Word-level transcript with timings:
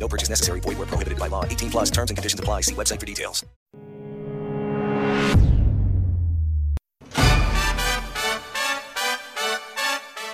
No 0.00 0.08
purchase 0.08 0.30
necessary. 0.30 0.60
Void 0.60 0.78
where 0.78 0.86
prohibited 0.86 1.18
by 1.18 1.28
law. 1.28 1.44
18 1.44 1.70
plus 1.70 1.90
terms 1.90 2.10
and 2.10 2.16
conditions 2.16 2.40
apply. 2.40 2.62
See 2.62 2.74
website 2.74 2.98
for 2.98 3.06
details. 3.06 3.44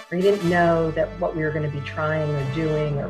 He 0.09 0.23
didn't 0.23 0.48
know 0.48 0.93
that 0.93 1.09
what 1.21 1.37
we 1.37 1.43
were 1.43 1.51
going 1.51 1.69
to 1.69 1.77
be 1.77 1.84
trying 1.84 2.30
or 2.30 2.55
doing 2.55 2.97
or 2.97 3.09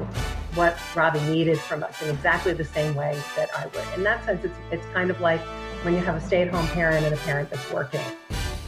what 0.55 0.77
Robbie 0.97 1.21
needed 1.21 1.61
from 1.61 1.85
us 1.85 2.01
in 2.03 2.09
exactly 2.09 2.55
the 2.55 2.65
same 2.65 2.95
way 2.95 3.21
that 3.37 3.51
I 3.55 3.67
would. 3.67 3.85
In 3.95 4.03
that 4.05 4.25
sense, 4.25 4.43
it's, 4.43 4.57
it's 4.73 4.85
kind 4.95 5.11
of 5.11 5.21
like 5.21 5.41
when 5.85 5.93
you 5.93 6.01
have 6.01 6.17
a 6.17 6.21
stay-at-home 6.21 6.67
parent 6.69 7.05
and 7.05 7.15
a 7.15 7.19
parent 7.19 7.51
that's 7.51 7.71
working. 7.71 8.01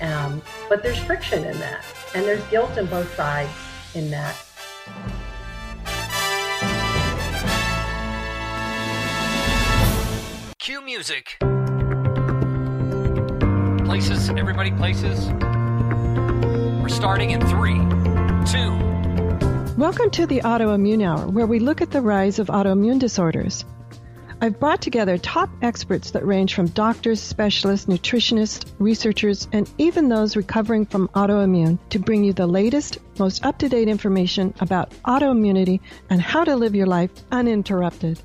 Um, 0.02 0.42
but 0.68 0.82
there's 0.82 0.98
friction 0.98 1.42
in 1.42 1.58
that, 1.58 1.82
and 2.14 2.24
there's 2.24 2.44
guilt 2.44 2.76
on 2.78 2.86
both 2.86 3.12
sides 3.16 3.50
in 3.94 4.10
that. 4.10 4.36
Cue 10.68 10.82
music. 10.82 11.38
Places, 13.86 14.28
everybody, 14.28 14.70
places. 14.72 15.30
We're 16.82 16.90
starting 16.90 17.30
in 17.30 17.40
three, 17.40 17.78
two. 18.44 18.70
Welcome 19.78 20.10
to 20.10 20.26
the 20.26 20.42
Autoimmune 20.44 21.02
Hour, 21.02 21.26
where 21.30 21.46
we 21.46 21.58
look 21.58 21.80
at 21.80 21.90
the 21.90 22.02
rise 22.02 22.38
of 22.38 22.48
autoimmune 22.48 22.98
disorders. 22.98 23.64
I've 24.42 24.60
brought 24.60 24.82
together 24.82 25.16
top 25.16 25.48
experts 25.62 26.10
that 26.10 26.26
range 26.26 26.54
from 26.54 26.66
doctors, 26.66 27.18
specialists, 27.18 27.86
nutritionists, 27.86 28.70
researchers, 28.78 29.48
and 29.54 29.70
even 29.78 30.10
those 30.10 30.36
recovering 30.36 30.84
from 30.84 31.08
autoimmune 31.14 31.78
to 31.88 31.98
bring 31.98 32.24
you 32.24 32.34
the 32.34 32.46
latest, 32.46 32.98
most 33.18 33.42
up 33.42 33.58
to 33.60 33.70
date 33.70 33.88
information 33.88 34.52
about 34.60 34.90
autoimmunity 35.06 35.80
and 36.10 36.20
how 36.20 36.44
to 36.44 36.56
live 36.56 36.74
your 36.74 36.86
life 36.86 37.10
uninterrupted. 37.32 38.20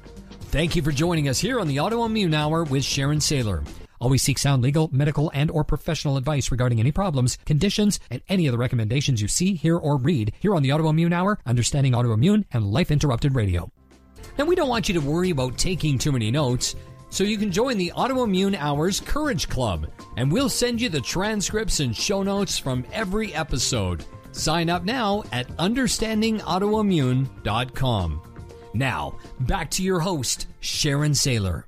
Thank 0.54 0.76
you 0.76 0.84
for 0.84 0.92
joining 0.92 1.30
us 1.30 1.40
here 1.40 1.60
on 1.60 1.68
the 1.68 1.78
Autoimmune 1.78 2.36
Hour 2.36 2.64
with 2.64 2.84
Sharon 2.84 3.18
Saylor. 3.18 3.68
Always 4.00 4.22
seek 4.22 4.38
sound 4.38 4.62
legal, 4.62 4.88
medical, 4.94 5.32
and 5.34 5.50
or 5.50 5.64
professional 5.64 6.16
advice 6.16 6.52
regarding 6.52 6.80
any 6.80 6.92
problems, 6.92 7.40
conditions, 7.44 8.00
and 8.12 8.22
any 8.30 8.46
of 8.46 8.52
the 8.52 8.60
recommendations 8.60 9.20
you 9.20 9.28
see, 9.28 9.56
hear, 9.56 9.76
or 9.76 9.98
read 9.98 10.32
here 10.42 10.54
on 10.54 10.62
the 10.62 10.70
Autoimmune 10.70 11.12
Hour, 11.12 11.40
Understanding 11.48 11.94
Autoimmune, 11.94 12.46
and 12.52 12.72
Life 12.72 12.92
Interrupted 12.92 13.34
Radio. 13.34 13.72
Now, 14.38 14.46
we 14.46 14.54
don't 14.54 14.70
want 14.70 14.88
you 14.88 14.94
to 14.94 15.02
worry 15.02 15.32
about 15.32 15.58
taking 15.58 15.98
too 15.98 16.12
many 16.12 16.30
notes, 16.30 16.76
so 17.10 17.24
you 17.24 17.40
can 17.40 17.52
join 17.52 17.80
the 17.80 17.92
Autoimmune 17.96 18.56
Hours 18.56 19.00
Courage 19.00 19.50
Club, 19.50 19.88
and 20.18 20.32
we'll 20.32 20.50
send 20.50 20.80
you 20.80 20.88
the 20.88 21.02
transcripts 21.02 21.80
and 21.80 21.98
show 21.98 22.22
notes 22.22 22.60
from 22.60 22.86
every 22.94 23.34
episode. 23.34 24.06
Sign 24.34 24.70
up 24.70 24.84
now 24.84 25.24
at 25.32 25.48
understandingautoimmune.com. 25.58 28.33
Now, 28.74 29.18
back 29.42 29.70
to 29.72 29.84
your 29.84 30.00
host, 30.00 30.48
Sharon 30.60 31.12
Saylor. 31.12 31.66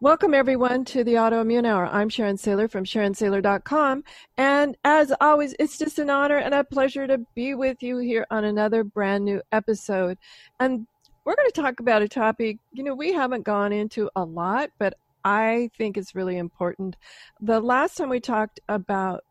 Welcome, 0.00 0.34
everyone, 0.34 0.84
to 0.86 1.04
the 1.04 1.14
Autoimmune 1.14 1.64
Hour. 1.64 1.86
I'm 1.86 2.08
Sharon 2.08 2.36
Saylor 2.36 2.68
from 2.68 2.84
SharonSaylor.com. 2.84 4.02
And 4.36 4.76
as 4.84 5.12
always, 5.20 5.54
it's 5.60 5.78
just 5.78 6.00
an 6.00 6.10
honor 6.10 6.38
and 6.38 6.52
a 6.52 6.64
pleasure 6.64 7.06
to 7.06 7.18
be 7.34 7.54
with 7.54 7.82
you 7.82 7.98
here 7.98 8.26
on 8.30 8.44
another 8.44 8.82
brand 8.82 9.24
new 9.24 9.40
episode. 9.52 10.18
And 10.58 10.86
we're 11.24 11.36
going 11.36 11.48
to 11.48 11.60
talk 11.60 11.78
about 11.78 12.02
a 12.02 12.08
topic, 12.08 12.58
you 12.72 12.82
know, 12.82 12.96
we 12.96 13.12
haven't 13.12 13.44
gone 13.44 13.72
into 13.72 14.10
a 14.16 14.24
lot, 14.24 14.70
but 14.78 14.94
I 15.24 15.70
think 15.78 15.96
it's 15.96 16.16
really 16.16 16.36
important. 16.36 16.96
The 17.40 17.60
last 17.60 17.96
time 17.96 18.08
we 18.08 18.18
talked 18.18 18.58
about 18.68 19.22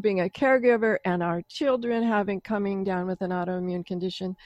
being 0.00 0.20
a 0.20 0.28
caregiver 0.28 0.98
and 1.04 1.22
our 1.22 1.42
children 1.42 2.02
having 2.02 2.40
coming 2.40 2.84
down 2.84 3.06
with 3.06 3.20
an 3.22 3.30
autoimmune 3.30 3.86
condition 3.86 4.36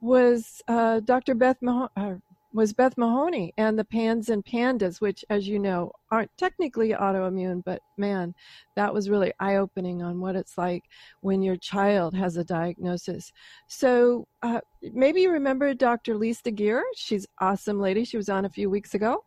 was 0.00 0.62
uh, 0.68 1.00
Dr. 1.00 1.34
Beth 1.34 1.58
Mah- 1.62 1.88
uh, 1.96 2.14
was 2.56 2.72
Beth 2.72 2.96
Mahoney 2.96 3.52
and 3.58 3.78
the 3.78 3.84
Pans 3.84 4.30
and 4.30 4.42
Pandas, 4.42 4.98
which, 4.98 5.22
as 5.28 5.46
you 5.46 5.58
know, 5.58 5.92
aren't 6.10 6.34
technically 6.38 6.90
autoimmune, 6.90 7.62
but 7.62 7.82
man, 7.98 8.34
that 8.76 8.92
was 8.94 9.10
really 9.10 9.30
eye 9.40 9.56
opening 9.56 10.02
on 10.02 10.20
what 10.20 10.36
it's 10.36 10.56
like 10.56 10.84
when 11.20 11.42
your 11.42 11.56
child 11.56 12.14
has 12.14 12.38
a 12.38 12.44
diagnosis. 12.44 13.30
So 13.66 14.26
uh, 14.42 14.60
maybe 14.80 15.20
you 15.20 15.30
remember 15.30 15.74
Dr. 15.74 16.16
Lisa 16.16 16.50
Gear. 16.50 16.82
She's 16.94 17.26
awesome 17.40 17.78
lady. 17.78 18.04
She 18.04 18.16
was 18.16 18.30
on 18.30 18.46
a 18.46 18.50
few 18.50 18.70
weeks 18.70 18.94
ago 18.94 19.22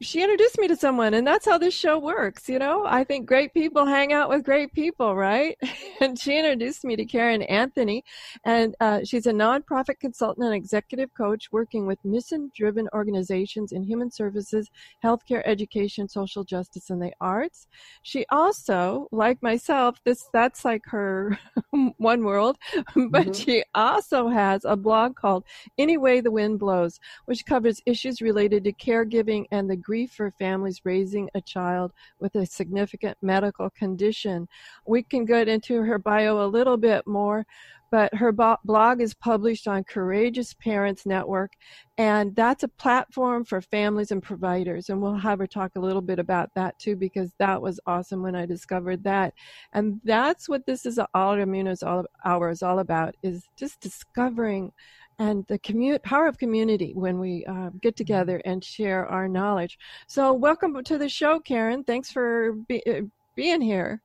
she 0.00 0.22
introduced 0.22 0.58
me 0.58 0.66
to 0.66 0.76
someone 0.76 1.12
and 1.12 1.26
that's 1.26 1.44
how 1.44 1.58
this 1.58 1.74
show 1.74 1.98
works 1.98 2.48
you 2.48 2.58
know? 2.58 2.84
I 2.86 3.04
think 3.04 3.26
great 3.26 3.52
people 3.52 3.84
hang 3.84 4.12
out 4.12 4.30
with 4.30 4.42
great 4.42 4.72
people 4.72 5.14
right? 5.14 5.56
And 6.00 6.18
she 6.18 6.38
introduced 6.38 6.84
me 6.84 6.94
to 6.96 7.04
Caryn 7.06 7.42
Anthony 7.50 8.04
and 8.44 8.74
uh, 8.80 9.00
she's 9.04 9.26
a 9.26 9.32
nonprofit 9.32 9.98
consultant 9.98 10.46
and 10.46 10.54
executive 10.54 11.12
coach 11.14 11.48
working 11.52 11.86
with 11.86 12.02
mission 12.04 12.50
driven 12.54 12.88
organizations 12.94 13.72
in 13.72 13.82
human 13.82 14.10
services 14.10 14.70
healthcare 15.04 15.42
education 15.44 16.08
social 16.08 16.44
justice 16.44 16.90
and 16.90 17.00
the 17.02 17.12
arts. 17.20 17.66
She 18.02 18.24
also 18.30 19.08
like 19.10 19.42
myself 19.42 20.00
this 20.04 20.28
that's 20.32 20.64
like 20.64 20.82
her 20.86 21.38
one 21.98 22.24
world 22.24 22.56
but 22.74 23.26
mm-hmm. 23.26 23.32
she 23.32 23.64
also 23.74 24.28
has 24.28 24.64
a 24.64 24.76
blog 24.76 25.16
called 25.16 25.44
any 25.78 25.96
way 25.96 26.20
the 26.20 26.30
wind 26.30 26.58
blows 26.58 26.98
which 27.26 27.44
covers 27.44 27.82
issues 27.86 28.20
related 28.22 28.64
to 28.64 28.72
caregiving 28.72 29.44
and 29.50 29.65
and 29.66 29.70
the 29.70 29.76
grief 29.76 30.12
for 30.12 30.30
families 30.30 30.82
raising 30.84 31.28
a 31.34 31.40
child 31.40 31.92
with 32.20 32.36
a 32.36 32.46
significant 32.46 33.18
medical 33.20 33.68
condition. 33.70 34.46
We 34.86 35.02
can 35.02 35.24
get 35.24 35.48
into 35.48 35.82
her 35.82 35.98
bio 35.98 36.44
a 36.44 36.46
little 36.46 36.76
bit 36.76 37.04
more, 37.04 37.44
but 37.90 38.14
her 38.14 38.30
blog 38.30 39.00
is 39.00 39.14
published 39.14 39.66
on 39.66 39.82
Courageous 39.82 40.54
Parents 40.54 41.04
Network, 41.04 41.52
and 41.98 42.34
that's 42.36 42.62
a 42.62 42.68
platform 42.68 43.44
for 43.44 43.60
families 43.60 44.12
and 44.12 44.22
providers. 44.22 44.88
And 44.88 45.02
we'll 45.02 45.14
have 45.14 45.40
her 45.40 45.46
talk 45.48 45.72
a 45.74 45.80
little 45.80 46.02
bit 46.02 46.20
about 46.20 46.50
that 46.54 46.78
too, 46.78 46.94
because 46.94 47.32
that 47.38 47.60
was 47.60 47.80
awesome 47.86 48.22
when 48.22 48.36
I 48.36 48.46
discovered 48.46 49.02
that. 49.04 49.34
And 49.72 50.00
that's 50.04 50.48
what 50.48 50.64
this 50.66 50.86
is 50.86 51.00
autoimmune 51.14 51.68
is 51.68 51.82
all 51.82 52.06
hour 52.24 52.50
is 52.50 52.62
all 52.62 52.78
about: 52.78 53.16
is 53.22 53.48
just 53.56 53.80
discovering 53.80 54.72
and 55.18 55.46
the 55.46 55.58
commu- 55.58 56.02
power 56.02 56.26
of 56.26 56.38
community 56.38 56.92
when 56.94 57.18
we 57.18 57.44
uh, 57.46 57.70
get 57.80 57.94
mm-hmm. 57.94 57.96
together 57.96 58.42
and 58.44 58.62
share 58.62 59.06
our 59.06 59.28
knowledge. 59.28 59.78
So, 60.06 60.32
welcome 60.32 60.82
to 60.82 60.98
the 60.98 61.08
show, 61.08 61.40
Caryn. 61.40 61.86
Thanks 61.86 62.10
for 62.10 62.52
be- 62.68 62.82
uh, 62.86 63.02
being 63.34 63.60
here. 63.60 64.02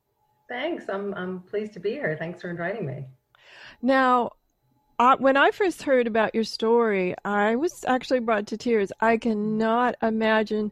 Thanks. 0.48 0.88
I'm 0.88 1.14
I'm 1.14 1.40
pleased 1.40 1.72
to 1.74 1.80
be 1.80 1.90
here. 1.92 2.16
Thanks 2.18 2.40
for 2.40 2.50
inviting 2.50 2.86
me. 2.86 3.06
Now, 3.80 4.30
uh, 4.98 5.16
when 5.18 5.36
I 5.36 5.50
first 5.50 5.82
heard 5.82 6.06
about 6.06 6.34
your 6.34 6.44
story, 6.44 7.14
I 7.24 7.56
was 7.56 7.84
actually 7.86 8.20
brought 8.20 8.46
to 8.48 8.56
tears. 8.56 8.92
I 9.00 9.16
cannot 9.16 9.96
imagine 10.02 10.70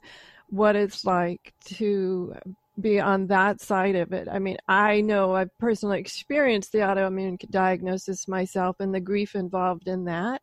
what 0.48 0.76
it's 0.76 1.04
like 1.04 1.54
to 1.64 2.34
be 2.80 3.00
on 3.00 3.26
that 3.28 3.60
side 3.60 3.96
of 3.96 4.12
it. 4.12 4.28
I 4.30 4.38
mean, 4.38 4.56
I 4.68 5.00
know 5.00 5.34
I've 5.34 5.56
personally 5.58 6.00
experienced 6.00 6.72
the 6.72 6.78
autoimmune 6.78 7.38
diagnosis 7.50 8.28
myself 8.28 8.76
and 8.80 8.94
the 8.94 9.00
grief 9.00 9.34
involved 9.34 9.88
in 9.88 10.04
that. 10.04 10.42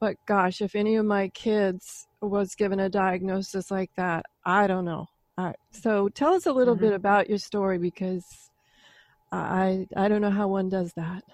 But 0.00 0.16
gosh, 0.26 0.60
if 0.60 0.74
any 0.74 0.96
of 0.96 1.06
my 1.06 1.28
kids 1.28 2.06
was 2.20 2.54
given 2.54 2.80
a 2.80 2.88
diagnosis 2.88 3.70
like 3.70 3.90
that, 3.96 4.26
I 4.44 4.66
don't 4.66 4.84
know. 4.84 5.06
Uh, 5.38 5.52
so 5.70 6.08
tell 6.08 6.34
us 6.34 6.46
a 6.46 6.52
little 6.52 6.74
mm-hmm. 6.74 6.86
bit 6.86 6.92
about 6.92 7.28
your 7.28 7.38
story 7.38 7.78
because 7.78 8.24
I 9.30 9.86
I 9.96 10.08
don't 10.08 10.20
know 10.20 10.30
how 10.30 10.48
one 10.48 10.68
does 10.68 10.92
that 10.94 11.24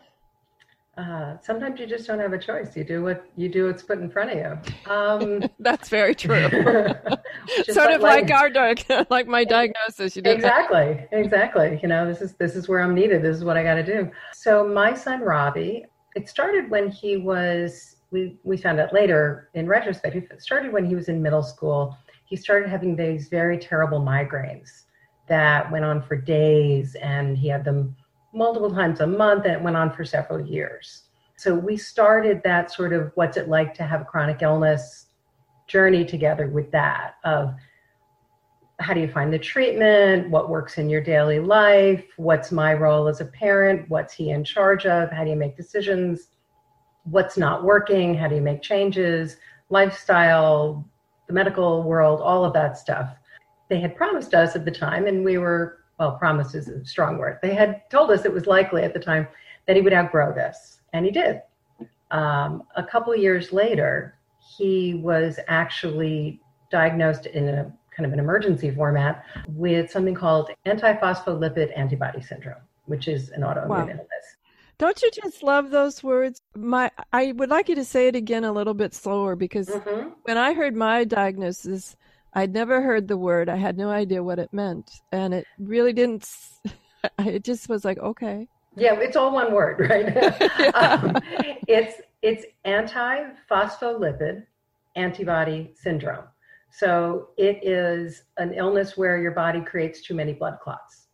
uh, 0.98 1.38
sometimes 1.40 1.78
you 1.78 1.86
just 1.86 2.08
don't 2.08 2.18
have 2.18 2.32
a 2.32 2.38
choice. 2.38 2.76
You 2.76 2.82
do 2.82 3.04
what 3.04 3.24
you 3.36 3.48
do. 3.48 3.66
What's 3.66 3.84
put 3.84 3.98
in 3.98 4.10
front 4.10 4.32
of 4.32 4.36
you. 4.36 4.92
Um, 4.92 5.44
That's 5.60 5.88
very 5.88 6.12
true. 6.12 6.48
sort 7.70 7.92
of 7.92 8.00
like, 8.00 8.28
like 8.28 8.30
our 8.32 8.50
dog, 8.50 8.80
like 9.10 9.28
my 9.28 9.44
diagnosis. 9.44 10.16
You 10.16 10.22
exactly, 10.24 11.06
exactly. 11.12 11.78
You 11.82 11.88
know, 11.88 12.04
this 12.04 12.20
is 12.20 12.34
this 12.34 12.56
is 12.56 12.68
where 12.68 12.80
I'm 12.80 12.96
needed. 12.96 13.22
This 13.22 13.36
is 13.36 13.44
what 13.44 13.56
I 13.56 13.62
got 13.62 13.74
to 13.74 13.84
do. 13.84 14.10
So 14.32 14.66
my 14.66 14.92
son 14.92 15.20
Robbie, 15.20 15.86
it 16.16 16.28
started 16.28 16.68
when 16.68 16.90
he 16.90 17.16
was. 17.16 17.94
We 18.10 18.36
we 18.42 18.56
found 18.56 18.80
out 18.80 18.92
later 18.92 19.50
in 19.54 19.68
retrospect. 19.68 20.16
It 20.16 20.42
started 20.42 20.72
when 20.72 20.84
he 20.84 20.96
was 20.96 21.08
in 21.08 21.22
middle 21.22 21.44
school. 21.44 21.96
He 22.24 22.34
started 22.34 22.68
having 22.68 22.96
these 22.96 23.28
very 23.28 23.56
terrible 23.56 24.00
migraines 24.00 24.84
that 25.28 25.70
went 25.70 25.84
on 25.84 26.02
for 26.02 26.16
days, 26.16 26.96
and 26.96 27.38
he 27.38 27.46
had 27.46 27.64
them 27.64 27.94
multiple 28.38 28.70
times 28.70 29.00
a 29.00 29.06
month 29.06 29.44
and 29.44 29.55
it 29.55 29.62
went 29.62 29.76
on 29.76 29.93
for 29.93 30.05
several 30.05 30.40
years. 30.40 31.02
So 31.37 31.55
we 31.55 31.76
started 31.76 32.40
that 32.44 32.73
sort 32.73 32.93
of 32.93 33.12
what's 33.14 33.37
it 33.37 33.49
like 33.49 33.75
to 33.75 33.82
have 33.82 34.00
a 34.00 34.05
chronic 34.05 34.43
illness 34.43 35.06
journey 35.67 36.05
together 36.05 36.49
with 36.49 36.70
that 36.70 37.17
of 37.25 37.55
how 38.81 38.94
do 38.94 39.00
you 39.00 39.08
find 39.08 39.32
the 39.32 39.38
treatment? 39.38 40.31
What 40.31 40.49
works 40.49 40.79
in 40.79 40.88
your 40.88 41.00
daily 41.00 41.40
life? 41.40 42.05
What's 42.17 42.52
my 42.52 42.75
role 42.75 43.08
as 43.08 43.20
a 43.20 43.25
parent? 43.25 43.88
What's 43.90 44.14
he 44.14 44.31
in 44.31 44.44
charge 44.44 44.87
of? 44.87 45.11
How 45.11 45.25
do 45.25 45.31
you 45.31 45.37
make 45.37 45.56
decisions? 45.56 46.29
What's 47.05 47.37
not 47.37 47.64
working? 47.64 48.14
How 48.14 48.29
do 48.29 48.37
you 48.37 48.40
make 48.40 48.62
changes? 48.62 49.37
Lifestyle, 49.69 50.88
the 51.26 51.32
medical 51.32 51.82
world, 51.82 52.20
all 52.20 52.44
of 52.44 52.52
that 52.55 52.79
stuff. 52.79 53.17
They 53.69 53.81
had 53.81 53.96
promised 53.96 54.32
us 54.32 54.55
at 54.55 54.64
the 54.64 54.70
time, 54.70 55.06
and 55.06 55.25
we 55.25 55.38
were, 55.38 55.77
well, 55.98 56.12
promised 56.12 56.54
is 56.54 56.68
a 56.68 56.84
strong 56.84 57.18
word. 57.18 57.38
They 57.42 57.54
had 57.54 57.88
told 57.90 58.10
us 58.10 58.24
it 58.24 58.32
was 58.32 58.46
likely 58.46 58.82
at 58.82 58.94
the 58.94 59.00
time 59.00 59.26
that 59.66 59.76
he 59.76 59.82
would 59.82 59.92
outgrow 59.92 60.32
this, 60.32 60.80
and 60.92 61.04
he 61.04 61.10
did. 61.10 61.42
Um, 62.10 62.62
a 62.76 62.82
couple 62.82 63.14
years 63.14 63.52
later, 63.52 64.18
he 64.56 64.94
was 64.94 65.38
actually 65.48 66.40
diagnosed 66.70 67.26
in 67.26 67.48
a 67.48 67.72
kind 67.94 68.06
of 68.06 68.12
an 68.12 68.18
emergency 68.20 68.70
format 68.70 69.24
with 69.48 69.90
something 69.90 70.14
called 70.14 70.50
antiphospholipid 70.66 71.76
antibody 71.76 72.22
syndrome, 72.22 72.60
which 72.86 73.08
is 73.08 73.30
an 73.30 73.42
autoimmune 73.42 73.68
wow. 73.68 73.80
illness. 73.80 74.36
Don't 74.78 75.02
you 75.02 75.10
just 75.10 75.42
love 75.42 75.70
those 75.70 76.04
words? 76.04 76.40
My, 76.54 76.92
I 77.12 77.32
would 77.32 77.50
like 77.50 77.68
you 77.68 77.74
to 77.74 77.84
say 77.84 78.06
it 78.06 78.14
again 78.14 78.44
a 78.44 78.52
little 78.52 78.74
bit 78.74 78.94
slower 78.94 79.34
because 79.34 79.66
mm-hmm. 79.66 80.10
when 80.22 80.38
I 80.38 80.52
heard 80.52 80.76
my 80.76 81.02
diagnosis, 81.02 81.96
I'd 82.34 82.52
never 82.52 82.82
heard 82.82 83.08
the 83.08 83.16
word. 83.16 83.48
I 83.48 83.56
had 83.56 83.76
no 83.76 83.90
idea 83.90 84.22
what 84.22 84.38
it 84.38 84.52
meant, 84.52 85.00
and 85.12 85.34
it 85.34 85.46
really 85.58 85.92
didn't. 85.92 86.28
It 87.20 87.44
just 87.44 87.69
was 87.69 87.84
like, 87.84 87.98
okay. 87.98 88.48
Yeah, 88.76 88.94
it's 88.94 89.16
all 89.16 89.32
one 89.32 89.52
word, 89.52 89.78
right? 89.88 90.16
um, 90.75 91.16
it's 91.69 92.00
it's 92.22 92.44
antiphospholipid 92.66 94.44
antibody 94.96 95.72
syndrome. 95.76 96.25
So 96.70 97.28
it 97.36 97.60
is 97.62 98.25
an 98.36 98.52
illness 98.52 98.96
where 98.96 99.16
your 99.19 99.30
body 99.30 99.60
creates 99.60 100.02
too 100.02 100.14
many 100.14 100.32
blood 100.32 100.58
clots, 100.60 101.06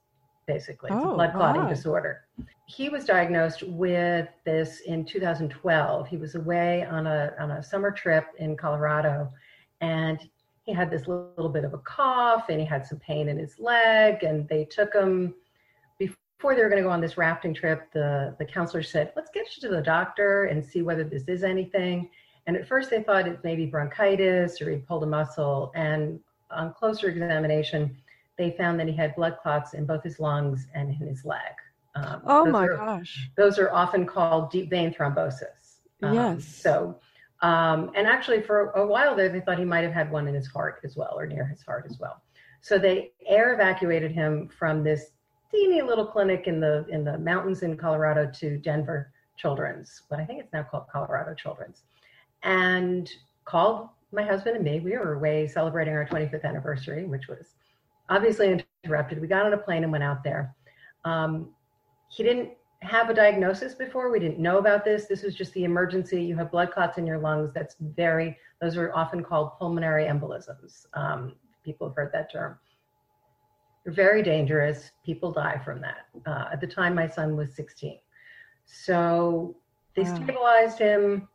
basically. 0.47 0.91
It's 0.91 1.05
oh, 1.05 1.13
a 1.13 1.15
blood 1.15 1.33
clotting 1.35 1.63
wow. 1.63 1.69
disorder. 1.69 2.23
He 2.67 2.89
was 2.89 3.05
diagnosed 3.05 3.63
with 3.63 4.29
this 4.47 4.81
in 4.87 5.05
2012. 5.05 6.09
He 6.09 6.17
was 6.17 6.35
away 6.35 6.87
on 6.87 7.07
a, 7.07 7.35
on 7.39 7.53
a 7.53 7.63
summer 7.63 7.91
trip 7.91 8.25
in 8.39 8.57
Colorado 8.57 9.31
and 9.81 10.19
he 10.65 10.73
had 10.73 10.91
this 10.91 11.07
little 11.07 11.49
bit 11.49 11.65
of 11.65 11.75
a 11.75 11.79
cough 11.79 12.49
and 12.49 12.61
he 12.61 12.67
had 12.67 12.87
some 12.87 12.99
pain 12.99 13.29
in 13.29 13.39
his 13.39 13.59
leg 13.59 14.23
and 14.25 14.49
they 14.49 14.65
took 14.65 14.93
him 14.93 15.35
before 15.99 16.55
they 16.55 16.63
were 16.63 16.69
going 16.69 16.83
to 16.83 16.87
go 16.87 16.91
on 16.91 17.01
this 17.01 17.17
rafting 17.17 17.55
trip 17.55 17.91
the 17.93 18.35
the 18.39 18.45
counselor 18.45 18.83
said 18.83 19.13
let's 19.17 19.31
get 19.33 19.47
you 19.57 19.61
to 19.61 19.75
the 19.75 19.83
doctor 19.83 20.45
and 20.45 20.65
see 20.65 20.83
whether 20.83 21.05
this 21.05 21.25
is 21.29 21.45
anything 21.45 22.09
and 22.47 22.57
at 22.57 22.69
first 22.69 22.91
they 22.91 23.03
thought 23.03 23.27
it 23.27 23.43
may 23.43 23.57
be 23.57 23.67
bronchitis 23.67 24.61
or 24.61 24.71
he 24.71 24.77
pulled 24.77 25.03
a 25.03 25.07
muscle. 25.07 25.73
And 25.75 26.21
on 26.51 26.75
closer 26.75 27.09
examination, 27.09 27.97
they 28.37 28.51
found 28.53 28.79
that 28.81 28.89
he 28.89 28.95
had 28.95 29.15
blood 29.17 29.39
clots 29.43 29.75
in 29.75 29.87
both 29.87 30.03
his 30.03 30.21
lungs 30.21 30.67
and 30.75 30.91
in 30.91 31.07
his 31.07 31.25
leg. 31.25 31.41
Um, 31.95 32.23
oh 32.27 32.45
my 32.47 32.65
are, 32.65 32.77
gosh. 32.77 33.31
Those 33.37 33.59
are 33.59 33.71
often 33.73 34.05
called 34.05 34.51
deep 34.51 34.69
vein 34.69 34.93
thrombosis. 34.93 35.79
Um, 36.03 36.15
yes. 36.15 36.45
So, 36.45 36.99
um, 37.45 37.91
and 37.95 38.07
actually 38.07 38.41
for 38.41 38.71
a 38.71 38.87
while 38.87 39.15
there, 39.15 39.29
they 39.29 39.41
thought 39.41 39.59
he 39.59 39.67
might 39.67 39.85
have 39.85 39.93
had 39.93 40.11
one 40.11 40.27
in 40.27 40.35
his 40.35 40.47
heart 40.47 40.81
as 40.83 40.97
well, 40.97 41.15
or 41.15 41.27
near 41.27 41.45
his 41.45 41.63
heart 41.63 41.85
as 41.91 41.99
well. 41.99 42.23
So 42.63 42.79
they 42.79 43.13
air 43.27 43.53
evacuated 43.53 44.13
him 44.13 44.49
from 44.49 44.83
this 44.83 45.11
teeny 45.51 45.83
little 45.83 46.07
clinic 46.07 46.47
in 46.47 46.59
the 46.59 46.87
in 46.89 47.05
the 47.05 47.19
mountains 47.19 47.63
in 47.63 47.77
Colorado 47.77 48.31
to 48.37 48.57
Denver 48.57 49.13
Children's, 49.37 50.01
but 50.09 50.19
I 50.21 50.25
think 50.25 50.41
it's 50.41 50.55
now 50.55 50.63
called 50.63 50.85
Colorado 50.91 51.35
Children's 51.35 51.83
and 52.45 53.11
called 53.45 53.91
my 54.11 54.23
husband 54.23 54.57
and 54.57 54.65
me. 54.65 54.81
We 54.81 54.93
were 54.93 55.13
away 55.13 55.47
celebrating 55.47 55.93
our 55.93 56.07
25th 56.07 56.45
anniversary, 56.45 57.05
which 57.05 57.29
was 57.29 57.57
obviously 58.09 58.65
interrupted. 58.83 59.21
We 59.21 59.29
got 59.29 59.45
on 59.45 59.53
a 59.53 59.59
plane 59.59 59.83
and 59.83 59.93
went 59.93 60.05
out 60.05 60.25
there. 60.25 60.55
Um, 61.05 61.51
he 62.09 62.23
didn't 62.23 62.53
have 62.85 63.11
a 63.11 63.15
diagnosis 63.15 63.75
before. 63.75 64.11
We 64.11 64.19
didn't 64.19 64.39
know 64.39 64.59
about 64.59 64.85
this. 64.85 65.07
This 65.07 65.23
was 65.23 65.35
just 65.35 65.53
the 65.55 65.65
emergency. 65.65 66.23
You 66.23 66.37
have 66.37 66.51
blood 66.51 66.71
clots 66.73 66.99
in 66.99 67.07
your 67.07 67.19
lungs. 67.19 67.53
That's 67.53 67.77
very, 67.81 68.37
those 68.61 68.77
are 68.77 68.93
often 68.95 69.23
called 69.23 69.59
pulmonary 69.59 70.05
embolisms. 70.05 70.87
Um, 70.95 71.35
people 71.65 71.89
have 71.89 71.97
heard 71.97 72.13
that 72.13 72.31
term. 72.31 72.59
They're 73.85 73.93
very 73.93 74.23
dangerous. 74.23 74.93
People 75.05 75.33
die 75.33 75.61
from 75.65 75.81
that. 75.83 76.07
Uh, 76.27 76.47
at 76.53 76.61
the 76.61 76.67
time, 76.67 76.95
my 76.95 77.09
son 77.09 77.37
was 77.37 77.55
16. 77.55 77.99
So 78.65 79.57
they 79.95 80.03
wow. 80.03 80.15
stabilized 80.15 80.79
him 80.79 81.29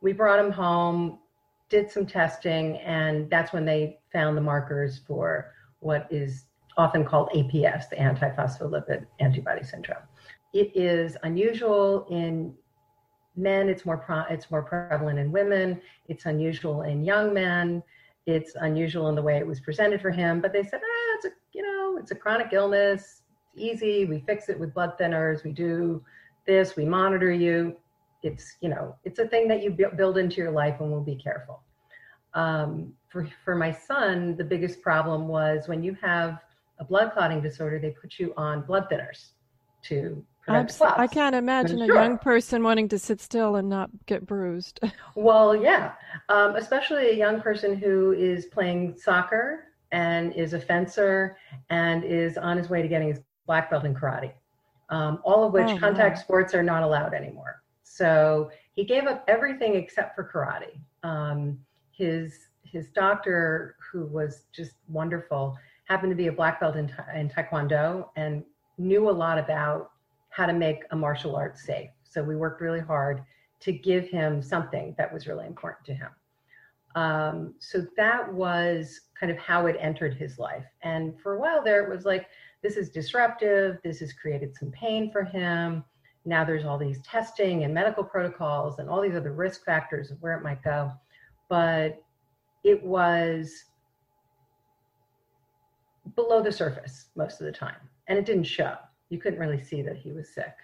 we 0.00 0.12
brought 0.12 0.38
him 0.38 0.50
home, 0.50 1.18
did 1.68 1.90
some 1.90 2.06
testing, 2.06 2.78
and 2.78 3.28
that's 3.30 3.52
when 3.52 3.64
they 3.64 3.98
found 4.12 4.36
the 4.36 4.40
markers 4.40 5.00
for 5.06 5.52
what 5.80 6.06
is 6.10 6.44
often 6.76 7.04
called 7.04 7.28
APS, 7.34 7.88
the 7.88 7.96
antiphospholipid 7.96 9.06
antibody 9.20 9.64
syndrome. 9.64 10.02
It 10.56 10.74
is 10.74 11.18
unusual 11.22 12.06
in 12.08 12.54
men. 13.36 13.68
It's 13.68 13.84
more 13.84 13.98
pro- 13.98 14.24
it's 14.30 14.50
more 14.50 14.62
prevalent 14.62 15.18
in 15.18 15.30
women. 15.30 15.82
It's 16.08 16.24
unusual 16.24 16.80
in 16.80 17.04
young 17.04 17.34
men. 17.34 17.82
It's 18.24 18.54
unusual 18.54 19.08
in 19.08 19.14
the 19.14 19.20
way 19.20 19.36
it 19.36 19.46
was 19.46 19.60
presented 19.60 20.00
for 20.00 20.10
him. 20.10 20.40
But 20.40 20.54
they 20.54 20.62
said, 20.62 20.80
ah, 20.82 21.14
it's 21.16 21.26
a 21.26 21.30
you 21.52 21.62
know, 21.62 21.98
it's 21.98 22.10
a 22.10 22.14
chronic 22.14 22.54
illness. 22.54 23.20
It's 23.52 23.62
easy. 23.62 24.06
We 24.06 24.20
fix 24.20 24.48
it 24.48 24.58
with 24.58 24.72
blood 24.72 24.96
thinners. 24.98 25.44
We 25.44 25.52
do 25.52 26.02
this. 26.46 26.74
We 26.74 26.86
monitor 26.86 27.30
you 27.30 27.76
it's 28.22 28.56
you 28.62 28.70
know 28.70 28.96
it's 29.04 29.18
a 29.18 29.28
thing 29.28 29.46
that 29.46 29.62
you 29.62 29.70
build 29.70 30.16
into 30.16 30.36
your 30.36 30.50
life 30.50 30.80
and 30.80 30.90
we'll 30.90 31.02
be 31.02 31.14
careful 31.14 31.60
um, 32.32 32.94
for, 33.10 33.28
for 33.44 33.54
my 33.54 33.70
son 33.70 34.34
the 34.38 34.42
biggest 34.42 34.80
problem 34.80 35.28
was 35.28 35.68
when 35.68 35.82
you 35.82 35.94
have 36.00 36.40
a 36.78 36.84
blood 36.84 37.12
clotting 37.12 37.42
disorder 37.42 37.78
they 37.78 37.90
put 37.90 38.18
you 38.18 38.32
on 38.38 38.62
blood 38.62 38.88
thinners 38.90 39.32
to. 39.86 40.24
I 40.48 41.06
can't 41.06 41.34
imagine 41.34 41.82
a 41.82 41.86
young 41.86 42.18
person 42.18 42.62
wanting 42.62 42.88
to 42.88 42.98
sit 42.98 43.20
still 43.20 43.56
and 43.56 43.68
not 43.68 43.90
get 44.06 44.26
bruised. 44.26 44.80
Well 45.14 45.56
yeah. 45.56 45.92
Um, 46.28 46.56
especially 46.56 47.10
a 47.10 47.14
young 47.14 47.40
person 47.40 47.76
who 47.76 48.12
is 48.12 48.46
playing 48.46 48.96
soccer 48.96 49.72
and 49.92 50.32
is 50.34 50.52
a 50.52 50.60
fencer 50.60 51.36
and 51.70 52.04
is 52.04 52.36
on 52.36 52.56
his 52.58 52.68
way 52.68 52.82
to 52.82 52.88
getting 52.88 53.08
his 53.08 53.20
black 53.46 53.70
belt 53.70 53.84
in 53.84 53.94
karate. 53.94 54.32
Um, 54.90 55.20
all 55.24 55.44
of 55.44 55.52
which 55.52 55.68
oh, 55.68 55.78
contact 55.78 56.18
wow. 56.18 56.22
sports 56.22 56.54
are 56.54 56.62
not 56.62 56.82
allowed 56.82 57.14
anymore. 57.14 57.62
So 57.82 58.50
he 58.74 58.84
gave 58.84 59.06
up 59.06 59.24
everything 59.26 59.74
except 59.74 60.14
for 60.14 60.30
karate. 60.32 60.78
Um, 61.02 61.58
his 61.90 62.48
his 62.62 62.88
doctor, 62.88 63.76
who 63.90 64.04
was 64.06 64.42
just 64.52 64.72
wonderful, 64.88 65.56
happened 65.84 66.10
to 66.10 66.16
be 66.16 66.26
a 66.26 66.32
black 66.32 66.60
belt 66.60 66.76
in, 66.76 66.92
in 67.14 67.30
Taekwondo 67.30 68.08
and 68.16 68.44
knew 68.76 69.08
a 69.08 69.10
lot 69.10 69.38
about 69.38 69.92
how 70.36 70.46
to 70.46 70.52
make 70.52 70.82
a 70.90 70.96
martial 70.96 71.34
art 71.36 71.58
safe. 71.58 71.90
So 72.04 72.22
we 72.22 72.36
worked 72.36 72.60
really 72.60 72.80
hard 72.80 73.22
to 73.60 73.72
give 73.72 74.08
him 74.08 74.42
something 74.42 74.94
that 74.98 75.12
was 75.12 75.26
really 75.26 75.46
important 75.46 75.86
to 75.86 75.94
him. 75.94 76.10
Um, 76.94 77.54
so 77.58 77.86
that 77.96 78.32
was 78.32 79.00
kind 79.18 79.30
of 79.30 79.38
how 79.38 79.66
it 79.66 79.76
entered 79.80 80.14
his 80.14 80.38
life. 80.38 80.64
And 80.82 81.18
for 81.20 81.34
a 81.34 81.40
while 81.40 81.62
there, 81.62 81.82
it 81.82 81.90
was 81.90 82.04
like, 82.04 82.26
this 82.62 82.76
is 82.76 82.90
disruptive. 82.90 83.78
This 83.82 84.00
has 84.00 84.12
created 84.12 84.54
some 84.56 84.70
pain 84.70 85.10
for 85.10 85.24
him 85.24 85.84
now 86.26 86.44
there's 86.44 86.64
all 86.64 86.76
these 86.76 87.00
testing 87.02 87.62
and 87.64 87.72
medical 87.72 88.02
protocols 88.02 88.78
and 88.78 88.90
all 88.90 89.00
these 89.00 89.14
other 89.14 89.32
risk 89.32 89.64
factors 89.64 90.10
of 90.10 90.20
where 90.20 90.36
it 90.36 90.42
might 90.42 90.62
go. 90.62 90.92
But 91.48 92.02
it 92.64 92.82
was 92.82 93.64
below 96.16 96.42
the 96.42 96.50
surface 96.50 97.06
most 97.14 97.40
of 97.40 97.46
the 97.46 97.52
time, 97.52 97.76
and 98.08 98.18
it 98.18 98.26
didn't 98.26 98.44
show. 98.44 98.74
You 99.08 99.18
couldn't 99.18 99.38
really 99.38 99.62
see 99.62 99.82
that 99.82 99.96
he 99.96 100.12
was 100.12 100.28
sick. 100.28 100.54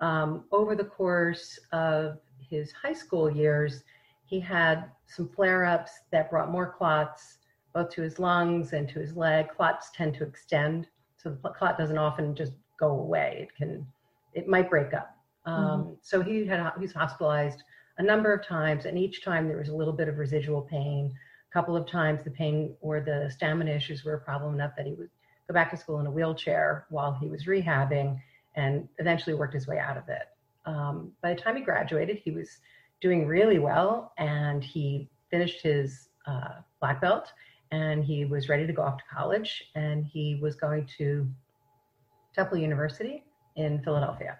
Um, 0.00 0.44
over 0.50 0.74
the 0.74 0.84
course 0.84 1.58
of 1.72 2.18
his 2.38 2.72
high 2.72 2.92
school 2.92 3.30
years, 3.30 3.84
he 4.24 4.40
had 4.40 4.90
some 5.06 5.28
flare 5.28 5.64
ups 5.64 5.92
that 6.12 6.30
brought 6.30 6.50
more 6.50 6.72
clots 6.72 7.38
both 7.74 7.90
to 7.90 8.02
his 8.02 8.18
lungs 8.18 8.72
and 8.72 8.88
to 8.88 8.98
his 8.98 9.16
leg. 9.16 9.48
Clots 9.48 9.90
tend 9.94 10.14
to 10.14 10.24
extend, 10.24 10.88
so 11.16 11.30
the 11.30 11.50
clot 11.50 11.78
doesn't 11.78 11.98
often 11.98 12.34
just 12.34 12.52
go 12.78 12.90
away. 12.90 13.48
It 13.48 13.56
can 13.56 13.86
it 14.34 14.48
might 14.48 14.70
break 14.70 14.94
up. 14.94 15.16
Um, 15.46 15.64
mm-hmm. 15.64 15.92
So 16.02 16.22
he 16.22 16.46
had 16.46 16.72
he 16.76 16.82
was 16.82 16.92
hospitalized 16.92 17.62
a 17.98 18.02
number 18.02 18.32
of 18.32 18.44
times, 18.44 18.86
and 18.86 18.98
each 18.98 19.24
time 19.24 19.48
there 19.48 19.58
was 19.58 19.68
a 19.68 19.74
little 19.74 19.92
bit 19.92 20.08
of 20.08 20.18
residual 20.18 20.62
pain. 20.62 21.12
A 21.50 21.52
couple 21.52 21.76
of 21.76 21.86
times 21.86 22.22
the 22.22 22.30
pain 22.30 22.74
or 22.80 23.00
the 23.00 23.30
stamina 23.30 23.72
issues 23.72 24.04
were 24.04 24.14
a 24.14 24.20
problem 24.20 24.54
enough 24.54 24.72
that 24.76 24.86
he 24.86 24.92
would 24.92 25.10
go 25.50 25.54
back 25.54 25.70
to 25.72 25.76
school 25.76 25.98
in 25.98 26.06
a 26.06 26.10
wheelchair 26.10 26.86
while 26.90 27.12
he 27.12 27.26
was 27.26 27.46
rehabbing, 27.46 28.20
and 28.54 28.88
eventually 28.98 29.34
worked 29.34 29.54
his 29.54 29.66
way 29.66 29.78
out 29.80 29.96
of 29.96 30.08
it. 30.08 30.28
Um, 30.64 31.10
by 31.22 31.34
the 31.34 31.40
time 31.40 31.56
he 31.56 31.62
graduated, 31.62 32.18
he 32.18 32.30
was 32.30 32.58
doing 33.00 33.26
really 33.26 33.58
well, 33.58 34.12
and 34.16 34.62
he 34.62 35.10
finished 35.28 35.60
his 35.60 36.08
uh, 36.26 36.60
black 36.80 37.00
belt, 37.00 37.32
and 37.72 38.04
he 38.04 38.24
was 38.26 38.48
ready 38.48 38.64
to 38.64 38.72
go 38.72 38.82
off 38.82 38.98
to 38.98 39.04
college, 39.12 39.64
and 39.74 40.06
he 40.06 40.38
was 40.40 40.54
going 40.54 40.88
to 40.98 41.28
Temple 42.32 42.58
University 42.58 43.24
in 43.56 43.82
Philadelphia, 43.82 44.38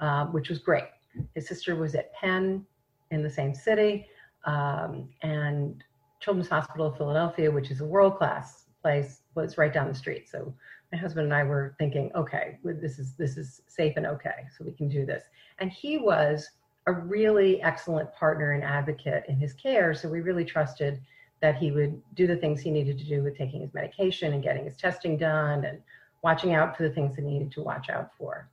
uh, 0.00 0.24
which 0.26 0.48
was 0.48 0.58
great. 0.58 0.88
His 1.34 1.46
sister 1.46 1.76
was 1.76 1.94
at 1.94 2.14
Penn 2.14 2.64
in 3.10 3.22
the 3.22 3.30
same 3.30 3.54
city, 3.54 4.06
um, 4.46 5.10
and 5.22 5.84
Children's 6.20 6.48
Hospital 6.48 6.86
of 6.86 6.96
Philadelphia, 6.96 7.50
which 7.50 7.70
is 7.70 7.82
a 7.82 7.84
world 7.84 8.16
class 8.16 8.65
place, 8.86 9.22
was 9.34 9.58
right 9.58 9.72
down 9.72 9.88
the 9.88 9.94
street. 9.94 10.28
So 10.28 10.54
my 10.92 10.98
husband 10.98 11.24
and 11.24 11.34
I 11.34 11.42
were 11.42 11.74
thinking, 11.76 12.12
okay, 12.14 12.58
this 12.62 13.00
is 13.00 13.14
this 13.14 13.36
is 13.36 13.62
safe 13.66 13.94
and 13.96 14.06
okay, 14.06 14.46
so 14.56 14.64
we 14.64 14.70
can 14.70 14.88
do 14.88 15.04
this. 15.04 15.24
And 15.58 15.72
he 15.72 15.98
was 15.98 16.48
a 16.86 16.92
really 16.92 17.60
excellent 17.62 18.12
partner 18.14 18.52
and 18.52 18.62
advocate 18.62 19.24
in 19.26 19.36
his 19.38 19.54
care. 19.54 19.92
So 19.92 20.08
we 20.08 20.20
really 20.20 20.44
trusted 20.44 21.00
that 21.42 21.56
he 21.56 21.72
would 21.72 22.00
do 22.14 22.28
the 22.28 22.36
things 22.36 22.60
he 22.60 22.70
needed 22.70 22.96
to 22.98 23.04
do 23.04 23.24
with 23.24 23.36
taking 23.36 23.60
his 23.60 23.74
medication 23.74 24.34
and 24.34 24.42
getting 24.42 24.64
his 24.64 24.76
testing 24.76 25.16
done 25.16 25.64
and 25.64 25.80
watching 26.22 26.54
out 26.54 26.76
for 26.76 26.84
the 26.84 26.94
things 26.94 27.16
he 27.16 27.22
needed 27.22 27.50
to 27.52 27.62
watch 27.62 27.90
out 27.90 28.10
for. 28.16 28.48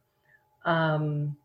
Um, 0.66 1.38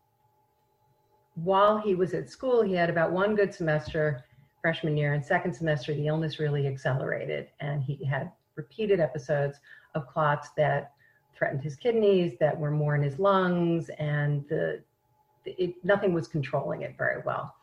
while 1.35 1.77
he 1.77 1.93
was 1.93 2.15
at 2.15 2.27
school, 2.27 2.63
he 2.63 2.73
had 2.73 2.89
about 2.89 3.11
one 3.11 3.35
good 3.35 3.53
semester 3.53 4.25
freshman 4.63 4.97
year 4.97 5.13
and 5.13 5.23
second 5.23 5.53
semester, 5.53 5.93
the 5.93 6.07
illness 6.07 6.39
really 6.39 6.65
accelerated 6.65 7.49
and 7.59 7.83
he 7.83 8.03
had 8.03 8.31
repeated 8.63 8.99
episodes 8.99 9.55
of 9.95 10.07
clots 10.13 10.47
that 10.57 10.81
threatened 11.35 11.63
his 11.63 11.75
kidneys, 11.75 12.31
that 12.39 12.55
were 12.61 12.71
more 12.71 12.95
in 12.95 13.03
his 13.09 13.17
lungs, 13.17 13.89
and 13.97 14.47
the 14.49 14.63
it, 15.45 15.73
nothing 15.83 16.13
was 16.13 16.27
controlling 16.27 16.81
it 16.87 16.93
very 16.97 17.21
well. 17.25 17.55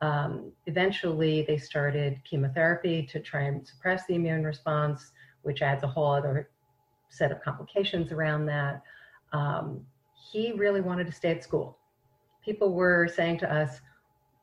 Um, 0.00 0.52
eventually, 0.66 1.44
they 1.48 1.58
started 1.58 2.20
chemotherapy 2.28 2.96
to 3.12 3.18
try 3.20 3.42
and 3.42 3.66
suppress 3.66 4.06
the 4.06 4.14
immune 4.14 4.44
response, 4.44 5.12
which 5.42 5.62
adds 5.62 5.82
a 5.82 5.88
whole 5.94 6.12
other 6.12 6.50
set 7.08 7.32
of 7.32 7.42
complications 7.42 8.12
around 8.12 8.46
that. 8.46 8.82
Um, 9.32 9.84
he 10.30 10.52
really 10.52 10.80
wanted 10.80 11.06
to 11.06 11.12
stay 11.12 11.30
at 11.30 11.42
school. 11.42 11.78
People 12.44 12.72
were 12.72 13.08
saying 13.08 13.38
to 13.38 13.52
us, 13.52 13.80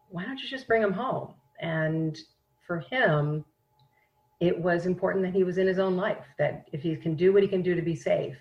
why 0.09 0.25
don't 0.25 0.41
you 0.41 0.47
just 0.47 0.67
bring 0.67 0.81
him 0.81 0.93
home? 0.93 1.33
And 1.59 2.19
for 2.67 2.79
him, 2.79 3.45
it 4.43 4.59
was 4.59 4.85
important 4.85 5.23
that 5.23 5.33
he 5.33 5.45
was 5.45 5.57
in 5.57 5.65
his 5.65 5.79
own 5.79 5.95
life, 5.95 6.25
that 6.37 6.67
if 6.73 6.81
he 6.81 6.97
can 6.97 7.15
do 7.15 7.31
what 7.31 7.43
he 7.43 7.47
can 7.47 7.61
do 7.61 7.75
to 7.75 7.81
be 7.81 7.95
safe, 7.95 8.37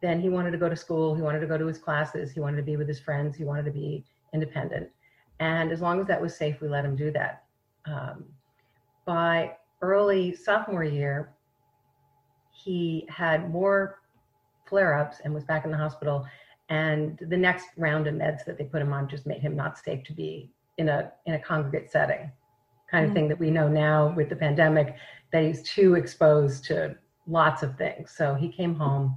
then 0.00 0.20
he 0.20 0.28
wanted 0.28 0.52
to 0.52 0.58
go 0.58 0.68
to 0.68 0.76
school, 0.76 1.12
he 1.12 1.22
wanted 1.22 1.40
to 1.40 1.48
go 1.48 1.58
to 1.58 1.66
his 1.66 1.76
classes, 1.76 2.30
he 2.30 2.38
wanted 2.38 2.58
to 2.58 2.62
be 2.62 2.76
with 2.76 2.86
his 2.86 3.00
friends, 3.00 3.36
he 3.36 3.42
wanted 3.42 3.64
to 3.64 3.72
be 3.72 4.04
independent. 4.32 4.88
And 5.40 5.72
as 5.72 5.80
long 5.80 6.00
as 6.00 6.06
that 6.06 6.22
was 6.22 6.36
safe, 6.36 6.60
we 6.60 6.68
let 6.68 6.84
him 6.84 6.94
do 6.94 7.10
that. 7.10 7.42
Um, 7.84 8.26
by 9.04 9.56
early 9.82 10.36
sophomore 10.36 10.84
year, 10.84 11.34
he 12.52 13.04
had 13.08 13.50
more 13.50 14.02
flare 14.66 14.96
ups 14.96 15.16
and 15.24 15.34
was 15.34 15.42
back 15.42 15.64
in 15.64 15.72
the 15.72 15.76
hospital. 15.76 16.24
And 16.68 17.18
the 17.28 17.36
next 17.36 17.66
round 17.76 18.06
of 18.06 18.14
meds 18.14 18.44
that 18.44 18.56
they 18.56 18.64
put 18.64 18.80
him 18.80 18.92
on 18.92 19.08
just 19.08 19.26
made 19.26 19.40
him 19.40 19.56
not 19.56 19.78
safe 19.78 20.04
to 20.04 20.12
be 20.12 20.52
in 20.78 20.88
a 20.88 21.10
in 21.26 21.34
a 21.34 21.38
congregate 21.38 21.90
setting, 21.90 22.30
kind 22.90 23.04
of 23.04 23.10
mm-hmm. 23.10 23.14
thing 23.14 23.28
that 23.28 23.38
we 23.38 23.50
know 23.50 23.68
now 23.68 24.12
with 24.16 24.28
the 24.28 24.36
pandemic 24.36 24.96
that 25.32 25.42
he's 25.42 25.62
too 25.62 25.94
exposed 25.94 26.64
to 26.64 26.96
lots 27.26 27.62
of 27.62 27.76
things. 27.76 28.12
So 28.16 28.34
he 28.34 28.48
came 28.48 28.74
home. 28.74 29.16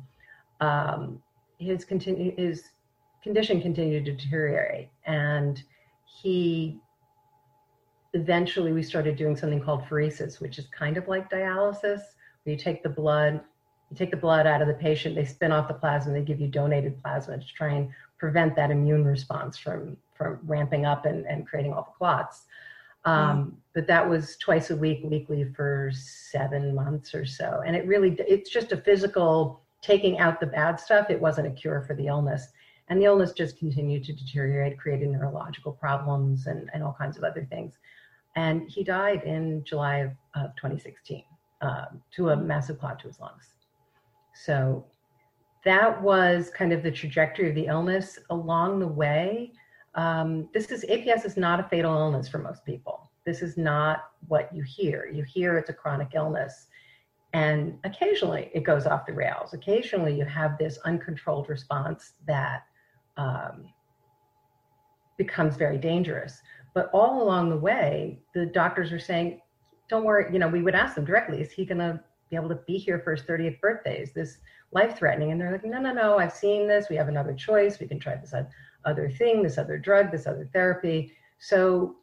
Um, 0.62 1.22
his 1.60 1.86
continue 1.86 2.36
his 2.36 2.64
condition 3.24 3.62
continued 3.62 4.06
to 4.06 4.14
deteriorate, 4.14 4.90
and 5.06 5.62
he 6.06 6.80
eventually 8.14 8.72
we 8.72 8.84
started 8.84 9.16
doing 9.16 9.36
something 9.36 9.62
called 9.62 9.84
pheresis, 9.84 10.40
which 10.40 10.58
is 10.58 10.68
kind 10.68 10.98
of 10.98 11.08
like 11.08 11.30
dialysis, 11.30 12.02
where 12.44 12.54
you 12.54 12.58
take 12.58 12.82
the 12.82 12.90
blood, 12.90 13.42
you 13.92 13.98
take 13.98 14.12
the 14.12 14.18
blood 14.18 14.48
out 14.48 14.62
of 14.62 14.68
the 14.68 14.74
patient, 14.74 15.16
they 15.16 15.26
spin 15.26 15.52
off 15.52 15.68
the 15.68 15.74
plasma, 15.74 16.14
they 16.14 16.22
give 16.22 16.40
you 16.40 16.48
donated 16.48 17.02
plasma 17.02 17.38
to 17.38 17.54
try 17.56 17.74
and 17.74 17.90
prevent 18.18 18.56
that 18.56 18.72
immune 18.72 19.06
response 19.06 19.58
from 19.58 19.98
from 20.16 20.40
ramping 20.46 20.86
up 20.86 21.06
and, 21.06 21.26
and 21.28 21.48
creating 21.48 21.74
all 21.74 21.84
the 21.84 21.98
clots. 21.98 22.46
Um, 23.08 23.38
mm. 23.38 23.54
But 23.74 23.88
that 23.88 24.08
was 24.08 24.36
twice 24.38 24.70
a 24.70 24.76
week, 24.76 25.02
weekly 25.04 25.46
for 25.56 25.92
seven 25.94 26.76
months 26.76 27.14
or 27.16 27.26
so. 27.26 27.62
And 27.66 27.76
it 27.76 27.86
really, 27.88 28.16
it's 28.20 28.50
just 28.50 28.72
a 28.72 28.78
physical 28.78 29.62
taking 29.82 30.20
out 30.20 30.40
the 30.40 30.48
bad 30.48 30.80
stuff. 30.80 31.10
It 31.10 31.22
wasn't 31.22 31.48
a 31.48 31.52
cure 31.52 31.84
for 31.88 31.96
the 31.96 32.08
illness. 32.08 32.48
And 32.90 33.00
the 33.00 33.06
illness 33.06 33.34
just 33.34 33.58
continued 33.60 34.04
to 34.06 34.14
deteriorate, 34.14 34.80
creating 34.80 35.12
neurological 35.12 35.74
problems 35.74 36.48
and, 36.48 36.70
and 36.74 36.84
all 36.84 36.96
kinds 36.98 37.18
of 37.18 37.24
other 37.24 37.46
things. 37.50 37.78
And 38.36 38.70
he 38.70 38.84
died 38.84 39.24
in 39.24 39.64
July 39.64 39.98
of, 39.98 40.12
of 40.36 40.56
2016 40.56 41.24
um, 41.62 42.02
to 42.16 42.30
a 42.30 42.36
massive 42.36 42.80
clot 42.80 43.00
to 43.00 43.08
his 43.08 43.20
lungs. 43.20 43.54
So 44.34 44.86
that 45.66 46.02
was 46.02 46.50
kind 46.50 46.74
of 46.74 46.84
the 46.84 46.92
trajectory 46.92 47.50
of 47.50 47.56
the 47.56 47.68
illness. 47.68 48.20
Along 48.30 48.80
the 48.80 48.88
way, 48.88 49.52
um, 49.98 50.48
this 50.54 50.68
is 50.68 50.86
APS 50.86 51.26
is 51.26 51.38
not 51.38 51.60
a 51.60 51.64
fatal 51.64 51.94
illness 51.94 52.30
for 52.30 52.38
most 52.38 52.64
people. 52.64 53.12
This 53.26 53.42
is 53.42 53.58
not 53.58 54.12
what 54.28 54.54
you 54.56 54.64
hear. 54.64 55.10
You 55.12 55.24
hear 55.24 55.58
it's 55.58 55.72
a 55.72 55.74
chronic 55.74 56.10
illness. 56.14 56.68
And 57.34 57.78
occasionally 57.84 58.52
it 58.54 58.64
goes 58.64 58.86
off 58.86 59.08
the 59.08 59.14
rails. 59.14 59.54
Occasionally 59.54 60.16
you 60.16 60.24
have 60.26 60.58
this 60.58 60.78
uncontrolled 60.86 61.50
response 61.50 62.14
that 62.28 62.64
um, 63.18 63.66
becomes 65.18 65.58
very 65.58 65.80
dangerous. 65.80 66.42
But 66.76 66.92
all 66.94 67.24
along 67.24 67.50
the 67.50 67.58
way, 67.58 68.20
the 68.36 68.46
doctors 68.46 68.92
are 68.92 69.00
saying, 69.00 69.42
don't 69.90 70.04
worry, 70.04 70.32
you 70.32 70.38
know, 70.38 70.48
we 70.48 70.62
would 70.62 70.76
ask 70.76 70.96
them 70.96 71.06
directly, 71.06 71.42
is 71.42 71.52
he 71.52 71.66
going 71.66 71.80
to 71.80 72.00
be 72.30 72.36
able 72.36 72.50
to 72.50 72.60
be 72.68 72.78
here 72.78 73.00
for 73.00 73.16
his 73.16 73.26
30th 73.26 73.60
birthday? 73.62 74.00
Is 74.00 74.12
this 74.12 74.38
life 74.72 74.96
threatening? 74.96 75.32
And 75.32 75.42
they're 75.42 75.52
like, 75.52 75.66
no, 75.66 75.80
no, 75.80 75.92
no, 75.92 76.20
I've 76.20 76.34
seen 76.34 76.68
this. 76.68 76.88
We 76.88 76.96
have 76.98 77.08
another 77.08 77.34
choice. 77.34 77.80
We 77.80 77.88
can 77.88 78.00
try 78.00 78.16
this 78.16 78.34
other 78.88 79.10
thing, 79.10 79.44
this 79.44 79.58
other 79.58 79.78
drug, 79.78 80.12
this 80.12 80.26
other 80.26 80.50
therapy. 80.54 81.14
So 81.40 81.98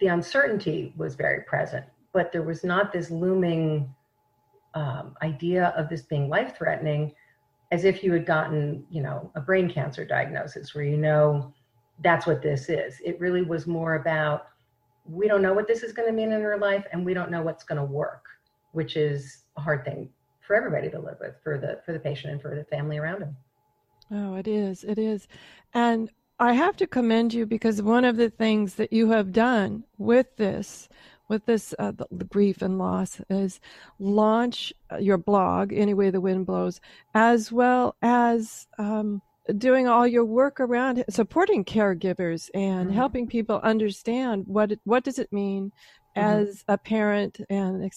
the 0.00 0.08
uncertainty 0.08 0.94
was 0.96 1.14
very 1.14 1.42
present, 1.42 1.84
but 2.12 2.30
there 2.30 2.42
was 2.42 2.62
not 2.62 2.92
this 2.92 3.10
looming 3.10 3.92
um, 4.74 5.16
idea 5.22 5.72
of 5.76 5.88
this 5.88 6.02
being 6.02 6.28
life 6.28 6.56
threatening 6.56 7.12
as 7.72 7.84
if 7.84 8.04
you 8.04 8.12
had 8.12 8.26
gotten, 8.26 8.84
you 8.90 9.02
know, 9.02 9.30
a 9.34 9.40
brain 9.40 9.70
cancer 9.70 10.04
diagnosis 10.04 10.74
where 10.74 10.84
you 10.84 10.96
know 10.96 11.52
that's 12.02 12.26
what 12.26 12.42
this 12.42 12.68
is. 12.68 13.00
It 13.04 13.18
really 13.20 13.42
was 13.42 13.66
more 13.66 13.94
about 13.96 14.48
we 15.06 15.28
don't 15.28 15.42
know 15.42 15.52
what 15.52 15.68
this 15.68 15.82
is 15.82 15.92
going 15.92 16.08
to 16.08 16.14
mean 16.14 16.32
in 16.32 16.42
our 16.42 16.58
life 16.58 16.86
and 16.92 17.04
we 17.04 17.14
don't 17.14 17.30
know 17.30 17.42
what's 17.42 17.64
going 17.64 17.78
to 17.78 17.84
work, 17.84 18.24
which 18.72 18.96
is 18.96 19.44
a 19.56 19.60
hard 19.60 19.84
thing 19.84 20.08
for 20.40 20.56
everybody 20.56 20.90
to 20.90 20.98
live 20.98 21.16
with 21.20 21.34
for 21.42 21.58
the 21.58 21.80
for 21.84 21.92
the 21.92 21.98
patient 21.98 22.32
and 22.32 22.42
for 22.42 22.54
the 22.54 22.64
family 22.64 22.98
around 22.98 23.22
him. 23.22 23.36
Oh, 24.10 24.34
it 24.34 24.46
is. 24.46 24.84
It 24.84 24.98
is. 24.98 25.26
And 25.72 26.10
I 26.38 26.52
have 26.52 26.76
to 26.78 26.86
commend 26.86 27.32
you 27.32 27.46
because 27.46 27.80
one 27.80 28.04
of 28.04 28.16
the 28.16 28.30
things 28.30 28.74
that 28.74 28.92
you 28.92 29.10
have 29.10 29.32
done 29.32 29.84
with 29.98 30.36
this, 30.36 30.88
with 31.28 31.46
this 31.46 31.74
uh, 31.78 31.92
the, 31.92 32.24
grief 32.24 32.60
and 32.60 32.78
loss, 32.78 33.20
is 33.30 33.60
launch 33.98 34.72
uh, 34.92 34.96
your 34.96 35.16
blog, 35.16 35.72
Any 35.72 35.94
Way 35.94 36.10
the 36.10 36.20
Wind 36.20 36.46
Blows, 36.46 36.80
as 37.14 37.52
well 37.52 37.96
as 38.02 38.66
um, 38.78 39.22
doing 39.58 39.86
all 39.86 40.06
your 40.06 40.24
work 40.24 40.58
around 40.58 41.04
supporting 41.08 41.64
caregivers 41.64 42.50
and 42.52 42.88
mm-hmm. 42.88 42.96
helping 42.96 43.26
people 43.28 43.60
understand 43.62 44.44
what 44.46 44.72
it, 44.72 44.80
what 44.84 45.04
does 45.04 45.18
it 45.18 45.32
mean 45.32 45.70
mm-hmm. 46.16 46.20
as 46.20 46.64
a 46.66 46.76
parent 46.76 47.40
and. 47.48 47.90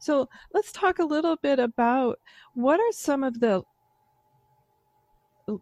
So 0.00 0.28
let's 0.52 0.72
talk 0.72 0.98
a 0.98 1.04
little 1.04 1.36
bit 1.36 1.60
about 1.60 2.18
what 2.54 2.80
are 2.80 2.92
some 2.92 3.22
of 3.22 3.38
the 3.38 3.62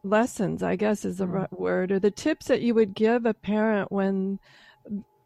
lessons, 0.02 0.62
I 0.62 0.76
guess 0.76 1.04
is 1.04 1.18
the 1.18 1.26
mm. 1.26 1.32
right 1.32 1.60
word, 1.60 1.92
or 1.92 1.98
the 1.98 2.10
tips 2.10 2.46
that 2.46 2.62
you 2.62 2.74
would 2.74 2.94
give 2.94 3.26
a 3.26 3.34
parent 3.34 3.90
when 3.90 4.38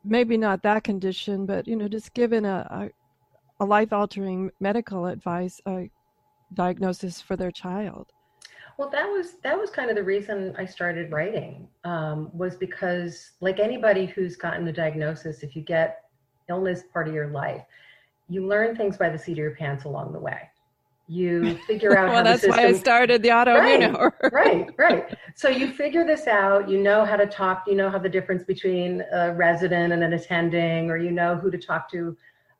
maybe 0.04 0.36
not 0.36 0.62
that 0.62 0.84
condition, 0.84 1.46
but 1.46 1.66
you 1.66 1.76
know, 1.76 1.88
just 1.88 2.14
given 2.14 2.44
a, 2.44 2.90
a, 3.60 3.64
a 3.64 3.66
life 3.66 3.92
altering 3.92 4.50
medical 4.60 5.06
advice, 5.06 5.60
a 5.66 5.90
diagnosis 6.54 7.20
for 7.20 7.36
their 7.36 7.50
child? 7.50 8.06
Well, 8.78 8.90
that 8.90 9.06
was 9.06 9.34
that 9.42 9.58
was 9.58 9.70
kind 9.70 9.88
of 9.88 9.96
the 9.96 10.04
reason 10.04 10.54
I 10.58 10.66
started 10.66 11.10
writing. 11.10 11.66
Um, 11.84 12.30
was 12.32 12.56
because, 12.56 13.32
like 13.40 13.58
anybody 13.58 14.06
who's 14.06 14.36
gotten 14.36 14.68
a 14.68 14.72
diagnosis, 14.72 15.42
if 15.42 15.56
you 15.56 15.62
get 15.62 16.02
illness 16.48 16.82
part 16.92 17.08
of 17.08 17.14
your 17.14 17.28
life, 17.28 17.62
you 18.28 18.46
learn 18.46 18.76
things 18.76 18.96
by 18.96 19.08
the 19.08 19.18
seat 19.18 19.32
of 19.32 19.38
your 19.38 19.56
pants 19.56 19.84
along 19.84 20.12
the 20.12 20.20
way 20.20 20.50
you 21.08 21.56
figure 21.66 21.96
out 21.96 22.08
well, 22.08 22.24
that's 22.24 22.42
system... 22.42 22.62
why 22.62 22.68
I 22.68 22.72
started 22.72 23.22
the 23.22 23.28
autoimmune 23.28 23.60
right, 23.60 23.82
hour. 23.82 24.14
right, 24.32 24.70
right. 24.78 25.16
So 25.34 25.48
you 25.48 25.72
figure 25.72 26.04
this 26.04 26.26
out. 26.26 26.68
You 26.68 26.80
know 26.80 27.04
how 27.04 27.16
to 27.16 27.26
talk. 27.26 27.64
You 27.66 27.74
know 27.74 27.90
how 27.90 27.98
the 27.98 28.08
difference 28.08 28.42
between 28.42 29.02
a 29.12 29.32
resident 29.34 29.92
and 29.92 30.02
an 30.02 30.12
attending, 30.12 30.90
or 30.90 30.96
you 30.96 31.10
know 31.10 31.36
who 31.36 31.50
to 31.50 31.58
talk 31.58 31.90
to 31.92 32.16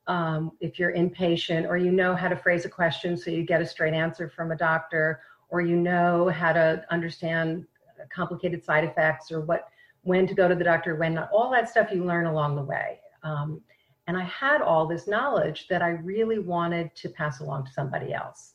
um, 0.07 0.53
if 0.61 0.79
you're 0.79 0.93
inpatient, 0.93 1.69
or 1.69 1.77
you 1.77 1.91
know 1.91 2.15
how 2.15 2.29
to 2.29 2.37
phrase 2.37 2.65
a 2.65 2.69
question 2.69 3.17
so 3.17 3.31
you 3.31 3.45
get 3.45 3.61
a 3.61 3.67
straight 3.67 3.95
answer 3.95 4.29
from 4.29 4.53
a 4.53 4.57
doctor, 4.57 5.21
or 5.49 5.61
you 5.61 5.77
know 5.77 6.29
how 6.29 6.53
to 6.53 6.85
understand 6.91 7.67
complicated 8.15 8.65
side 8.65 8.85
effects, 8.85 9.33
or 9.33 9.41
what 9.41 9.69
when 10.03 10.27
to 10.27 10.35
go 10.35 10.47
to 10.47 10.55
the 10.55 10.65
doctor, 10.65 10.95
when 10.95 11.15
not. 11.15 11.29
All 11.33 11.51
that 11.51 11.69
stuff 11.69 11.89
you 11.93 12.05
learn 12.05 12.27
along 12.27 12.55
the 12.55 12.63
way. 12.63 13.01
Um, 13.25 13.61
and 14.07 14.17
I 14.17 14.25
had 14.25 14.63
all 14.63 14.87
this 14.87 15.07
knowledge 15.07 15.67
that 15.69 15.83
I 15.83 15.91
really 15.91 16.39
wanted 16.39 16.95
to 16.97 17.09
pass 17.09 17.41
along 17.41 17.67
to 17.67 17.73
somebody 17.73 18.13
else. 18.13 18.53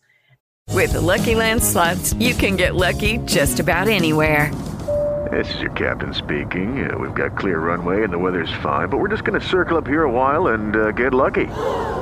With 0.69 0.93
the 0.93 1.01
Lucky 1.01 1.35
Land 1.35 1.61
slots, 1.61 2.13
you 2.13 2.33
can 2.33 2.55
get 2.55 2.75
lucky 2.75 3.17
just 3.25 3.59
about 3.59 3.87
anywhere. 3.87 4.51
This 5.31 5.53
is 5.53 5.61
your 5.61 5.71
captain 5.71 6.13
speaking. 6.13 6.89
Uh, 6.89 6.97
we've 6.97 7.13
got 7.13 7.37
clear 7.37 7.59
runway 7.59 8.03
and 8.03 8.11
the 8.11 8.17
weather's 8.17 8.51
fine, 8.61 8.89
but 8.89 8.97
we're 8.97 9.07
just 9.07 9.23
going 9.23 9.39
to 9.39 9.45
circle 9.45 9.77
up 9.77 9.87
here 9.87 10.03
a 10.03 10.11
while 10.11 10.47
and 10.47 10.75
uh, 10.75 10.91
get 10.91 11.13
lucky. 11.13 11.47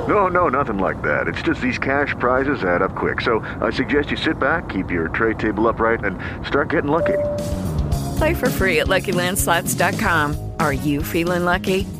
No, 0.08 0.28
no, 0.28 0.48
nothing 0.48 0.78
like 0.78 1.02
that. 1.02 1.28
It's 1.28 1.42
just 1.42 1.60
these 1.60 1.78
cash 1.78 2.14
prizes 2.18 2.64
add 2.64 2.82
up 2.82 2.96
quick. 2.96 3.20
So 3.20 3.40
I 3.60 3.70
suggest 3.70 4.10
you 4.10 4.16
sit 4.16 4.38
back, 4.38 4.68
keep 4.68 4.90
your 4.90 5.08
tray 5.08 5.34
table 5.34 5.68
upright, 5.68 6.04
and 6.04 6.18
start 6.46 6.70
getting 6.70 6.90
lucky. 6.90 7.18
Play 8.16 8.34
for 8.34 8.50
free 8.50 8.80
at 8.80 8.86
LuckyLandSlots.com. 8.86 10.52
Are 10.58 10.72
you 10.72 11.02
feeling 11.02 11.44
lucky? 11.44 11.86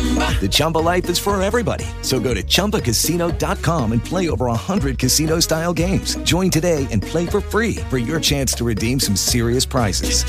The 0.00 0.48
Chumba 0.50 0.78
life 0.78 1.10
is 1.10 1.18
for 1.18 1.40
everybody. 1.42 1.84
So 2.00 2.18
go 2.18 2.32
to 2.32 2.42
ChumbaCasino.com 2.42 3.92
and 3.92 4.02
play 4.02 4.30
over 4.30 4.46
100 4.46 4.98
casino 4.98 5.40
style 5.40 5.74
games. 5.74 6.16
Join 6.22 6.50
today 6.50 6.86
and 6.90 7.02
play 7.02 7.26
for 7.26 7.42
free 7.42 7.76
for 7.90 7.98
your 7.98 8.18
chance 8.18 8.54
to 8.54 8.64
redeem 8.64 8.98
some 8.98 9.14
serious 9.14 9.66
prizes. 9.66 10.24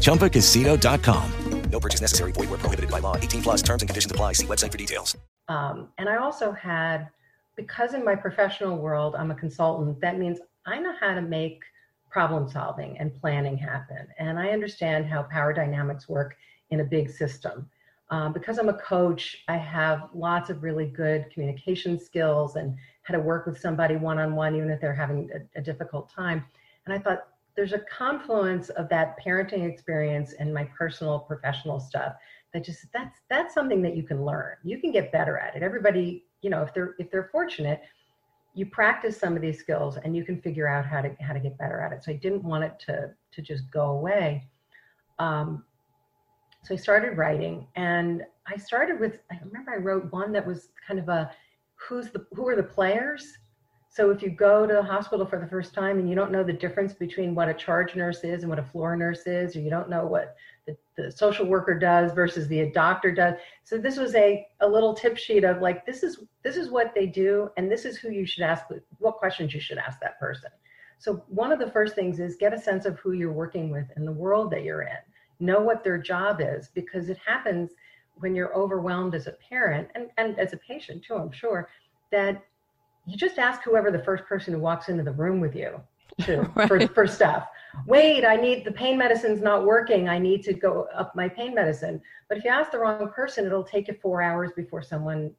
ChumbaCasino.com. 0.00 1.32
No 1.70 1.80
purchase 1.80 2.00
necessary. 2.00 2.32
Void 2.32 2.50
where 2.50 2.58
prohibited 2.58 2.90
by 2.90 3.00
law. 3.00 3.16
18 3.16 3.42
plus 3.42 3.62
terms 3.62 3.82
and 3.82 3.88
conditions 3.88 4.12
apply. 4.12 4.34
See 4.34 4.46
website 4.46 4.72
for 4.72 4.78
details. 4.78 5.16
Um, 5.48 5.88
and 5.98 6.08
I 6.08 6.16
also 6.16 6.52
had, 6.52 7.08
because 7.56 7.94
in 7.94 8.04
my 8.04 8.14
professional 8.14 8.76
world, 8.76 9.14
I'm 9.16 9.30
a 9.30 9.34
consultant, 9.34 10.00
that 10.00 10.18
means 10.18 10.38
I 10.66 10.78
know 10.78 10.94
how 11.00 11.14
to 11.14 11.22
make 11.22 11.62
problem 12.10 12.48
solving 12.48 12.98
and 12.98 13.14
planning 13.14 13.56
happen. 13.56 14.08
And 14.18 14.38
I 14.38 14.50
understand 14.50 15.06
how 15.06 15.22
power 15.24 15.52
dynamics 15.52 16.08
work 16.08 16.36
in 16.70 16.80
a 16.80 16.84
big 16.84 17.10
system. 17.10 17.68
Um, 18.10 18.32
because 18.32 18.58
I'm 18.58 18.68
a 18.68 18.78
coach, 18.78 19.42
I 19.48 19.56
have 19.56 20.10
lots 20.14 20.48
of 20.48 20.62
really 20.62 20.86
good 20.86 21.28
communication 21.32 21.98
skills 21.98 22.54
and 22.54 22.76
how 23.02 23.14
to 23.14 23.20
work 23.20 23.46
with 23.46 23.58
somebody 23.58 23.96
one 23.96 24.18
on 24.18 24.36
one, 24.36 24.54
even 24.54 24.70
if 24.70 24.80
they're 24.80 24.94
having 24.94 25.28
a, 25.34 25.58
a, 25.58 25.62
difficult 25.62 26.08
time. 26.08 26.44
And 26.84 26.94
I 26.94 26.98
thought 26.98 27.26
there's 27.56 27.72
a 27.72 27.80
confluence 27.80 28.68
of 28.70 28.88
that 28.90 29.16
parenting 29.24 29.68
experience 29.68 30.34
and 30.34 30.54
my 30.54 30.64
personal 30.78 31.18
professional 31.18 31.80
stuff 31.80 32.14
that 32.52 32.64
just 32.64 32.86
that's 32.92 33.18
that's 33.28 33.54
something 33.54 33.82
that 33.82 33.96
you 33.96 34.02
can 34.02 34.24
learn. 34.24 34.54
You 34.62 34.80
can 34.80 34.92
get 34.92 35.10
better 35.10 35.38
at 35.38 35.56
it. 35.56 35.62
Everybody, 35.62 36.24
you 36.42 36.50
know, 36.50 36.62
if 36.62 36.72
they're 36.72 36.94
if 36.98 37.10
they're 37.10 37.28
fortunate, 37.32 37.82
you 38.54 38.66
practice 38.66 39.18
some 39.18 39.36
of 39.36 39.42
these 39.42 39.58
skills 39.58 39.98
and 40.02 40.16
you 40.16 40.24
can 40.24 40.40
figure 40.40 40.68
out 40.68 40.86
how 40.86 41.02
to 41.02 41.14
how 41.20 41.32
to 41.32 41.40
get 41.40 41.58
better 41.58 41.80
at 41.80 41.92
it. 41.92 42.04
So 42.04 42.12
I 42.12 42.16
didn't 42.16 42.44
want 42.44 42.64
it 42.64 42.78
to 42.86 43.10
to 43.32 43.42
just 43.42 43.70
go 43.70 43.90
away. 43.90 44.48
Um, 45.18 45.64
so 46.66 46.74
I 46.74 46.76
started 46.76 47.16
writing, 47.16 47.64
and 47.76 48.24
I 48.48 48.56
started 48.56 48.98
with 48.98 49.20
I 49.30 49.38
remember 49.44 49.70
I 49.70 49.76
wrote 49.76 50.10
one 50.12 50.32
that 50.32 50.44
was 50.44 50.70
kind 50.86 50.98
of 50.98 51.08
a 51.08 51.30
who's 51.76 52.10
the 52.10 52.26
who 52.32 52.48
are 52.48 52.56
the 52.56 52.62
players. 52.62 53.24
So 53.88 54.10
if 54.10 54.20
you 54.20 54.30
go 54.30 54.66
to 54.66 54.74
the 54.74 54.82
hospital 54.82 55.24
for 55.24 55.38
the 55.38 55.46
first 55.46 55.72
time 55.72 55.98
and 56.00 56.08
you 56.08 56.16
don't 56.16 56.32
know 56.32 56.42
the 56.42 56.52
difference 56.52 56.92
between 56.92 57.36
what 57.36 57.48
a 57.48 57.54
charge 57.54 57.94
nurse 57.94 58.24
is 58.24 58.42
and 58.42 58.50
what 58.50 58.58
a 58.58 58.64
floor 58.64 58.96
nurse 58.96 59.26
is, 59.26 59.54
or 59.54 59.60
you 59.60 59.70
don't 59.70 59.88
know 59.88 60.04
what 60.06 60.34
the, 60.66 60.76
the 60.96 61.10
social 61.10 61.46
worker 61.46 61.78
does 61.78 62.12
versus 62.12 62.48
the 62.48 62.68
doctor 62.72 63.12
does. 63.12 63.36
So 63.62 63.78
this 63.78 63.96
was 63.96 64.14
a, 64.16 64.44
a 64.60 64.68
little 64.68 64.92
tip 64.92 65.16
sheet 65.16 65.44
of 65.44 65.62
like 65.62 65.86
this 65.86 66.02
is 66.02 66.18
this 66.42 66.56
is 66.56 66.68
what 66.68 66.94
they 66.96 67.06
do 67.06 67.48
and 67.56 67.70
this 67.70 67.84
is 67.84 67.96
who 67.96 68.10
you 68.10 68.26
should 68.26 68.42
ask 68.42 68.64
what 68.98 69.18
questions 69.18 69.54
you 69.54 69.60
should 69.60 69.78
ask 69.78 70.00
that 70.00 70.18
person. 70.18 70.50
So 70.98 71.22
one 71.28 71.52
of 71.52 71.60
the 71.60 71.70
first 71.70 71.94
things 71.94 72.18
is 72.18 72.34
get 72.34 72.52
a 72.52 72.60
sense 72.60 72.86
of 72.86 72.98
who 72.98 73.12
you're 73.12 73.32
working 73.32 73.70
with 73.70 73.86
in 73.96 74.04
the 74.04 74.12
world 74.12 74.50
that 74.50 74.64
you're 74.64 74.82
in 74.82 74.96
know 75.40 75.60
what 75.60 75.84
their 75.84 75.98
job 75.98 76.40
is 76.40 76.70
because 76.74 77.08
it 77.08 77.18
happens 77.24 77.70
when 78.16 78.34
you're 78.34 78.54
overwhelmed 78.54 79.14
as 79.14 79.26
a 79.26 79.32
parent 79.32 79.88
and, 79.94 80.08
and 80.16 80.38
as 80.38 80.52
a 80.52 80.56
patient 80.56 81.04
too, 81.04 81.14
I'm 81.14 81.32
sure, 81.32 81.68
that 82.10 82.42
you 83.06 83.16
just 83.16 83.38
ask 83.38 83.62
whoever 83.62 83.90
the 83.90 84.02
first 84.02 84.24
person 84.24 84.54
who 84.54 84.60
walks 84.60 84.88
into 84.88 85.02
the 85.02 85.12
room 85.12 85.40
with 85.40 85.54
you 85.54 85.80
to, 86.22 86.40
right. 86.54 86.68
for, 86.68 86.86
for 86.88 87.06
stuff. 87.06 87.46
Wait, 87.86 88.24
I 88.24 88.36
need 88.36 88.64
the 88.64 88.72
pain 88.72 88.96
medicine's 88.96 89.42
not 89.42 89.66
working. 89.66 90.08
I 90.08 90.18
need 90.18 90.42
to 90.44 90.54
go 90.54 90.88
up 90.94 91.14
my 91.14 91.28
pain 91.28 91.54
medicine. 91.54 92.00
But 92.28 92.38
if 92.38 92.44
you 92.44 92.50
ask 92.50 92.70
the 92.72 92.78
wrong 92.78 93.10
person, 93.14 93.44
it'll 93.44 93.62
take 93.62 93.88
you 93.88 93.94
four 94.00 94.22
hours 94.22 94.50
before 94.56 94.82
someone 94.82 95.32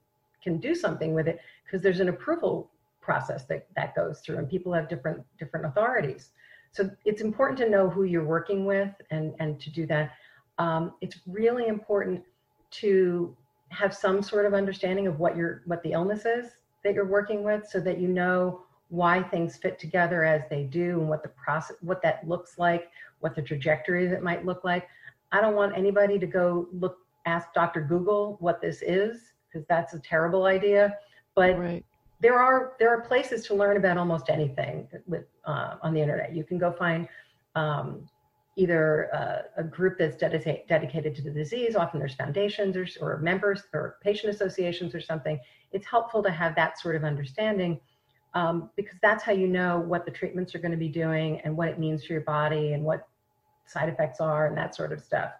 can 0.43 0.59
do 0.59 0.75
something 0.75 1.13
with 1.13 1.27
it 1.27 1.39
because 1.65 1.81
there's 1.81 1.99
an 1.99 2.09
approval 2.09 2.69
process 3.01 3.45
that, 3.45 3.67
that 3.75 3.95
goes 3.95 4.19
through 4.19 4.37
and 4.37 4.49
people 4.49 4.73
have 4.73 4.87
different 4.87 5.23
different 5.39 5.65
authorities. 5.65 6.31
So 6.71 6.89
it's 7.05 7.21
important 7.21 7.57
to 7.59 7.69
know 7.69 7.89
who 7.89 8.03
you're 8.03 8.25
working 8.25 8.65
with 8.65 8.89
and, 9.11 9.33
and 9.39 9.59
to 9.59 9.69
do 9.69 9.85
that. 9.87 10.11
Um, 10.57 10.93
it's 11.01 11.19
really 11.27 11.67
important 11.67 12.23
to 12.71 13.35
have 13.69 13.93
some 13.93 14.21
sort 14.21 14.45
of 14.45 14.53
understanding 14.53 15.07
of 15.07 15.19
what 15.19 15.35
your 15.35 15.61
what 15.65 15.83
the 15.83 15.91
illness 15.91 16.25
is 16.25 16.51
that 16.83 16.93
you're 16.93 17.05
working 17.05 17.43
with 17.43 17.67
so 17.67 17.79
that 17.79 17.99
you 17.99 18.07
know 18.07 18.61
why 18.89 19.21
things 19.21 19.57
fit 19.57 19.77
together 19.77 20.23
as 20.23 20.41
they 20.49 20.63
do 20.63 20.99
and 20.99 21.09
what 21.09 21.21
the 21.21 21.29
process 21.29 21.75
what 21.81 22.01
that 22.01 22.27
looks 22.27 22.57
like 22.57 22.89
what 23.19 23.35
the 23.35 23.41
trajectory 23.41 24.07
that 24.07 24.23
might 24.23 24.45
look 24.45 24.63
like. 24.63 24.87
I 25.31 25.41
don't 25.41 25.55
want 25.55 25.77
anybody 25.77 26.17
to 26.19 26.27
go 26.27 26.67
look 26.71 26.99
ask 27.25 27.53
dr 27.53 27.81
google 27.81 28.37
what 28.39 28.61
this 28.61 28.81
is 28.81 29.33
because 29.47 29.67
that's 29.67 29.93
a 29.93 29.99
terrible 29.99 30.45
idea. 30.45 30.97
But 31.35 31.57
right 31.57 31.85
there 32.19 32.39
are 32.39 32.73
there 32.79 32.89
are 32.89 33.01
places 33.01 33.45
to 33.47 33.53
learn 33.53 33.77
about 33.77 33.97
almost 33.97 34.29
anything 34.29 34.87
with 35.05 35.25
uh, 35.45 35.75
on 35.81 35.93
the 35.93 36.01
internet. 36.01 36.35
You 36.35 36.43
can 36.43 36.57
go 36.57 36.71
find 36.71 37.07
um, 37.55 38.07
either 38.55 39.13
uh, 39.13 39.61
a 39.61 39.63
group 39.63 39.97
that's 39.99 40.17
dedicated 40.17 40.67
dedicated 40.67 41.15
to 41.15 41.21
the 41.21 41.31
disease. 41.31 41.75
Often 41.75 41.99
there's 41.99 42.15
foundations 42.15 42.75
or, 42.75 42.87
or 42.99 43.19
members 43.19 43.63
or 43.73 43.97
patient 44.01 44.33
associations 44.33 44.95
or 44.95 45.01
something. 45.01 45.39
It's 45.71 45.85
helpful 45.85 46.23
to 46.23 46.31
have 46.31 46.55
that 46.55 46.79
sort 46.79 46.95
of 46.95 47.03
understanding 47.03 47.79
um, 48.33 48.69
because 48.75 48.97
that's 49.01 49.23
how 49.23 49.31
you 49.31 49.47
know 49.47 49.79
what 49.79 50.05
the 50.05 50.11
treatments 50.11 50.55
are 50.55 50.59
going 50.59 50.71
to 50.71 50.77
be 50.77 50.89
doing 50.89 51.39
and 51.41 51.55
what 51.55 51.67
it 51.67 51.79
means 51.79 52.03
for 52.03 52.13
your 52.13 52.23
body 52.23 52.73
and 52.73 52.83
what 52.83 53.07
side 53.67 53.89
effects 53.89 54.19
are 54.19 54.47
and 54.47 54.57
that 54.57 54.75
sort 54.75 54.91
of 54.91 55.01
stuff. 55.01 55.31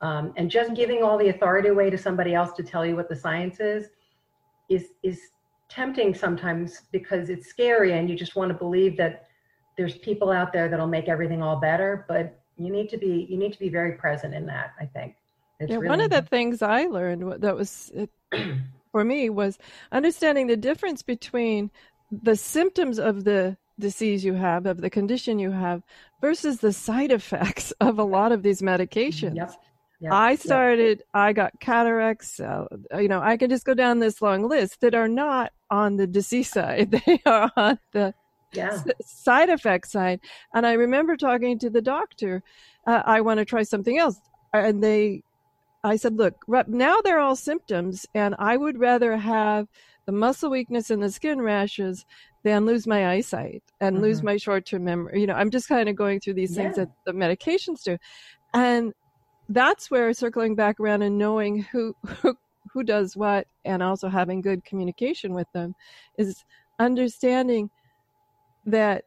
Um, 0.00 0.32
and 0.36 0.50
just 0.50 0.74
giving 0.74 1.02
all 1.02 1.16
the 1.18 1.28
authority 1.28 1.68
away 1.68 1.88
to 1.88 1.96
somebody 1.96 2.34
else 2.34 2.52
to 2.52 2.62
tell 2.62 2.84
you 2.84 2.96
what 2.96 3.08
the 3.08 3.16
science 3.16 3.60
is 3.60 3.90
is 4.68 4.88
is 5.02 5.20
tempting 5.68 6.14
sometimes 6.14 6.82
because 6.92 7.28
it's 7.28 7.46
scary 7.46 7.92
and 7.92 8.08
you 8.08 8.16
just 8.16 8.36
want 8.36 8.50
to 8.50 8.54
believe 8.54 8.96
that 8.96 9.26
there's 9.76 9.96
people 9.98 10.30
out 10.30 10.52
there 10.52 10.68
that'll 10.68 10.86
make 10.86 11.08
everything 11.08 11.42
all 11.42 11.56
better 11.56 12.04
but 12.08 12.40
you 12.56 12.70
need 12.70 12.88
to 12.88 12.96
be 12.96 13.26
you 13.28 13.36
need 13.36 13.52
to 13.52 13.58
be 13.58 13.68
very 13.68 13.92
present 13.92 14.32
in 14.32 14.46
that 14.46 14.72
i 14.80 14.86
think 14.86 15.16
it's 15.58 15.70
yeah, 15.70 15.76
really 15.76 15.88
one 15.88 16.00
of 16.00 16.10
the 16.10 16.22
things 16.22 16.62
i 16.62 16.84
learned 16.84 17.40
that 17.40 17.56
was 17.56 17.90
uh, 17.98 18.06
for 18.92 19.04
me 19.04 19.28
was 19.28 19.58
understanding 19.92 20.46
the 20.46 20.56
difference 20.56 21.02
between 21.02 21.70
the 22.10 22.36
symptoms 22.36 22.98
of 22.98 23.24
the 23.24 23.56
disease 23.78 24.24
you 24.24 24.34
have 24.34 24.66
of 24.66 24.80
the 24.80 24.88
condition 24.88 25.38
you 25.38 25.50
have 25.50 25.82
versus 26.20 26.60
the 26.60 26.72
side 26.72 27.12
effects 27.12 27.72
of 27.80 27.98
a 27.98 28.04
lot 28.04 28.32
of 28.32 28.42
these 28.42 28.62
medications 28.62 29.36
yep. 29.36 29.52
Yep. 30.00 30.12
I 30.12 30.34
started, 30.36 30.98
yep. 30.98 31.06
I 31.14 31.32
got 31.32 31.58
cataracts. 31.60 32.38
Uh, 32.38 32.66
you 32.98 33.08
know, 33.08 33.20
I 33.20 33.36
can 33.36 33.48
just 33.48 33.64
go 33.64 33.74
down 33.74 33.98
this 33.98 34.20
long 34.20 34.48
list 34.48 34.80
that 34.82 34.94
are 34.94 35.08
not 35.08 35.52
on 35.70 35.96
the 35.96 36.06
disease 36.06 36.50
side. 36.52 36.90
They 37.06 37.20
are 37.24 37.50
on 37.56 37.78
the 37.92 38.14
yeah. 38.52 38.82
side 39.02 39.48
effect 39.48 39.88
side. 39.88 40.20
And 40.54 40.66
I 40.66 40.74
remember 40.74 41.16
talking 41.16 41.58
to 41.60 41.70
the 41.70 41.82
doctor, 41.82 42.42
uh, 42.86 43.02
I 43.04 43.20
want 43.20 43.38
to 43.38 43.44
try 43.44 43.62
something 43.62 43.98
else. 43.98 44.20
And 44.52 44.82
they, 44.82 45.22
I 45.82 45.96
said, 45.96 46.16
look, 46.16 46.34
now 46.68 47.00
they're 47.00 47.20
all 47.20 47.36
symptoms, 47.36 48.06
and 48.14 48.34
I 48.38 48.56
would 48.56 48.78
rather 48.78 49.16
have 49.16 49.68
the 50.06 50.12
muscle 50.12 50.50
weakness 50.50 50.90
and 50.90 51.02
the 51.02 51.10
skin 51.10 51.40
rashes 51.40 52.06
than 52.44 52.64
lose 52.64 52.86
my 52.86 53.08
eyesight 53.10 53.62
and 53.80 53.96
mm-hmm. 53.96 54.04
lose 54.04 54.22
my 54.22 54.36
short 54.36 54.66
term 54.66 54.84
memory. 54.84 55.20
You 55.20 55.26
know, 55.26 55.34
I'm 55.34 55.50
just 55.50 55.68
kind 55.68 55.88
of 55.88 55.96
going 55.96 56.20
through 56.20 56.34
these 56.34 56.56
yeah. 56.56 56.62
things 56.62 56.76
that 56.76 56.88
the 57.04 57.12
medications 57.12 57.82
do. 57.82 57.98
And 58.54 58.94
that's 59.48 59.90
where 59.90 60.12
circling 60.12 60.54
back 60.54 60.80
around 60.80 61.02
and 61.02 61.18
knowing 61.18 61.62
who, 61.62 61.94
who 62.06 62.36
who 62.72 62.82
does 62.82 63.16
what 63.16 63.46
and 63.64 63.82
also 63.82 64.08
having 64.08 64.42
good 64.42 64.64
communication 64.64 65.32
with 65.32 65.50
them 65.52 65.74
is 66.18 66.44
understanding 66.78 67.70
that 68.66 69.04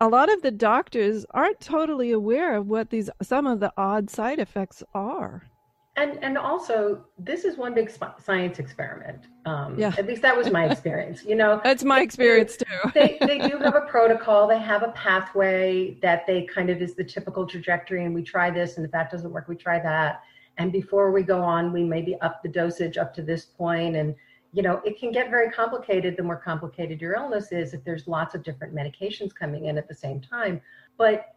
a 0.00 0.08
lot 0.08 0.32
of 0.32 0.42
the 0.42 0.50
doctors 0.50 1.24
aren't 1.30 1.60
totally 1.60 2.10
aware 2.10 2.56
of 2.56 2.66
what 2.66 2.90
these 2.90 3.08
some 3.22 3.46
of 3.46 3.60
the 3.60 3.72
odd 3.76 4.10
side 4.10 4.40
effects 4.40 4.82
are 4.94 5.48
and 5.96 6.18
and 6.22 6.38
also 6.38 7.04
this 7.18 7.44
is 7.44 7.56
one 7.56 7.74
big 7.74 7.90
science 8.18 8.58
experiment. 8.58 9.26
Um, 9.44 9.78
yeah. 9.78 9.92
at 9.98 10.06
least 10.06 10.22
that 10.22 10.36
was 10.36 10.50
my 10.50 10.66
experience 10.66 11.24
you 11.24 11.34
know? 11.34 11.60
That's 11.64 11.84
my 11.84 12.00
experience 12.00 12.56
too. 12.56 12.90
they, 12.94 13.18
they 13.20 13.38
do 13.48 13.58
have 13.58 13.74
a 13.74 13.82
protocol. 13.82 14.46
They 14.46 14.60
have 14.60 14.82
a 14.82 14.92
pathway 14.92 15.98
that 16.00 16.26
they 16.26 16.44
kind 16.44 16.70
of 16.70 16.80
is 16.80 16.94
the 16.94 17.04
typical 17.04 17.46
trajectory 17.46 18.04
and 18.04 18.14
we 18.14 18.22
try 18.22 18.50
this 18.50 18.76
and 18.76 18.86
if 18.86 18.92
that 18.92 19.10
doesn't 19.10 19.30
work 19.30 19.48
we 19.48 19.56
try 19.56 19.78
that. 19.80 20.22
And 20.58 20.72
before 20.72 21.12
we 21.12 21.22
go 21.22 21.42
on 21.42 21.72
we 21.72 21.84
maybe 21.84 22.16
up 22.20 22.42
the 22.42 22.48
dosage 22.48 22.96
up 22.96 23.12
to 23.14 23.22
this 23.22 23.44
point 23.44 23.96
and 23.96 24.14
you 24.54 24.62
know, 24.62 24.82
it 24.84 25.00
can 25.00 25.12
get 25.12 25.30
very 25.30 25.50
complicated. 25.50 26.14
The 26.14 26.22
more 26.22 26.36
complicated 26.36 27.00
your 27.00 27.14
illness 27.14 27.52
is 27.52 27.72
if 27.72 27.82
there's 27.84 28.06
lots 28.06 28.34
of 28.34 28.42
different 28.42 28.74
medications 28.74 29.34
coming 29.34 29.64
in 29.64 29.78
at 29.78 29.88
the 29.88 29.94
same 29.94 30.20
time. 30.20 30.60
But 30.98 31.31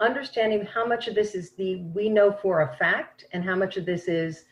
understanding 0.00 0.64
how 0.64 0.86
much 0.86 1.08
of 1.08 1.14
this 1.14 1.34
is 1.34 1.50
the 1.52 1.76
we 1.94 2.08
know 2.08 2.30
for 2.30 2.62
a 2.62 2.76
fact 2.76 3.24
and 3.32 3.44
how 3.44 3.56
much 3.56 3.76
of 3.76 3.84
this 3.84 4.06
is 4.06 4.44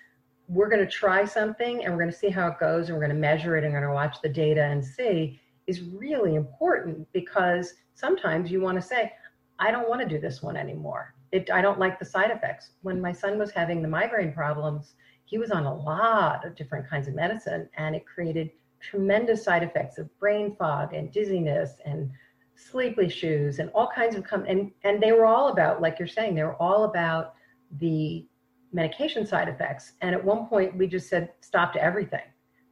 we're 0.49 0.69
going 0.69 0.85
to 0.85 0.91
try 0.91 1.25
something 1.25 1.85
and 1.85 1.93
we're 1.93 2.01
going 2.01 2.13
to 2.13 2.17
see 2.17 2.29
how 2.29 2.49
it 2.49 2.59
goes 2.59 2.89
and 2.89 2.97
we're 2.97 3.05
going 3.05 3.15
to 3.15 3.21
measure 3.21 3.57
it 3.57 3.65
and 3.65 3.73
we're 3.73 3.81
going 3.81 3.91
to 3.91 3.95
watch 3.95 4.17
the 4.23 4.29
data 4.29 4.63
and 4.63 4.85
see 4.85 5.41
is 5.67 5.83
really 5.83 6.35
important 6.35 7.07
because 7.13 7.75
sometimes 7.95 8.51
you 8.51 8.61
want 8.61 8.81
to 8.81 8.87
say, 8.87 9.13
I 9.59 9.71
don't 9.71 9.89
want 9.89 10.01
to 10.03 10.09
do 10.09 10.21
this 10.21 10.43
one 10.43 10.57
anymore. 10.57 11.15
It, 11.33 11.51
I 11.51 11.61
don't 11.61 11.81
like 11.81 11.99
the 11.99 12.05
side 12.05 12.31
effects. 12.31 12.71
When 12.83 13.01
my 13.01 13.13
son 13.13 13.39
was 13.39 13.51
having 13.51 13.83
the 13.83 13.89
migraine 13.89 14.33
problems, 14.33 14.95
he 15.25 15.39
was 15.39 15.51
on 15.51 15.67
a 15.67 15.75
lot 15.75 16.47
of 16.47 16.55
different 16.55 16.89
kinds 16.89 17.09
of 17.09 17.15
medicine 17.15 17.69
and 17.77 17.97
it 17.97 18.07
created 18.07 18.51
tremendous 18.81 19.43
side 19.43 19.65
effects 19.65 19.99
of 19.99 20.17
brain 20.21 20.55
fog 20.57 20.95
and 20.95 21.11
dizziness 21.13 21.73
and 21.85 22.11
sleep 22.57 22.99
issues 22.99 23.59
and 23.59 23.71
all 23.75 23.88
kinds 23.95 24.16
of 24.16 24.25
come 24.25 24.45
and 24.47 24.71
and 24.85 25.03
they 25.03 25.12
were 25.12 25.27
all 25.27 25.49
about 25.49 25.81
like 25.81 25.99
you're 25.99 26.09
saying 26.09 26.35
they 26.35 26.42
were 26.42 26.61
all 26.61 26.85
about 26.85 27.35
the 27.79 28.27
medication 28.73 29.27
side 29.27 29.49
effects 29.49 29.92
and 30.01 30.14
at 30.14 30.25
one 30.25 30.47
point 30.47 30.77
we 30.77 30.87
just 30.87 31.09
said 31.09 31.33
stop 31.40 31.73
to 31.73 31.83
everything 31.83 32.23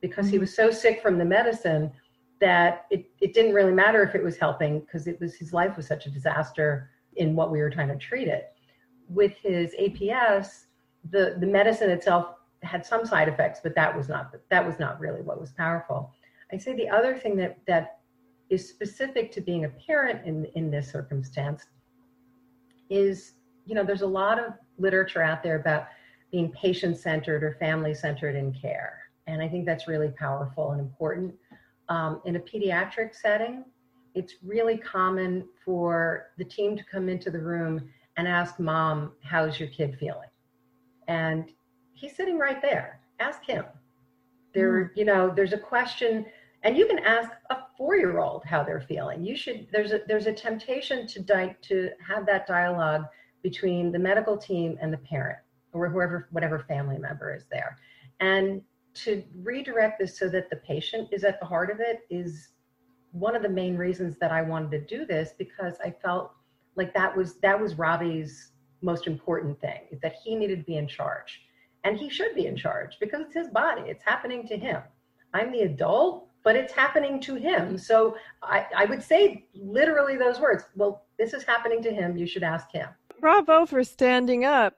because 0.00 0.26
mm-hmm. 0.26 0.34
he 0.34 0.38
was 0.38 0.54
so 0.54 0.70
sick 0.70 1.02
from 1.02 1.18
the 1.18 1.24
medicine 1.24 1.92
that 2.40 2.86
it, 2.90 3.10
it 3.20 3.32
didn't 3.32 3.54
really 3.54 3.72
matter 3.72 4.02
if 4.02 4.14
it 4.14 4.22
was 4.22 4.36
helping 4.36 4.80
because 4.80 5.06
it 5.06 5.20
was 5.20 5.34
his 5.34 5.52
life 5.52 5.76
was 5.76 5.86
such 5.86 6.06
a 6.06 6.10
disaster 6.10 6.90
in 7.16 7.36
what 7.36 7.50
we 7.50 7.60
were 7.60 7.70
trying 7.70 7.88
to 7.88 7.96
treat 7.96 8.26
it 8.26 8.52
with 9.08 9.32
his 9.42 9.74
aps 9.78 10.64
the 11.10 11.36
the 11.38 11.46
medicine 11.46 11.90
itself 11.90 12.36
had 12.64 12.84
some 12.84 13.04
side 13.06 13.28
effects, 13.28 13.60
but 13.62 13.74
that 13.74 13.94
was 13.94 14.08
not 14.08 14.34
that 14.50 14.66
was 14.66 14.78
not 14.78 14.98
really 14.98 15.22
what 15.22 15.40
was 15.40 15.52
powerful. 15.52 16.12
I 16.52 16.56
say 16.56 16.74
the 16.74 16.88
other 16.88 17.16
thing 17.16 17.36
that 17.36 17.58
that 17.66 17.98
is 18.50 18.68
specific 18.68 19.32
to 19.32 19.40
being 19.40 19.64
a 19.64 19.68
parent 19.68 20.24
in 20.26 20.46
in 20.54 20.70
this 20.70 20.90
circumstance 20.90 21.66
is 22.90 23.34
you 23.66 23.74
know 23.74 23.84
there's 23.84 24.02
a 24.02 24.06
lot 24.06 24.38
of 24.38 24.52
literature 24.78 25.22
out 25.22 25.42
there 25.42 25.56
about 25.56 25.86
being 26.30 26.50
patient 26.50 26.96
centered 26.98 27.42
or 27.44 27.56
family 27.60 27.94
centered 27.94 28.34
in 28.34 28.52
care, 28.52 28.98
and 29.26 29.40
I 29.40 29.48
think 29.48 29.66
that's 29.66 29.86
really 29.86 30.08
powerful 30.08 30.72
and 30.72 30.80
important. 30.80 31.34
Um, 31.88 32.20
in 32.24 32.36
a 32.36 32.40
pediatric 32.40 33.14
setting, 33.14 33.64
it's 34.14 34.34
really 34.42 34.76
common 34.76 35.46
for 35.64 36.30
the 36.38 36.44
team 36.44 36.76
to 36.76 36.84
come 36.84 37.08
into 37.08 37.30
the 37.30 37.38
room 37.38 37.88
and 38.16 38.28
ask 38.28 38.58
mom, 38.58 39.12
"How's 39.22 39.58
your 39.58 39.68
kid 39.68 39.96
feeling?" 39.98 40.30
And 41.08 41.50
he's 41.92 42.16
sitting 42.16 42.38
right 42.38 42.60
there. 42.60 43.00
Ask 43.20 43.44
him. 43.44 43.64
There, 44.52 44.84
mm. 44.84 44.90
you 44.96 45.04
know, 45.04 45.32
there's 45.34 45.52
a 45.52 45.58
question, 45.58 46.26
and 46.62 46.76
you 46.76 46.86
can 46.86 46.98
ask 47.00 47.30
a 47.50 47.63
four-year-old 47.76 48.44
how 48.44 48.62
they're 48.62 48.80
feeling. 48.80 49.24
You 49.24 49.36
should. 49.36 49.68
There's 49.72 49.92
a 49.92 50.00
there's 50.06 50.26
a 50.26 50.32
temptation 50.32 51.06
to 51.08 51.20
di- 51.20 51.56
to 51.62 51.90
have 52.06 52.26
that 52.26 52.46
dialogue 52.46 53.04
between 53.42 53.92
the 53.92 53.98
medical 53.98 54.36
team 54.36 54.78
and 54.80 54.92
the 54.92 54.98
parent, 54.98 55.38
or 55.72 55.88
whoever, 55.88 56.28
whatever 56.30 56.58
family 56.60 56.98
member 56.98 57.34
is 57.34 57.44
there, 57.50 57.78
and 58.20 58.62
to 58.94 59.24
redirect 59.42 59.98
this 59.98 60.18
so 60.18 60.28
that 60.28 60.48
the 60.50 60.56
patient 60.56 61.08
is 61.12 61.24
at 61.24 61.40
the 61.40 61.46
heart 61.46 61.70
of 61.70 61.80
it 61.80 62.00
is 62.10 62.50
one 63.10 63.34
of 63.34 63.42
the 63.42 63.48
main 63.48 63.76
reasons 63.76 64.16
that 64.18 64.30
I 64.30 64.42
wanted 64.42 64.70
to 64.70 64.96
do 64.96 65.04
this 65.04 65.32
because 65.36 65.74
I 65.84 65.90
felt 65.90 66.32
like 66.76 66.94
that 66.94 67.16
was 67.16 67.36
that 67.40 67.60
was 67.60 67.76
Robbie's 67.76 68.52
most 68.82 69.06
important 69.06 69.60
thing 69.60 69.80
is 69.90 70.00
that 70.00 70.14
he 70.22 70.34
needed 70.34 70.58
to 70.58 70.64
be 70.64 70.76
in 70.76 70.86
charge 70.86 71.40
and 71.84 71.96
he 71.96 72.08
should 72.08 72.34
be 72.34 72.46
in 72.46 72.56
charge 72.56 72.96
because 73.00 73.20
it's 73.20 73.34
his 73.34 73.48
body 73.48 73.82
it's 73.86 74.04
happening 74.04 74.46
to 74.46 74.56
him 74.56 74.82
i'm 75.32 75.50
the 75.50 75.60
adult 75.60 76.28
but 76.44 76.54
it's 76.54 76.72
happening 76.72 77.18
to 77.20 77.34
him. 77.34 77.76
So 77.76 78.16
i, 78.42 78.66
I 78.76 78.84
would 78.84 79.02
say 79.02 79.46
literally 79.54 80.16
those 80.16 80.38
words 80.38 80.64
well 80.76 81.04
this 81.18 81.32
is 81.32 81.42
happening 81.42 81.82
to 81.82 81.92
him. 81.92 82.16
You 82.16 82.26
should 82.26 82.44
ask 82.44 82.70
him. 82.70 82.88
Bravo 83.20 83.66
for 83.66 83.82
standing 83.82 84.44
up. 84.44 84.74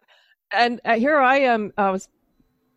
And 0.53 0.81
uh, 0.85 0.95
here 0.95 1.19
i 1.19 1.39
am 1.39 1.73
i 1.77 1.91
was 1.91 2.09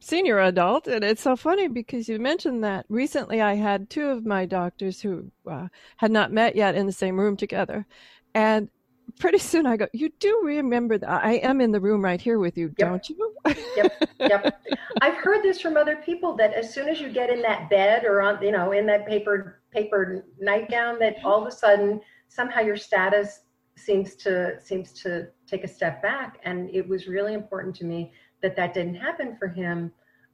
senior 0.02 0.40
adult 0.40 0.88
and 0.88 1.04
it's 1.04 1.22
so 1.22 1.36
funny 1.36 1.68
because 1.68 2.08
you 2.08 2.18
mentioned 2.20 2.64
that 2.64 2.86
recently 2.88 3.42
i 3.42 3.54
had 3.54 3.90
two 3.90 4.08
of 4.08 4.26
my 4.26 4.46
doctors 4.46 5.02
who 5.02 5.30
uh, 5.46 5.68
had 5.98 6.10
not 6.10 6.32
met 6.32 6.56
yet 6.56 6.74
in 6.74 6.86
the 6.86 6.92
same 6.92 7.20
room 7.20 7.36
together. 7.38 7.86
And 8.34 8.70
pretty 9.18 9.38
soon 9.38 9.66
I 9.66 9.78
go, 9.78 9.88
you 9.94 10.10
do 10.20 10.42
remember 10.44 10.98
that 10.98 11.10
I 11.10 11.34
am 11.36 11.62
in 11.62 11.72
the 11.72 11.80
room 11.80 12.04
right 12.04 12.20
here 12.20 12.40
with 12.40 12.58
you, 12.58 12.74
yep. 12.78 12.90
don't 12.90 13.10
you? 13.10 13.36
yep, 13.76 14.04
yep. 14.20 14.62
I've 15.02 15.16
heard 15.16 15.44
this 15.44 15.62
from 15.62 15.78
other 15.78 15.98
people 15.98 16.36
that 16.38 16.54
as 16.54 16.74
soon 16.74 16.88
as 16.88 17.00
you 17.00 17.10
get 17.10 17.30
in 17.30 17.42
that 17.42 17.70
bed 17.70 18.06
or 18.06 18.22
on, 18.22 18.42
you 18.44 18.52
know, 18.52 18.72
in 18.72 18.86
that 18.88 19.08
paper 19.08 19.62
paper 19.72 20.26
nightgown, 20.40 21.00
that 21.00 21.18
all 21.24 21.42
of 21.42 21.48
a 21.48 21.52
sudden 21.52 22.02
somehow 22.28 22.62
your 22.62 22.78
status 22.78 23.42
seems 23.78 24.16
to 24.16 24.60
seems 24.60 24.92
to 24.94 25.28
take 25.48 25.64
a 25.64 25.68
step 25.68 26.02
back. 26.02 26.40
And 26.44 26.70
it 26.74 26.88
was 26.88 27.08
really 27.08 27.34
important 27.34 27.76
to 27.78 27.86
me 27.86 28.12
that 28.42 28.56
that 28.56 28.74
didn't 28.74 28.96
happen 28.96 29.36
for 29.38 29.48
him, 29.48 29.92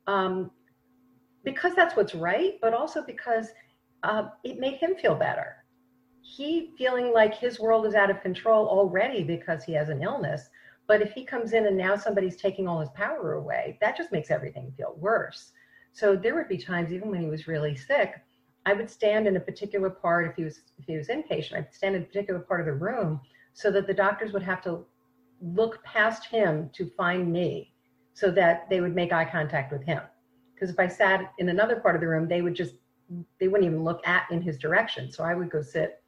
um, 0.08 0.52
because 1.44 1.74
that's 1.76 1.96
what's 1.96 2.16
right, 2.16 2.54
but 2.62 2.74
also 2.74 3.04
because 3.06 3.50
uh, 4.04 4.28
it 4.44 4.60
made 4.60 4.76
him 4.76 4.96
feel 4.96 5.16
better 5.16 5.65
he 6.26 6.72
feeling 6.76 7.14
like 7.14 7.36
his 7.36 7.60
world 7.60 7.86
is 7.86 7.94
out 7.94 8.10
of 8.10 8.20
control 8.22 8.68
already 8.68 9.24
because 9.24 9.64
he 9.64 9.74
has 9.74 9.90
an 9.90 10.02
illness. 10.02 10.50
But 10.88 11.02
if 11.02 11.12
he 11.12 11.24
comes 11.24 11.54
in 11.54 11.68
and 11.68 11.78
now 11.78 11.96
somebody's 11.96 12.36
taking 12.36 12.68
all 12.68 12.80
his 12.80 12.90
power 12.90 13.34
away, 13.34 13.78
that 13.80 13.96
just 13.96 14.12
makes 14.12 14.32
everything 14.32 14.74
feel 14.76 14.96
worse. 14.98 15.52
So 15.94 16.16
there 16.16 16.34
would 16.34 16.48
be 16.48 16.58
times, 16.58 16.92
even 16.92 17.12
when 17.12 17.22
he 17.22 17.30
was 17.30 17.48
really 17.48 17.76
sick, 17.76 18.16
I 18.66 18.74
would 18.74 18.90
stand 18.90 19.28
in 19.28 19.38
a 19.38 19.40
particular 19.40 19.90
part 19.92 20.28
if 20.28 20.36
he 20.36 20.44
was 20.44 20.62
if 20.80 20.86
he 20.88 20.98
was 20.98 21.10
inpatient, 21.10 21.58
I'd 21.58 21.74
stand 21.74 21.96
in 21.96 22.02
a 22.02 22.06
particular 22.06 22.40
part 22.40 22.60
of 22.60 22.66
the 22.66 22.74
room 22.74 23.22
so 23.54 23.70
that 23.72 23.86
the 23.86 23.94
doctors 23.94 24.34
would 24.34 24.42
have 24.42 24.64
to 24.64 24.84
look 25.42 25.84
past 25.84 26.26
him 26.26 26.72
to 26.74 26.90
find 26.98 27.32
me 27.32 27.72
so 28.14 28.32
that 28.32 28.68
they 28.70 28.82
would 28.82 28.96
make 28.96 29.14
eye 29.14 29.30
contact 29.30 29.72
with 29.72 29.84
him. 29.84 30.02
Because 30.54 30.72
if 30.72 30.80
I 30.80 30.88
sat 30.88 31.34
in 31.38 31.50
another 31.50 31.80
part 31.80 31.94
of 31.94 32.02
the 32.02 32.08
room, 32.08 32.28
they 32.28 32.42
would 32.42 32.56
just 32.56 32.74
they 33.40 33.48
wouldn't 33.48 33.70
even 33.70 33.84
look 33.84 34.06
at 34.08 34.26
in 34.32 34.42
his 34.42 34.58
direction. 34.58 35.12
So 35.12 35.24
I 35.24 35.36
would 35.36 35.52
go 35.52 35.62
sit 35.62 36.02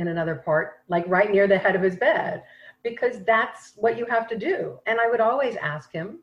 in 0.00 0.08
another 0.08 0.34
part, 0.34 0.78
like 0.88 1.04
right 1.06 1.30
near 1.30 1.46
the 1.46 1.58
head 1.58 1.76
of 1.76 1.82
his 1.82 1.94
bed, 1.94 2.42
because 2.82 3.22
that's 3.24 3.74
what 3.76 3.98
you 3.98 4.06
have 4.06 4.26
to 4.28 4.38
do. 4.38 4.78
And 4.86 4.98
I 4.98 5.08
would 5.08 5.20
always 5.20 5.56
ask 5.56 5.92
him, 5.92 6.20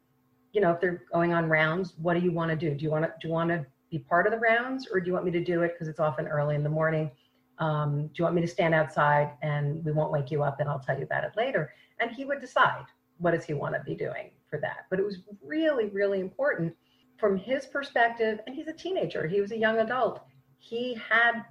you 0.52 0.62
know, 0.62 0.72
if 0.72 0.82
they're 0.82 1.04
going 1.14 1.34
on 1.34 1.48
rounds, 1.48 1.94
what 2.02 2.16
do 2.16 2.20
you 2.20 2.32
want 2.32 2.50
to 2.50 2.58
do? 2.58 2.74
Do 2.76 2.84
you 2.84 2.90
want 2.90 3.06
to 3.06 3.14
do 3.22 3.28
you 3.28 3.34
want 3.34 3.50
to 3.50 3.66
be 3.92 4.00
part 4.00 4.26
of 4.26 4.34
the 4.34 4.40
rounds, 4.40 4.88
or 4.92 5.00
do 5.00 5.08
you 5.08 5.14
want 5.14 5.26
me 5.26 5.32
to 5.32 5.44
do 5.44 5.62
it 5.62 5.74
because 5.74 5.88
it's 5.88 6.00
often 6.00 6.28
early 6.28 6.56
in 6.56 6.64
the 6.64 6.70
morning? 6.70 7.12
Um, 7.60 8.08
do 8.08 8.14
you 8.16 8.24
want 8.24 8.36
me 8.36 8.42
to 8.42 8.48
stand 8.48 8.74
outside 8.74 9.32
and 9.42 9.84
we 9.86 9.92
won't 9.92 10.12
wake 10.12 10.30
you 10.30 10.44
up 10.44 10.60
and 10.60 10.70
I'll 10.70 10.80
tell 10.80 10.98
you 10.98 11.04
about 11.04 11.24
it 11.24 11.32
later? 11.38 11.74
And 12.00 12.12
he 12.12 12.26
would 12.26 12.42
decide 12.42 12.86
what 13.20 13.32
does 13.32 13.46
he 13.46 13.54
want 13.54 13.76
to 13.76 13.82
be 13.84 13.96
doing 13.96 14.32
for 14.50 14.60
that. 14.60 14.86
But 14.90 15.00
it 15.00 15.06
was 15.06 15.20
really, 15.44 15.90
really 15.90 16.20
important 16.20 16.76
from 17.18 17.38
his 17.38 17.66
perspective. 17.66 18.40
And 18.46 18.56
he's 18.56 18.68
a 18.68 18.74
teenager. 18.74 19.28
He 19.28 19.42
was 19.42 19.52
a 19.52 19.58
young 19.58 19.80
adult. 19.80 20.22
He 20.60 20.96
had 21.10 21.44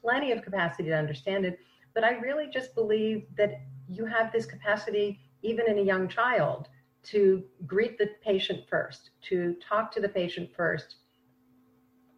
plenty 0.00 0.32
of 0.32 0.42
capacity 0.42 0.88
to 0.88 0.96
understand 0.96 1.44
it. 1.44 1.58
But 1.94 2.04
I 2.04 2.18
really 2.18 2.48
just 2.52 2.74
believe 2.74 3.26
that 3.36 3.60
you 3.88 4.04
have 4.06 4.32
this 4.32 4.46
capacity, 4.46 5.20
even 5.42 5.68
in 5.68 5.78
a 5.78 5.82
young 5.82 6.08
child, 6.08 6.68
to 7.04 7.44
greet 7.66 7.98
the 7.98 8.10
patient 8.22 8.64
first, 8.68 9.10
to 9.28 9.56
talk 9.66 9.92
to 9.92 10.00
the 10.00 10.08
patient 10.08 10.50
first, 10.54 10.96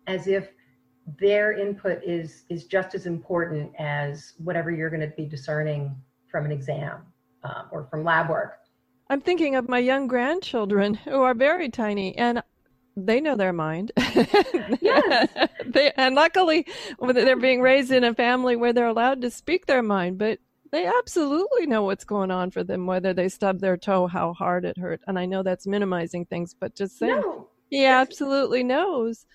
as 0.06 0.26
if 0.26 0.48
their 1.18 1.52
input 1.52 2.02
is 2.04 2.44
is 2.48 2.64
just 2.64 2.94
as 2.94 3.06
important 3.06 3.72
as 3.78 4.34
whatever 4.38 4.70
you're 4.70 4.90
going 4.90 5.00
to 5.00 5.14
be 5.16 5.24
discerning 5.24 5.94
from 6.30 6.44
an 6.44 6.52
exam 6.52 7.00
um, 7.44 7.66
or 7.70 7.84
from 7.84 8.04
lab 8.04 8.28
work. 8.28 8.58
I'm 9.10 9.20
thinking 9.20 9.56
of 9.56 9.68
my 9.68 9.78
young 9.78 10.06
grandchildren 10.06 10.94
who 10.94 11.22
are 11.22 11.34
very 11.34 11.70
tiny, 11.70 12.16
and 12.16 12.42
they 13.06 13.20
know 13.20 13.36
their 13.36 13.52
mind. 13.52 13.92
yes. 13.96 15.28
they, 15.66 15.92
and 15.96 16.14
luckily, 16.14 16.66
they're 17.00 17.36
being 17.36 17.60
raised 17.60 17.92
in 17.92 18.04
a 18.04 18.14
family 18.14 18.56
where 18.56 18.72
they're 18.72 18.86
allowed 18.86 19.22
to 19.22 19.30
speak 19.30 19.66
their 19.66 19.82
mind, 19.82 20.18
but 20.18 20.38
they 20.70 20.86
absolutely 20.86 21.66
know 21.66 21.82
what's 21.82 22.04
going 22.04 22.30
on 22.30 22.50
for 22.50 22.62
them, 22.62 22.86
whether 22.86 23.14
they 23.14 23.28
stub 23.28 23.60
their 23.60 23.76
toe, 23.76 24.06
how 24.06 24.34
hard 24.34 24.64
it 24.64 24.78
hurt. 24.78 25.00
And 25.06 25.18
I 25.18 25.26
know 25.26 25.42
that's 25.42 25.66
minimizing 25.66 26.26
things, 26.26 26.54
but 26.58 26.74
just 26.74 26.98
saying, 26.98 27.20
no. 27.20 27.48
he 27.70 27.84
absolutely 27.84 28.62
knows 28.62 29.26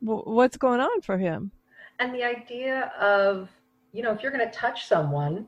what's 0.00 0.56
going 0.56 0.80
on 0.80 1.00
for 1.00 1.16
him. 1.16 1.50
And 1.98 2.14
the 2.14 2.24
idea 2.24 2.92
of, 3.00 3.48
you 3.92 4.02
know, 4.02 4.12
if 4.12 4.22
you're 4.22 4.32
going 4.32 4.46
to 4.46 4.56
touch 4.56 4.86
someone, 4.86 5.46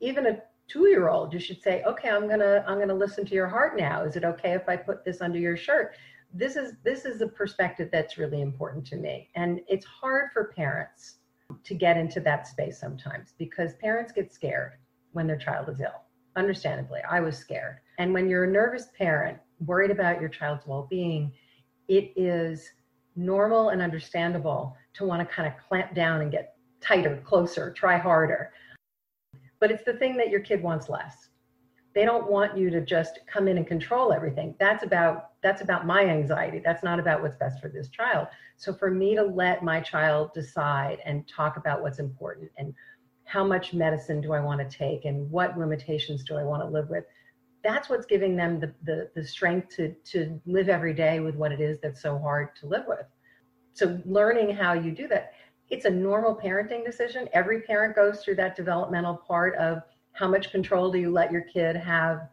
even 0.00 0.26
a 0.26 0.42
two 0.68 0.86
year 0.88 1.08
old 1.08 1.32
you 1.32 1.40
should 1.40 1.60
say 1.62 1.82
okay 1.84 2.10
i'm 2.10 2.28
gonna 2.28 2.62
i'm 2.66 2.78
gonna 2.78 2.94
listen 2.94 3.24
to 3.24 3.34
your 3.34 3.48
heart 3.48 3.76
now 3.76 4.02
is 4.02 4.16
it 4.16 4.24
okay 4.24 4.52
if 4.52 4.68
i 4.68 4.76
put 4.76 5.04
this 5.04 5.20
under 5.20 5.38
your 5.38 5.56
shirt 5.56 5.94
this 6.32 6.56
is 6.56 6.74
this 6.84 7.04
is 7.04 7.20
a 7.20 7.26
perspective 7.26 7.88
that's 7.90 8.18
really 8.18 8.42
important 8.42 8.86
to 8.86 8.96
me 8.96 9.28
and 9.34 9.60
it's 9.68 9.86
hard 9.86 10.30
for 10.32 10.52
parents 10.56 11.16
to 11.64 11.74
get 11.74 11.96
into 11.96 12.20
that 12.20 12.46
space 12.46 12.78
sometimes 12.78 13.32
because 13.38 13.74
parents 13.76 14.12
get 14.12 14.32
scared 14.32 14.72
when 15.12 15.26
their 15.26 15.38
child 15.38 15.68
is 15.68 15.80
ill 15.80 16.02
understandably 16.36 17.00
i 17.10 17.18
was 17.18 17.36
scared 17.36 17.78
and 17.98 18.12
when 18.12 18.28
you're 18.28 18.44
a 18.44 18.50
nervous 18.50 18.88
parent 18.96 19.38
worried 19.64 19.90
about 19.90 20.20
your 20.20 20.28
child's 20.28 20.66
well-being 20.66 21.32
it 21.88 22.12
is 22.14 22.70
normal 23.16 23.70
and 23.70 23.82
understandable 23.82 24.76
to 24.94 25.04
want 25.04 25.26
to 25.26 25.34
kind 25.34 25.48
of 25.48 25.54
clamp 25.68 25.94
down 25.94 26.20
and 26.20 26.30
get 26.30 26.54
tighter, 26.80 27.20
closer, 27.24 27.72
try 27.72 27.98
harder. 27.98 28.52
But 29.60 29.70
it's 29.70 29.84
the 29.84 29.94
thing 29.94 30.16
that 30.16 30.30
your 30.30 30.40
kid 30.40 30.62
wants 30.62 30.88
less. 30.88 31.28
They 31.94 32.04
don't 32.04 32.30
want 32.30 32.56
you 32.56 32.70
to 32.70 32.80
just 32.80 33.18
come 33.26 33.48
in 33.48 33.56
and 33.56 33.66
control 33.66 34.12
everything. 34.12 34.54
That's 34.60 34.84
about 34.84 35.27
that's 35.42 35.62
about 35.62 35.86
my 35.86 36.04
anxiety. 36.04 36.60
That's 36.64 36.82
not 36.82 36.98
about 36.98 37.22
what's 37.22 37.36
best 37.36 37.60
for 37.60 37.68
this 37.68 37.88
child. 37.88 38.26
So 38.56 38.74
for 38.74 38.90
me 38.90 39.14
to 39.14 39.22
let 39.22 39.62
my 39.62 39.80
child 39.80 40.32
decide 40.34 40.98
and 41.04 41.28
talk 41.28 41.56
about 41.56 41.80
what's 41.80 42.00
important 42.00 42.50
and 42.58 42.74
how 43.24 43.44
much 43.44 43.74
medicine 43.74 44.20
do 44.20 44.32
I 44.32 44.40
want 44.40 44.60
to 44.60 44.76
take 44.76 45.04
and 45.04 45.30
what 45.30 45.58
limitations 45.58 46.24
do 46.24 46.36
I 46.36 46.44
want 46.44 46.62
to 46.62 46.68
live 46.68 46.88
with, 46.88 47.04
that's 47.62 47.88
what's 47.88 48.06
giving 48.06 48.36
them 48.36 48.58
the, 48.58 48.72
the, 48.84 49.10
the 49.14 49.24
strength 49.24 49.68
to, 49.76 49.92
to 50.12 50.40
live 50.46 50.68
every 50.68 50.94
day 50.94 51.20
with 51.20 51.34
what 51.34 51.52
it 51.52 51.60
is 51.60 51.78
that's 51.82 52.00
so 52.02 52.18
hard 52.18 52.56
to 52.56 52.66
live 52.66 52.84
with. 52.88 53.04
So 53.74 54.00
learning 54.06 54.56
how 54.56 54.72
you 54.72 54.90
do 54.90 55.06
that, 55.08 55.34
it's 55.70 55.84
a 55.84 55.90
normal 55.90 56.34
parenting 56.34 56.84
decision. 56.84 57.28
Every 57.32 57.60
parent 57.60 57.94
goes 57.94 58.24
through 58.24 58.36
that 58.36 58.56
developmental 58.56 59.16
part 59.16 59.54
of 59.56 59.82
how 60.12 60.26
much 60.26 60.50
control 60.50 60.90
do 60.90 60.98
you 60.98 61.10
let 61.12 61.30
your 61.30 61.42
kid 61.42 61.76
have 61.76 62.28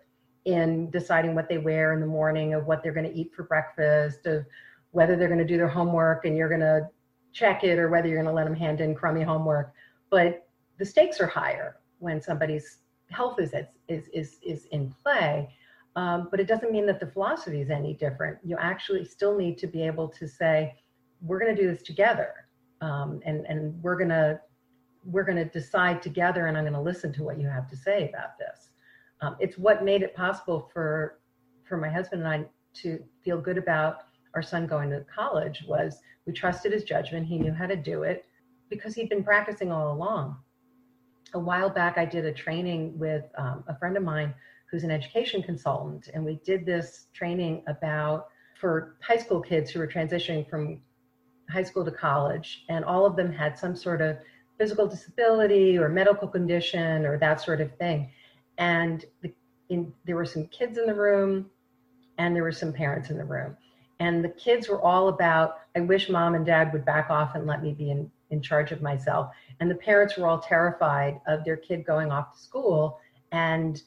in 0.46 0.90
deciding 0.92 1.36
what 1.36 1.50
they 1.50 1.58
wear 1.58 1.94
in 1.94 2.00
the 2.00 2.06
morning, 2.06 2.54
of 2.54 2.66
what 2.66 2.84
they're 2.84 2.94
going 2.94 3.12
to 3.12 3.20
eat 3.20 3.34
for 3.34 3.44
breakfast, 3.44 4.26
of 4.26 4.46
whether 4.92 5.16
they're 5.16 5.28
going 5.28 5.40
to 5.40 5.46
do 5.46 5.58
their 5.58 5.68
homework 5.68 6.26
and 6.26 6.38
you're 6.38 6.50
going 6.50 6.62
to 6.62 6.88
check 7.34 7.64
it 7.64 7.78
or 7.78 7.90
whether 7.90 8.08
you're 8.08 8.22
going 8.22 8.30
to 8.30 8.34
let 8.34 8.46
them 8.46 8.56
hand 8.56 8.80
in 8.80 8.96
crummy 8.96 9.24
homework. 9.24 9.74
But 10.10 10.48
the 10.78 10.86
stakes 10.86 11.20
are 11.20 11.28
higher 11.28 11.78
when 12.00 12.22
somebody's 12.22 12.78
health 13.12 13.40
is 13.40 13.54
is 13.88 14.08
is 14.14 14.38
is 14.42 14.66
in 14.72 14.94
play. 15.04 15.50
Um, 15.96 16.28
but 16.30 16.40
it 16.40 16.48
doesn't 16.48 16.72
mean 16.72 16.86
that 16.88 17.00
the 17.00 17.08
philosophy 17.08 17.62
is 17.62 17.70
any 17.70 17.94
different. 17.94 18.38
You 18.44 18.58
actually 18.60 19.06
still 19.06 19.38
need 19.38 19.58
to 19.60 19.68
be 19.68 19.82
able 19.82 20.10
to 20.10 20.28
say, 20.28 20.76
we're 21.22 21.40
going 21.40 21.56
to 21.56 21.62
do 21.62 21.70
this 21.70 21.82
together, 21.82 22.34
um, 22.82 23.22
and 23.26 23.46
and 23.46 23.82
we're 23.82 23.98
going 23.98 24.10
to 24.10 24.40
we're 25.06 25.24
going 25.24 25.38
to 25.38 25.46
decide 25.46 26.02
together, 26.02 26.48
and 26.48 26.58
I'm 26.58 26.64
going 26.64 26.74
to 26.74 26.82
listen 26.82 27.14
to 27.14 27.24
what 27.24 27.40
you 27.40 27.48
have 27.48 27.70
to 27.70 27.78
say 27.78 28.10
about 28.10 28.38
this. 28.38 28.72
Um, 29.22 29.36
it's 29.40 29.58
what 29.58 29.84
made 29.84 30.02
it 30.02 30.16
possible 30.16 30.70
for 30.74 31.20
for 31.68 31.78
my 31.78 31.90
husband 31.90 32.22
and 32.24 32.30
I 32.30 32.46
to 32.82 33.04
feel 33.24 33.40
good 33.40 33.58
about 33.58 34.08
our 34.34 34.42
son 34.42 34.68
going 34.68 34.90
to 34.92 35.06
college. 35.14 35.64
Was 35.68 36.02
we 36.26 36.34
trusted 36.34 36.72
his 36.72 36.84
judgment; 36.84 37.26
he 37.26 37.38
knew 37.40 37.54
how 37.54 37.68
to 37.68 37.76
do 37.76 38.04
it 38.04 38.26
because 38.70 38.96
he'd 38.96 39.10
been 39.10 39.24
practicing 39.24 39.72
all 39.72 39.94
along 39.94 40.38
a 41.36 41.40
while 41.40 41.70
back, 41.70 41.98
I 41.98 42.06
did 42.06 42.26
a 42.26 42.34
training 42.34 42.98
with 42.98 43.26
um, 43.38 43.64
a 43.68 43.78
friend 43.78 43.96
of 43.98 44.04
mine 44.04 44.34
who's 44.72 44.84
an 44.84 44.92
education 44.92 45.44
consultant, 45.44 46.10
and 46.14 46.26
we 46.26 46.40
did 46.46 46.66
this 46.66 47.08
training 47.14 47.64
about 47.68 48.28
for 48.60 48.96
high 49.02 49.18
school 49.18 49.42
kids 49.42 49.70
who 49.70 49.80
were 49.80 49.88
transitioning 49.88 50.50
from 50.50 50.82
high 51.50 51.64
school 51.64 51.86
to 51.86 51.92
college, 51.92 52.66
and 52.70 52.84
all 52.86 53.06
of 53.06 53.16
them 53.16 53.32
had 53.32 53.58
some 53.60 53.76
sort 53.76 54.02
of 54.02 54.18
physical 54.58 54.88
disability 54.88 55.78
or 55.78 55.90
medical 55.90 56.28
condition 56.28 57.06
or 57.06 57.20
that 57.20 57.42
sort 57.42 57.60
of 57.62 57.76
thing. 57.78 58.10
And 58.58 59.06
the, 59.22 59.34
in, 59.70 59.94
there 60.06 60.16
were 60.16 60.26
some 60.26 60.48
kids 60.48 60.78
in 60.78 60.86
the 60.86 60.94
room, 60.94 61.50
and 62.18 62.36
there 62.36 62.44
were 62.44 62.52
some 62.52 62.72
parents 62.72 63.10
in 63.10 63.18
the 63.18 63.26
room. 63.26 63.58
And 64.00 64.24
the 64.24 64.30
kids 64.30 64.68
were 64.68 64.82
all 64.82 65.08
about, 65.08 65.60
I 65.76 65.82
wish 65.82 66.10
mom 66.10 66.36
and 66.36 66.46
dad 66.46 66.74
would 66.74 66.86
back 66.86 67.10
off 67.10 67.36
and 67.36 67.46
let 67.46 67.64
me 67.64 67.74
be 67.74 67.92
in, 67.92 68.12
in 68.30 68.42
charge 68.42 68.72
of 68.72 68.82
myself. 68.82 69.32
And 69.60 69.72
the 69.72 69.76
parents 69.76 70.18
were 70.18 70.28
all 70.28 70.40
terrified 70.40 71.22
of 71.28 71.46
their 71.46 71.56
kid 71.56 71.86
going 71.86 72.12
off 72.12 72.34
to 72.34 72.40
school 72.44 73.00
and 73.32 73.82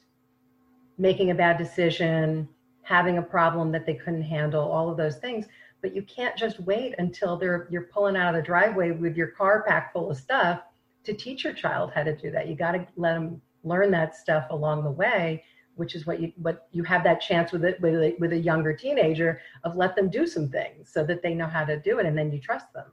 making 0.96 1.30
a 1.30 1.34
bad 1.34 1.58
decision, 1.58 2.48
having 2.82 3.18
a 3.18 3.22
problem 3.22 3.70
that 3.72 3.86
they 3.86 3.94
couldn't 3.94 4.22
handle, 4.22 4.70
all 4.70 4.90
of 4.90 4.96
those 4.96 5.16
things. 5.16 5.46
But 5.82 5.94
you 5.94 6.02
can't 6.02 6.36
just 6.36 6.58
wait 6.60 6.94
until 6.98 7.36
they're 7.36 7.68
you're 7.70 7.82
pulling 7.82 8.16
out 8.16 8.34
of 8.34 8.40
the 8.40 8.44
driveway 8.44 8.90
with 8.90 9.16
your 9.16 9.28
car 9.28 9.62
packed 9.62 9.92
full 9.92 10.10
of 10.10 10.16
stuff 10.16 10.60
to 11.04 11.12
teach 11.12 11.44
your 11.44 11.52
child 11.52 11.92
how 11.94 12.02
to 12.02 12.16
do 12.16 12.30
that. 12.32 12.48
You 12.48 12.56
got 12.56 12.72
to 12.72 12.86
let 12.96 13.14
them 13.14 13.40
learn 13.64 13.90
that 13.90 14.16
stuff 14.16 14.46
along 14.50 14.84
the 14.84 14.90
way, 14.90 15.44
which 15.76 15.94
is 15.94 16.06
what 16.06 16.20
you 16.20 16.32
what 16.36 16.68
you 16.72 16.82
have 16.84 17.04
that 17.04 17.20
chance 17.20 17.52
with 17.52 17.64
it 17.64 17.80
with 17.80 17.94
a, 17.94 18.16
with 18.18 18.32
a 18.32 18.38
younger 18.38 18.72
teenager 18.72 19.40
of 19.64 19.76
let 19.76 19.94
them 19.96 20.10
do 20.10 20.26
some 20.26 20.48
things 20.48 20.90
so 20.92 21.04
that 21.04 21.22
they 21.22 21.34
know 21.34 21.46
how 21.46 21.64
to 21.64 21.78
do 21.80 21.98
it, 21.98 22.06
and 22.06 22.16
then 22.16 22.32
you 22.32 22.40
trust 22.40 22.72
them. 22.72 22.86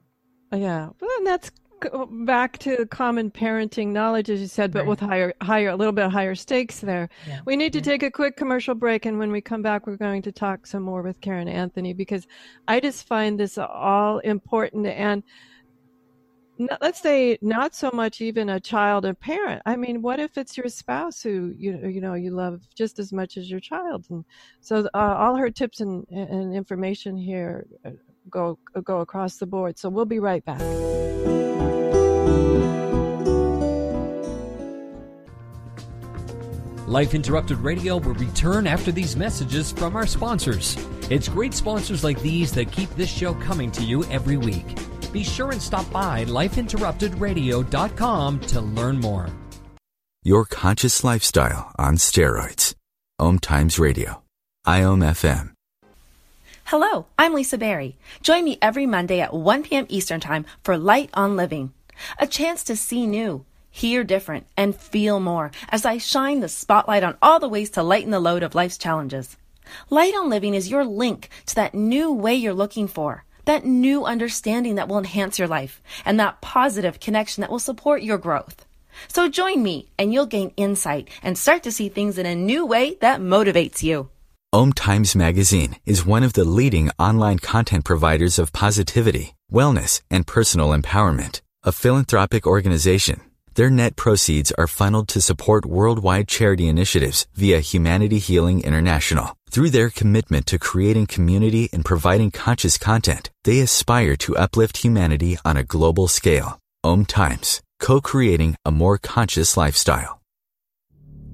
Oh, 0.52 0.58
yeah, 0.58 0.90
well, 1.00 1.18
and 1.18 1.28
that's 1.28 1.52
back 2.10 2.58
to 2.60 2.86
common 2.88 3.30
parenting 3.32 3.88
knowledge, 3.88 4.30
as 4.30 4.40
you 4.40 4.48
said, 4.48 4.72
but 4.72 4.80
right. 4.80 4.88
with 4.88 5.00
higher, 5.00 5.34
higher, 5.42 5.70
a 5.70 5.76
little 5.76 5.92
bit 5.94 6.10
higher 6.10 6.36
stakes 6.36 6.80
there. 6.80 7.10
Yeah. 7.28 7.42
We 7.46 7.56
need 7.56 7.74
to 7.74 7.82
take 7.82 8.04
a 8.04 8.12
quick 8.12 8.38
commercial 8.38 8.76
break, 8.76 9.06
and 9.06 9.20
when 9.20 9.32
we 9.32 9.42
come 9.42 9.62
back, 9.62 9.86
we're 9.86 9.98
going 9.98 10.22
to 10.24 10.32
talk 10.32 10.66
some 10.66 10.84
more 10.84 11.02
with 11.02 11.22
Caryn 11.22 11.50
Anthony 11.50 11.94
because 11.94 12.28
I 12.68 12.80
just 12.80 13.08
find 13.08 13.40
this 13.40 13.58
all 13.58 14.20
important 14.20 14.88
and. 14.88 15.24
Let's 16.82 17.02
say 17.02 17.38
not 17.42 17.76
so 17.76 17.92
much 17.94 18.22
even 18.22 18.50
a 18.50 18.60
child 18.60 19.06
or 19.06 19.14
parent. 19.14 19.62
I 19.66 19.76
mean, 19.76 20.02
what 20.02 20.20
if 20.20 20.38
it's 20.38 20.58
your 20.58 20.70
spouse 20.70 21.22
who 21.22 21.54
you 21.58 21.78
you 21.88 22.02
know 22.02 22.14
you 22.14 22.32
love 22.32 22.62
just 22.76 23.00
as 23.00 23.12
much 23.12 23.38
as 23.38 23.50
your 23.50 23.60
child? 23.60 24.06
And 24.10 24.24
so 24.62 24.88
uh, 24.94 25.16
all 25.18 25.36
her 25.36 25.50
tips 25.50 25.82
and, 25.82 26.06
and 26.10 26.54
information 26.54 27.18
here 27.18 27.66
uh, 27.86 27.92
go 28.30 28.58
go 28.84 29.02
across 29.02 29.38
the 29.38 29.46
board. 29.46 29.78
So 29.78 29.90
we'll 29.90 30.06
be 30.06 30.20
right 30.20 30.44
back. 30.46 30.62
Life 36.88 37.16
Interrupted 37.16 37.58
Radio 37.58 37.98
will 37.98 38.14
return 38.14 38.68
after 38.68 38.92
these 38.92 39.16
messages 39.16 39.72
from 39.72 39.96
our 39.96 40.06
sponsors. 40.06 40.78
It's 41.10 41.28
great 41.28 41.54
sponsors 41.56 42.04
like 42.04 42.22
these 42.22 42.52
that 42.54 42.72
keep 42.72 42.90
this 42.92 43.10
show 43.10 43.34
coming 43.34 43.72
to 43.72 43.84
you 43.84 44.04
every 44.06 44.38
week. 44.38 44.78
Be 45.16 45.24
sure 45.24 45.52
and 45.52 45.62
stop 45.62 45.90
by 45.94 46.26
lifeinterruptedradio.com 46.26 48.40
to 48.42 48.60
learn 48.60 49.00
more. 49.00 49.30
Your 50.24 50.44
conscious 50.44 51.06
lifestyle 51.06 51.72
on 51.80 51.96
steroids. 51.96 52.76
Om 53.18 53.40
Times 53.40 53.80
Radio. 53.80 54.24
IOM 54.68 55.00
FM. 55.00 55.52
Hello, 56.66 57.06
I'm 57.18 57.34
Lisa 57.34 57.58
Barry. 57.58 57.96
Join 58.24 58.44
me 58.44 58.58
every 58.62 58.86
Monday 58.86 59.22
at 59.22 59.34
1 59.34 59.64
p.m. 59.64 59.86
Eastern 59.88 60.20
Time 60.20 60.46
for 60.64 60.78
Light 60.78 61.12
on 61.14 61.38
Living, 61.38 61.72
a 62.20 62.28
chance 62.28 62.62
to 62.66 62.76
see 62.76 63.08
new, 63.08 63.46
hear 63.72 64.04
different, 64.04 64.48
and 64.58 64.76
feel 64.76 65.22
more 65.22 65.50
as 65.70 65.86
I 65.86 65.98
shine 65.98 66.42
the 66.42 66.50
spotlight 66.50 67.04
on 67.04 67.16
all 67.22 67.40
the 67.40 67.48
ways 67.48 67.70
to 67.70 67.84
lighten 67.84 68.12
the 68.12 68.20
load 68.20 68.44
of 68.44 68.54
life's 68.54 68.78
challenges. 68.78 69.38
Light 69.90 70.14
on 70.14 70.30
Living 70.30 70.54
is 70.54 70.70
your 70.70 70.84
link 70.84 71.30
to 71.46 71.56
that 71.56 71.74
new 71.74 72.12
way 72.12 72.36
you're 72.36 72.54
looking 72.54 72.90
for, 72.90 73.24
that 73.46 73.66
new 73.66 74.06
understanding 74.06 74.76
that 74.76 74.88
will 74.88 74.98
enhance 74.98 75.40
your 75.40 75.48
life, 75.48 75.82
and 76.06 76.20
that 76.20 76.42
positive 76.42 77.00
connection 77.00 77.42
that 77.42 77.50
will 77.50 77.60
support 77.60 78.02
your 78.02 78.18
growth. 78.18 78.66
So 79.08 79.30
join 79.30 79.62
me 79.62 79.90
and 79.98 80.14
you'll 80.14 80.26
gain 80.26 80.54
insight 80.58 81.10
and 81.22 81.38
start 81.38 81.64
to 81.64 81.72
see 81.72 81.90
things 81.90 82.18
in 82.18 82.26
a 82.26 82.36
new 82.36 82.66
way 82.66 82.96
that 83.02 83.20
motivates 83.20 83.84
you. 83.84 84.10
Om 84.54 84.72
Times 84.72 85.16
Magazine 85.16 85.76
is 85.86 86.06
one 86.06 86.24
of 86.24 86.34
the 86.34 86.46
leading 86.46 86.90
online 86.98 87.40
content 87.40 87.84
providers 87.84 88.40
of 88.40 88.54
positivity, 88.54 89.36
wellness, 89.52 90.02
and 90.10 90.26
personal 90.26 90.70
empowerment. 90.70 91.42
A 91.64 91.74
philanthropic 91.74 92.48
organization, 92.48 93.22
their 93.56 93.70
net 93.70 93.96
proceeds 93.96 94.52
are 94.52 94.68
funneled 94.68 95.08
to 95.08 95.22
support 95.22 95.66
worldwide 95.66 96.28
charity 96.28 96.68
initiatives 96.68 97.26
via 97.34 97.60
Humanity 97.60 98.20
Healing 98.20 98.62
International. 98.62 99.36
Through 99.50 99.70
their 99.70 99.90
commitment 99.90 100.46
to 100.48 100.60
creating 100.60 101.08
community 101.08 101.70
and 101.72 101.84
providing 101.84 102.32
conscious 102.32 102.78
content, 102.78 103.32
they 103.46 103.62
aspire 103.62 104.16
to 104.18 104.36
uplift 104.36 104.78
humanity 104.78 105.38
on 105.44 105.58
a 105.58 105.64
global 105.64 106.08
scale. 106.08 106.60
Om 106.84 107.06
Times, 107.06 107.62
co-creating 107.80 108.58
a 108.66 108.72
more 108.72 108.98
conscious 108.98 109.58
lifestyle. 109.58 110.22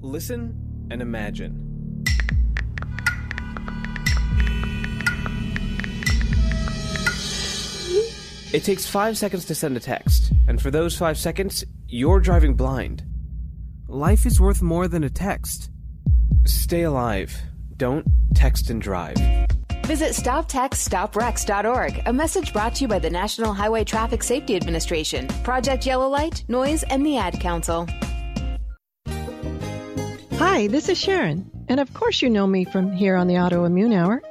Listen 0.00 0.86
and 0.90 1.02
imagine 1.02 1.72
It 8.52 8.64
takes 8.64 8.86
five 8.86 9.16
seconds 9.16 9.46
to 9.46 9.54
send 9.54 9.78
a 9.78 9.80
text, 9.80 10.30
and 10.46 10.60
for 10.60 10.70
those 10.70 10.94
five 10.94 11.16
seconds, 11.16 11.64
you're 11.92 12.20
driving 12.20 12.54
blind. 12.54 13.04
Life 13.86 14.24
is 14.24 14.40
worth 14.40 14.62
more 14.62 14.88
than 14.88 15.04
a 15.04 15.10
text. 15.10 15.70
Stay 16.46 16.84
alive. 16.84 17.38
Don't 17.76 18.06
text 18.34 18.70
and 18.70 18.80
drive. 18.80 19.18
Visit 19.84 20.12
StopTextStopWrecks.org, 20.12 22.02
a 22.06 22.12
message 22.12 22.54
brought 22.54 22.74
to 22.76 22.82
you 22.82 22.88
by 22.88 22.98
the 22.98 23.10
National 23.10 23.52
Highway 23.52 23.84
Traffic 23.84 24.22
Safety 24.22 24.56
Administration, 24.56 25.28
Project 25.44 25.84
Yellow 25.84 26.08
Light, 26.08 26.44
Noise, 26.48 26.82
and 26.84 27.04
the 27.04 27.18
Ad 27.18 27.38
Council. 27.40 27.86
Hi, 30.38 30.68
this 30.68 30.88
is 30.88 30.96
Sharon, 30.98 31.50
and 31.68 31.78
of 31.78 31.92
course 31.92 32.22
you 32.22 32.30
know 32.30 32.46
me 32.46 32.64
from 32.64 32.92
here 32.92 33.16
on 33.16 33.26
the 33.26 33.34
Autoimmune 33.34 33.94
Hour. 33.94 34.22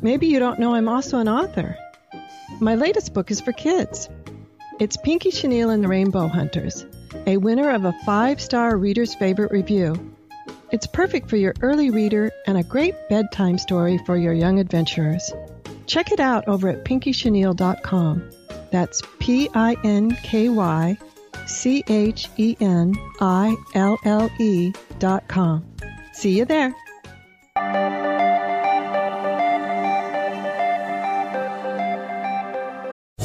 Maybe 0.00 0.28
you 0.28 0.38
don't 0.38 0.58
know 0.58 0.74
I'm 0.74 0.88
also 0.88 1.18
an 1.18 1.28
author. 1.28 1.76
My 2.58 2.74
latest 2.74 3.12
book 3.12 3.30
is 3.30 3.42
for 3.42 3.52
kids. 3.52 4.08
It's 4.78 4.98
Pinky 4.98 5.30
Chenille 5.30 5.70
and 5.70 5.82
the 5.82 5.88
Rainbow 5.88 6.28
Hunters, 6.28 6.84
a 7.26 7.38
winner 7.38 7.70
of 7.70 7.86
a 7.86 7.94
five 8.04 8.42
star 8.42 8.76
reader's 8.76 9.14
favorite 9.14 9.50
review. 9.50 10.14
It's 10.70 10.86
perfect 10.86 11.30
for 11.30 11.36
your 11.36 11.54
early 11.62 11.88
reader 11.88 12.30
and 12.46 12.58
a 12.58 12.62
great 12.62 12.94
bedtime 13.08 13.56
story 13.56 13.98
for 14.04 14.18
your 14.18 14.34
young 14.34 14.58
adventurers. 14.58 15.32
Check 15.86 16.12
it 16.12 16.20
out 16.20 16.46
over 16.46 16.68
at 16.68 16.84
pinkychenille.com. 16.84 18.30
That's 18.70 19.00
P 19.18 19.48
I 19.54 19.76
N 19.82 20.14
K 20.22 20.50
Y 20.50 20.98
C 21.46 21.82
H 21.88 22.28
E 22.36 22.54
N 22.60 22.94
I 23.18 23.56
L 23.74 23.96
L 24.04 24.30
E 24.38 24.74
dot 24.98 25.26
com. 25.26 25.64
See 26.12 26.36
you 26.36 26.44
there. 26.44 26.74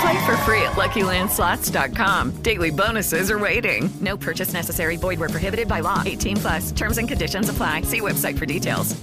Play 0.00 0.24
for 0.24 0.36
free 0.38 0.62
at 0.62 0.72
LuckyLandSlots.com. 0.72 2.42
Daily 2.42 2.70
bonuses 2.70 3.30
are 3.30 3.38
waiting. 3.38 3.90
No 4.00 4.16
purchase 4.16 4.52
necessary. 4.52 4.96
Void 4.96 5.18
where 5.20 5.28
prohibited 5.28 5.68
by 5.68 5.80
law. 5.80 6.02
18 6.06 6.36
plus. 6.38 6.72
Terms 6.72 6.98
and 6.98 7.06
conditions 7.08 7.48
apply. 7.48 7.82
See 7.82 8.00
website 8.00 8.38
for 8.38 8.46
details. 8.46 9.00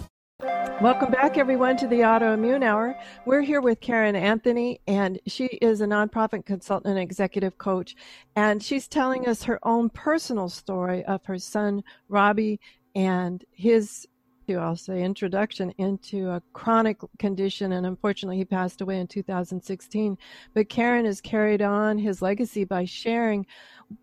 Welcome 0.79 1.11
back, 1.11 1.39
everyone, 1.39 1.75
to 1.77 1.87
the 1.87 2.01
Autoimmune 2.01 2.63
Hour. 2.63 2.95
We're 3.25 3.41
here 3.41 3.61
with 3.61 3.79
Caryn 3.79 4.15
Anthony, 4.15 4.79
and 4.85 5.19
she 5.25 5.45
is 5.45 5.81
a 5.81 5.87
nonprofit 5.87 6.45
consultant 6.45 6.91
and 6.91 6.99
executive 6.99 7.57
coach. 7.57 7.95
And 8.35 8.61
she's 8.61 8.87
telling 8.87 9.27
us 9.27 9.41
her 9.43 9.59
own 9.63 9.89
personal 9.89 10.49
story 10.49 11.03
of 11.05 11.25
her 11.25 11.39
son, 11.39 11.83
Robbie, 12.09 12.59
and 12.93 13.43
his 13.49 14.07
I'll 14.55 14.75
say 14.75 15.03
introduction 15.03 15.71
into 15.77 16.29
a 16.29 16.41
chronic 16.53 16.99
condition 17.19 17.73
and 17.73 17.85
unfortunately 17.85 18.37
he 18.37 18.45
passed 18.45 18.81
away 18.81 18.99
in 18.99 19.07
2016 19.07 20.17
but 20.53 20.69
Caryn 20.69 21.05
has 21.05 21.19
carried 21.19 21.61
on 21.61 21.97
his 21.97 22.21
legacy 22.21 22.63
by 22.63 22.85
sharing 22.85 23.45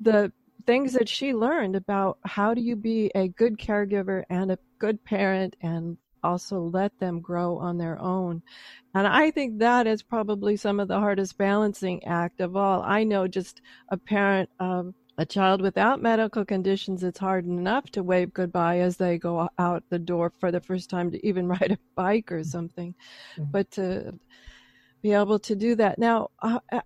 the 0.00 0.32
things 0.66 0.92
that 0.92 1.08
she 1.08 1.34
learned 1.34 1.76
about 1.76 2.18
how 2.24 2.54
do 2.54 2.60
you 2.60 2.76
be 2.76 3.10
a 3.14 3.28
good 3.28 3.58
caregiver 3.58 4.24
and 4.30 4.50
a 4.50 4.58
good 4.78 5.02
parent 5.04 5.56
and 5.60 5.96
also 6.24 6.60
let 6.60 6.98
them 6.98 7.20
grow 7.20 7.58
on 7.58 7.76
their 7.76 8.00
own. 8.00 8.42
And 8.94 9.06
I 9.06 9.30
think 9.30 9.58
that 9.58 9.86
is 9.86 10.02
probably 10.02 10.56
some 10.56 10.80
of 10.80 10.88
the 10.88 10.98
hardest 10.98 11.36
balancing 11.36 12.02
act 12.04 12.40
of 12.40 12.56
all. 12.56 12.82
I 12.82 13.04
know 13.04 13.28
just 13.28 13.60
a 13.90 13.96
parent 13.96 14.48
of 14.58 14.94
a 15.16 15.24
child 15.24 15.60
without 15.60 16.02
medical 16.02 16.44
conditions, 16.44 17.04
it's 17.04 17.18
hard 17.18 17.46
enough 17.46 17.90
to 17.90 18.02
wave 18.02 18.32
goodbye 18.32 18.80
as 18.80 18.96
they 18.96 19.18
go 19.18 19.48
out 19.58 19.84
the 19.88 19.98
door 19.98 20.32
for 20.38 20.50
the 20.50 20.60
first 20.60 20.90
time 20.90 21.10
to 21.10 21.26
even 21.26 21.46
ride 21.54 21.72
a 21.72 21.78
bike 21.94 22.32
or 22.32 22.42
something. 22.42 22.94
Mm-hmm. 23.36 23.50
But 23.50 23.70
to 23.72 24.18
be 25.04 25.12
able 25.12 25.38
to 25.38 25.54
do 25.54 25.74
that. 25.74 25.98
Now, 25.98 26.30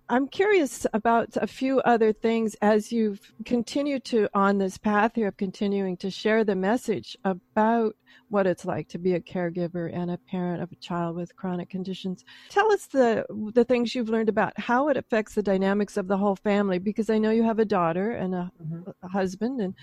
I'm 0.09 0.27
curious 0.27 0.85
about 0.91 1.37
a 1.37 1.47
few 1.47 1.79
other 1.79 2.11
things 2.11 2.53
as 2.61 2.91
you've 2.91 3.33
continued 3.45 4.03
to 4.05 4.27
on 4.33 4.57
this 4.57 4.77
path 4.77 5.13
here 5.15 5.29
of 5.29 5.37
continuing 5.37 5.95
to 5.97 6.11
share 6.11 6.43
the 6.43 6.53
message 6.53 7.17
about 7.23 7.95
what 8.29 8.47
it's 8.47 8.65
like 8.65 8.87
to 8.89 8.97
be 8.97 9.13
a 9.13 9.19
caregiver 9.19 9.93
and 9.93 10.11
a 10.11 10.17
parent 10.17 10.61
of 10.61 10.71
a 10.71 10.75
child 10.75 11.15
with 11.15 11.35
chronic 11.35 11.69
conditions. 11.69 12.23
Tell 12.49 12.71
us 12.71 12.85
the 12.85 13.25
the 13.53 13.65
things 13.65 13.93
you've 13.93 14.09
learned 14.09 14.29
about 14.29 14.57
how 14.59 14.89
it 14.89 14.97
affects 14.97 15.35
the 15.35 15.43
dynamics 15.43 15.97
of 15.97 16.07
the 16.07 16.17
whole 16.17 16.35
family 16.35 16.79
because 16.79 17.09
I 17.09 17.17
know 17.17 17.31
you 17.31 17.43
have 17.43 17.59
a 17.59 17.65
daughter 17.65 18.11
and 18.11 18.33
a, 18.35 18.51
mm-hmm. 18.61 18.89
a 19.03 19.07
husband 19.07 19.61
and 19.61 19.73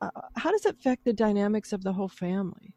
uh, 0.00 0.10
how 0.36 0.50
does 0.50 0.64
it 0.64 0.76
affect 0.76 1.04
the 1.04 1.12
dynamics 1.12 1.72
of 1.72 1.82
the 1.82 1.92
whole 1.92 2.08
family? 2.08 2.72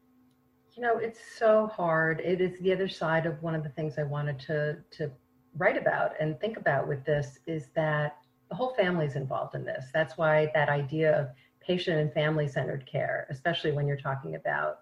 You 0.73 0.81
know, 0.81 0.97
it's 0.97 1.19
so 1.37 1.67
hard. 1.67 2.21
It 2.21 2.41
is 2.41 2.59
the 2.61 2.73
other 2.73 2.87
side 2.87 3.25
of 3.25 3.41
one 3.43 3.53
of 3.53 3.63
the 3.63 3.69
things 3.69 3.97
I 3.97 4.03
wanted 4.03 4.39
to 4.41 4.77
to 4.97 5.11
write 5.57 5.77
about 5.77 6.13
and 6.19 6.39
think 6.39 6.57
about 6.57 6.87
with 6.87 7.03
this 7.05 7.39
is 7.45 7.67
that 7.75 8.17
the 8.49 8.55
whole 8.55 8.73
family 8.73 9.05
is 9.05 9.15
involved 9.15 9.55
in 9.55 9.65
this. 9.65 9.85
That's 9.93 10.17
why 10.17 10.49
that 10.53 10.69
idea 10.69 11.19
of 11.19 11.29
patient 11.59 11.99
and 11.99 12.13
family 12.13 12.47
centered 12.47 12.85
care, 12.85 13.27
especially 13.29 13.71
when 13.71 13.87
you're 13.87 13.97
talking 13.97 14.35
about 14.35 14.79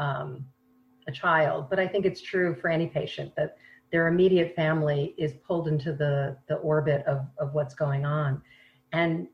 um, 0.00 0.44
a 1.06 1.12
child. 1.12 1.68
But 1.70 1.78
I 1.78 1.86
think 1.86 2.04
it's 2.06 2.22
true 2.22 2.56
for 2.60 2.68
any 2.68 2.86
patient 2.86 3.32
that 3.36 3.56
their 3.92 4.08
immediate 4.08 4.54
family 4.54 5.14
is 5.18 5.32
pulled 5.46 5.68
into 5.68 5.92
the 5.92 6.36
the 6.48 6.56
orbit 6.56 7.04
of 7.06 7.26
of 7.38 7.54
what's 7.54 7.74
going 7.74 8.04
on, 8.04 8.42
and 8.92 9.28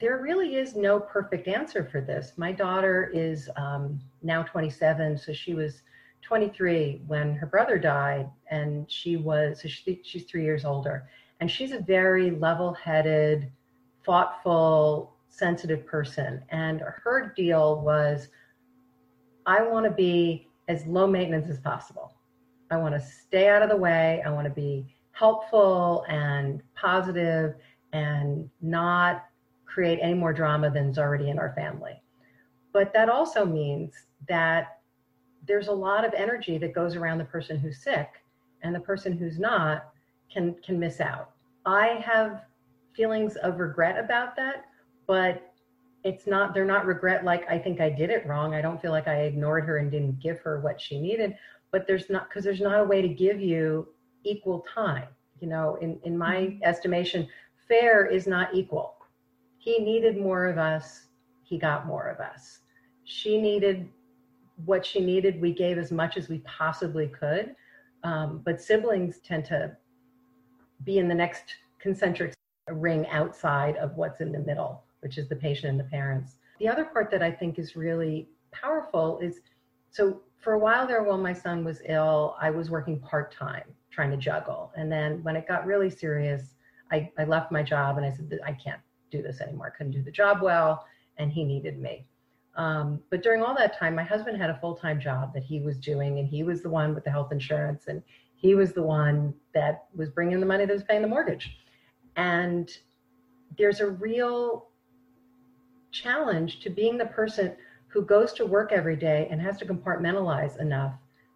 there 0.00 0.18
really 0.18 0.56
is 0.56 0.76
no 0.76 1.00
perfect 1.00 1.48
answer 1.48 1.88
for 1.90 2.00
this. 2.00 2.32
My 2.36 2.52
daughter 2.52 3.10
is 3.14 3.48
um, 3.56 3.98
now 4.22 4.42
27, 4.42 5.16
so 5.16 5.32
she 5.32 5.54
was 5.54 5.82
23 6.20 7.00
when 7.06 7.34
her 7.34 7.46
brother 7.46 7.78
died, 7.78 8.28
and 8.50 8.90
she 8.90 9.16
was 9.16 9.62
so 9.62 9.68
she, 9.68 10.00
she's 10.04 10.24
three 10.24 10.44
years 10.44 10.64
older, 10.64 11.08
and 11.40 11.50
she's 11.50 11.72
a 11.72 11.80
very 11.80 12.30
level-headed, 12.30 13.50
thoughtful, 14.04 15.14
sensitive 15.28 15.86
person. 15.86 16.42
And 16.50 16.80
her 16.80 17.32
deal 17.36 17.80
was, 17.80 18.28
I 19.46 19.62
want 19.62 19.84
to 19.84 19.90
be 19.90 20.48
as 20.68 20.84
low 20.86 21.06
maintenance 21.06 21.48
as 21.48 21.60
possible. 21.60 22.12
I 22.70 22.76
want 22.76 22.94
to 22.94 23.00
stay 23.00 23.48
out 23.48 23.62
of 23.62 23.68
the 23.68 23.76
way. 23.76 24.22
I 24.26 24.30
want 24.30 24.46
to 24.46 24.52
be 24.52 24.86
helpful 25.12 26.04
and 26.08 26.62
positive 26.74 27.54
and 27.92 28.50
not 28.60 29.26
create 29.64 29.98
any 30.02 30.14
more 30.14 30.32
drama 30.32 30.70
than's 30.70 30.98
already 30.98 31.30
in 31.30 31.38
our 31.38 31.52
family. 31.54 32.02
But 32.72 32.92
that 32.92 33.08
also 33.08 33.44
means 33.44 33.94
that 34.28 34.80
there's 35.46 35.68
a 35.68 35.72
lot 35.72 36.04
of 36.04 36.12
energy 36.14 36.58
that 36.58 36.74
goes 36.74 36.96
around 36.96 37.18
the 37.18 37.24
person 37.24 37.58
who's 37.58 37.82
sick 37.82 38.08
and 38.62 38.74
the 38.74 38.80
person 38.80 39.16
who's 39.16 39.38
not 39.38 39.92
can 40.32 40.56
can 40.64 40.78
miss 40.78 41.00
out. 41.00 41.30
I 41.64 42.02
have 42.04 42.42
feelings 42.94 43.36
of 43.36 43.58
regret 43.58 43.98
about 44.02 44.34
that, 44.36 44.64
but 45.06 45.52
it's 46.06 46.26
not 46.26 46.54
they're 46.54 46.64
not 46.64 46.86
regret 46.86 47.24
like 47.24 47.48
I 47.50 47.58
think 47.58 47.80
I 47.80 47.90
did 47.90 48.10
it 48.10 48.26
wrong. 48.26 48.54
I 48.54 48.62
don't 48.62 48.80
feel 48.80 48.92
like 48.92 49.08
I 49.08 49.22
ignored 49.22 49.64
her 49.64 49.78
and 49.78 49.90
didn't 49.90 50.20
give 50.20 50.38
her 50.40 50.60
what 50.60 50.80
she 50.80 51.00
needed, 51.00 51.36
but 51.72 51.86
there's 51.86 52.08
not 52.08 52.28
because 52.28 52.44
there's 52.44 52.60
not 52.60 52.80
a 52.80 52.84
way 52.84 53.02
to 53.02 53.08
give 53.08 53.40
you 53.40 53.88
equal 54.24 54.64
time. 54.72 55.08
You 55.40 55.48
know, 55.48 55.76
in 55.80 55.98
in 56.04 56.16
my 56.16 56.36
mm-hmm. 56.36 56.64
estimation, 56.64 57.28
fair 57.68 58.06
is 58.06 58.26
not 58.26 58.54
equal 58.54 58.96
he 59.66 59.80
needed 59.80 60.16
more 60.16 60.46
of 60.46 60.58
us. 60.58 61.08
He 61.42 61.58
got 61.58 61.88
more 61.88 62.06
of 62.06 62.20
us. 62.20 62.60
She 63.02 63.40
needed 63.40 63.88
what 64.64 64.86
she 64.86 65.00
needed. 65.00 65.40
We 65.40 65.52
gave 65.52 65.76
as 65.76 65.90
much 65.90 66.16
as 66.16 66.28
we 66.28 66.38
possibly 66.38 67.08
could. 67.08 67.56
Um, 68.04 68.42
but 68.44 68.62
siblings 68.62 69.18
tend 69.18 69.44
to 69.46 69.76
be 70.84 70.98
in 70.98 71.08
the 71.08 71.14
next 71.14 71.56
concentric 71.80 72.32
ring 72.70 73.08
outside 73.08 73.76
of 73.78 73.96
what's 73.96 74.20
in 74.20 74.30
the 74.30 74.38
middle, 74.38 74.84
which 75.06 75.18
is 75.18 75.28
the 75.28 75.36
patient 75.36 75.70
and 75.70 75.78
the 75.78 75.84
parents. 75.84 76.34
The 76.58 76.66
other 76.66 76.84
part 76.84 77.12
that 77.12 77.22
I 77.22 77.30
think 77.30 77.60
is 77.60 77.76
really 77.76 78.28
powerful 78.50 79.20
is 79.20 79.38
so 79.88 80.22
for 80.40 80.54
a 80.54 80.58
while 80.58 80.84
there, 80.84 81.04
while 81.04 81.16
my 81.16 81.32
son 81.32 81.64
was 81.64 81.80
ill, 81.88 82.34
I 82.40 82.50
was 82.50 82.70
working 82.70 82.98
part 82.98 83.32
time 83.32 83.62
trying 83.92 84.10
to 84.10 84.16
juggle. 84.16 84.72
And 84.76 84.90
then 84.90 85.22
when 85.22 85.36
it 85.36 85.46
got 85.46 85.64
really 85.64 85.90
serious, 85.90 86.56
I, 86.90 87.08
I 87.16 87.22
left 87.22 87.52
my 87.52 87.62
job 87.62 87.98
and 87.98 88.04
I 88.04 88.10
said, 88.10 88.36
I 88.44 88.50
can't 88.50 88.80
do 89.12 89.22
this 89.22 89.40
anymore. 89.40 89.72
I 89.72 89.76
couldn't 89.78 89.92
do 89.92 90.02
the 90.02 90.10
job 90.10 90.42
well, 90.42 90.84
and 91.18 91.30
he 91.30 91.44
needed 91.44 91.78
me. 91.78 92.04
Um, 92.56 93.00
but 93.08 93.22
during 93.22 93.44
all 93.44 93.54
that 93.56 93.78
time, 93.78 93.94
my 93.94 94.02
husband 94.02 94.36
had 94.36 94.50
a 94.50 94.58
full 94.58 94.74
time 94.74 95.00
job 95.00 95.34
that 95.34 95.44
he 95.44 95.60
was 95.60 95.78
doing, 95.78 96.18
and 96.18 96.26
he 96.26 96.42
was 96.42 96.62
the 96.62 96.70
one 96.70 96.96
with 96.96 97.04
the 97.04 97.12
health 97.12 97.30
insurance, 97.30 97.84
and 97.86 98.02
he 98.34 98.56
was 98.56 98.72
the 98.72 98.82
one 98.82 99.34
that 99.54 99.84
was 99.94 100.10
bringing 100.10 100.40
the 100.40 100.46
money 100.46 100.66
that 100.66 100.72
was 100.72 100.82
paying 100.82 101.02
the 101.02 101.08
mortgage. 101.08 101.56
And 102.16 102.68
there's 103.56 103.80
a 103.80 103.88
real 103.88 104.65
challenge 106.02 106.60
to 106.60 106.70
being 106.70 106.98
the 106.98 107.06
person 107.06 107.54
who 107.88 108.02
goes 108.02 108.32
to 108.34 108.46
work 108.46 108.72
every 108.72 108.96
day 108.96 109.28
and 109.30 109.40
has 109.40 109.58
to 109.58 109.66
compartmentalize 109.66 110.58
enough 110.60 110.94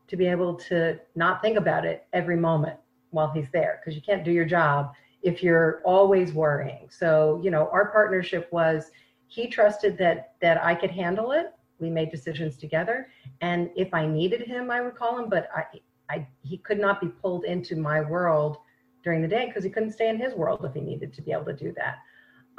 to 0.08 0.16
be 0.16 0.26
able 0.26 0.54
to 0.54 0.98
not 1.14 1.40
think 1.40 1.56
about 1.56 1.84
it 1.84 2.06
every 2.12 2.36
moment 2.36 2.78
while 3.11 3.30
he's 3.30 3.50
there 3.52 3.80
because 3.80 3.94
you 3.94 4.02
can't 4.02 4.24
do 4.24 4.32
your 4.32 4.44
job 4.44 4.92
if 5.22 5.42
you're 5.42 5.80
always 5.84 6.32
worrying. 6.32 6.88
So, 6.90 7.40
you 7.42 7.50
know, 7.50 7.68
our 7.72 7.90
partnership 7.90 8.48
was 8.52 8.90
he 9.28 9.46
trusted 9.46 9.96
that 9.98 10.34
that 10.40 10.62
I 10.62 10.74
could 10.74 10.90
handle 10.90 11.32
it 11.32 11.54
we 11.80 11.90
made 11.90 12.11
decisions 12.11 12.56
together. 12.56 13.08
And 13.40 13.70
if 13.74 13.92
I 13.94 14.06
needed 14.06 14.42
him, 14.42 14.70
I 14.70 14.80
would 14.80 14.94
call 14.94 15.18
him, 15.18 15.28
but 15.28 15.48
I, 15.54 15.64
I 16.11 16.26
he 16.42 16.58
could 16.58 16.78
not 16.78 17.00
be 17.00 17.08
pulled 17.08 17.44
into 17.44 17.76
my 17.76 18.02
world 18.02 18.58
during 19.02 19.22
the 19.22 19.28
day 19.28 19.46
because 19.46 19.64
he 19.64 19.70
couldn't 19.70 19.92
stay 19.92 20.08
in 20.08 20.18
his 20.18 20.34
world 20.34 20.64
if 20.64 20.74
he 20.74 20.80
needed 20.80 21.14
to 21.14 21.22
be 21.22 21.32
able 21.32 21.46
to 21.46 21.54
do 21.54 21.72
that. 21.76 21.98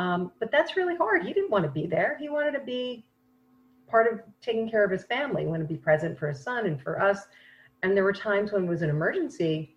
Um, 0.01 0.31
but 0.39 0.51
that's 0.51 0.75
really 0.75 0.95
hard. 0.95 1.23
He 1.23 1.31
didn't 1.31 1.51
want 1.51 1.63
to 1.63 1.69
be 1.69 1.85
there. 1.85 2.17
He 2.19 2.27
wanted 2.27 2.53
to 2.53 2.65
be 2.65 3.05
part 3.87 4.11
of 4.11 4.21
taking 4.41 4.67
care 4.69 4.83
of 4.83 4.89
his 4.89 5.03
family, 5.03 5.43
he 5.43 5.47
wanted 5.47 5.67
to 5.67 5.73
be 5.73 5.77
present 5.77 6.17
for 6.17 6.29
his 6.29 6.41
son 6.41 6.65
and 6.65 6.81
for 6.81 6.99
us. 6.99 7.27
And 7.83 7.95
there 7.95 8.03
were 8.03 8.13
times 8.13 8.51
when 8.51 8.63
it 8.63 8.69
was 8.69 8.81
an 8.81 8.89
emergency 8.89 9.75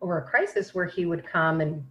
or 0.00 0.18
a 0.18 0.22
crisis 0.22 0.74
where 0.74 0.84
he 0.84 1.06
would 1.06 1.26
come 1.26 1.60
and 1.60 1.82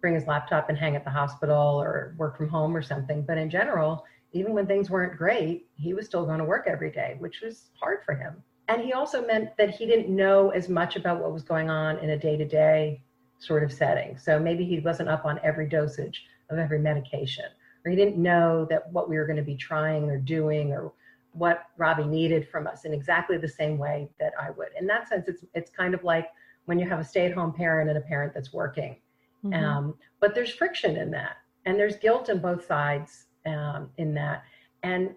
bring 0.00 0.14
his 0.14 0.26
laptop 0.26 0.68
and 0.68 0.78
hang 0.78 0.96
at 0.96 1.04
the 1.04 1.10
hospital 1.10 1.80
or 1.80 2.14
work 2.18 2.36
from 2.36 2.48
home 2.48 2.76
or 2.76 2.82
something. 2.82 3.22
But 3.22 3.38
in 3.38 3.50
general, 3.50 4.04
even 4.32 4.52
when 4.52 4.66
things 4.66 4.90
weren't 4.90 5.16
great, 5.16 5.66
he 5.76 5.94
was 5.94 6.06
still 6.06 6.24
going 6.24 6.38
to 6.38 6.44
work 6.44 6.66
every 6.68 6.90
day, 6.90 7.16
which 7.18 7.40
was 7.40 7.70
hard 7.80 8.00
for 8.04 8.14
him. 8.14 8.42
And 8.68 8.82
he 8.82 8.92
also 8.92 9.26
meant 9.26 9.56
that 9.56 9.70
he 9.70 9.86
didn't 9.86 10.14
know 10.14 10.50
as 10.50 10.68
much 10.68 10.94
about 10.94 11.20
what 11.20 11.32
was 11.32 11.42
going 11.42 11.70
on 11.70 11.98
in 11.98 12.10
a 12.10 12.18
day 12.18 12.36
to 12.36 12.44
day 12.44 13.02
sort 13.40 13.64
of 13.64 13.72
setting. 13.72 14.16
So 14.16 14.38
maybe 14.38 14.64
he 14.64 14.78
wasn't 14.78 15.08
up 15.08 15.24
on 15.24 15.40
every 15.42 15.68
dosage 15.68 16.26
of 16.50 16.58
every 16.58 16.78
medication, 16.78 17.46
or 17.84 17.90
he 17.90 17.96
didn't 17.96 18.16
know 18.16 18.66
that 18.70 18.92
what 18.92 19.08
we 19.08 19.16
were 19.16 19.26
going 19.26 19.36
to 19.36 19.42
be 19.42 19.56
trying 19.56 20.08
or 20.08 20.18
doing 20.18 20.72
or 20.72 20.92
what 21.32 21.64
Robbie 21.76 22.04
needed 22.04 22.48
from 22.48 22.66
us 22.66 22.84
in 22.84 22.92
exactly 22.92 23.38
the 23.38 23.48
same 23.48 23.78
way 23.78 24.08
that 24.20 24.32
I 24.40 24.50
would. 24.50 24.68
In 24.78 24.86
that 24.86 25.08
sense, 25.08 25.26
it's 25.26 25.44
it's 25.54 25.70
kind 25.70 25.94
of 25.94 26.04
like 26.04 26.28
when 26.66 26.78
you 26.78 26.88
have 26.88 27.00
a 27.00 27.04
stay-at-home 27.04 27.52
parent 27.52 27.88
and 27.88 27.98
a 27.98 28.02
parent 28.02 28.34
that's 28.34 28.52
working. 28.52 28.96
Mm-hmm. 29.44 29.64
Um, 29.64 29.94
but 30.20 30.34
there's 30.34 30.52
friction 30.52 30.96
in 30.96 31.10
that, 31.12 31.36
and 31.64 31.78
there's 31.78 31.96
guilt 31.96 32.28
on 32.30 32.40
both 32.40 32.66
sides 32.66 33.26
um, 33.46 33.90
in 33.96 34.12
that. 34.14 34.44
And 34.82 35.14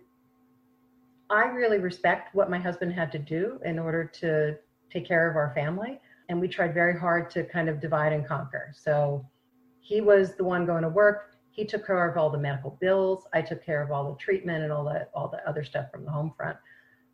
I 1.29 1.45
really 1.45 1.79
respect 1.79 2.33
what 2.33 2.49
my 2.49 2.59
husband 2.59 2.93
had 2.93 3.11
to 3.11 3.19
do 3.19 3.59
in 3.65 3.79
order 3.79 4.05
to 4.05 4.57
take 4.89 5.05
care 5.05 5.29
of 5.29 5.35
our 5.35 5.51
family. 5.53 5.99
And 6.33 6.41
we 6.41 6.47
tried 6.47 6.73
very 6.73 6.97
hard 6.97 7.29
to 7.29 7.43
kind 7.43 7.69
of 7.69 7.79
divide 7.79 8.11
and 8.11 8.27
conquer. 8.27 8.71
So 8.73 9.23
he 9.81 10.01
was 10.01 10.33
the 10.33 10.43
one 10.43 10.65
going 10.65 10.81
to 10.81 10.89
work. 10.89 11.35
He 11.51 11.63
took 11.63 11.85
care 11.85 12.09
of 12.09 12.17
all 12.17 12.31
the 12.31 12.39
medical 12.39 12.75
bills. 12.81 13.27
I 13.33 13.43
took 13.43 13.63
care 13.63 13.83
of 13.83 13.91
all 13.91 14.11
the 14.11 14.17
treatment 14.17 14.63
and 14.63 14.73
all 14.73 14.83
the 14.83 15.07
all 15.13 15.27
the 15.27 15.47
other 15.47 15.63
stuff 15.63 15.91
from 15.91 16.05
the 16.05 16.09
home 16.09 16.33
front. 16.35 16.57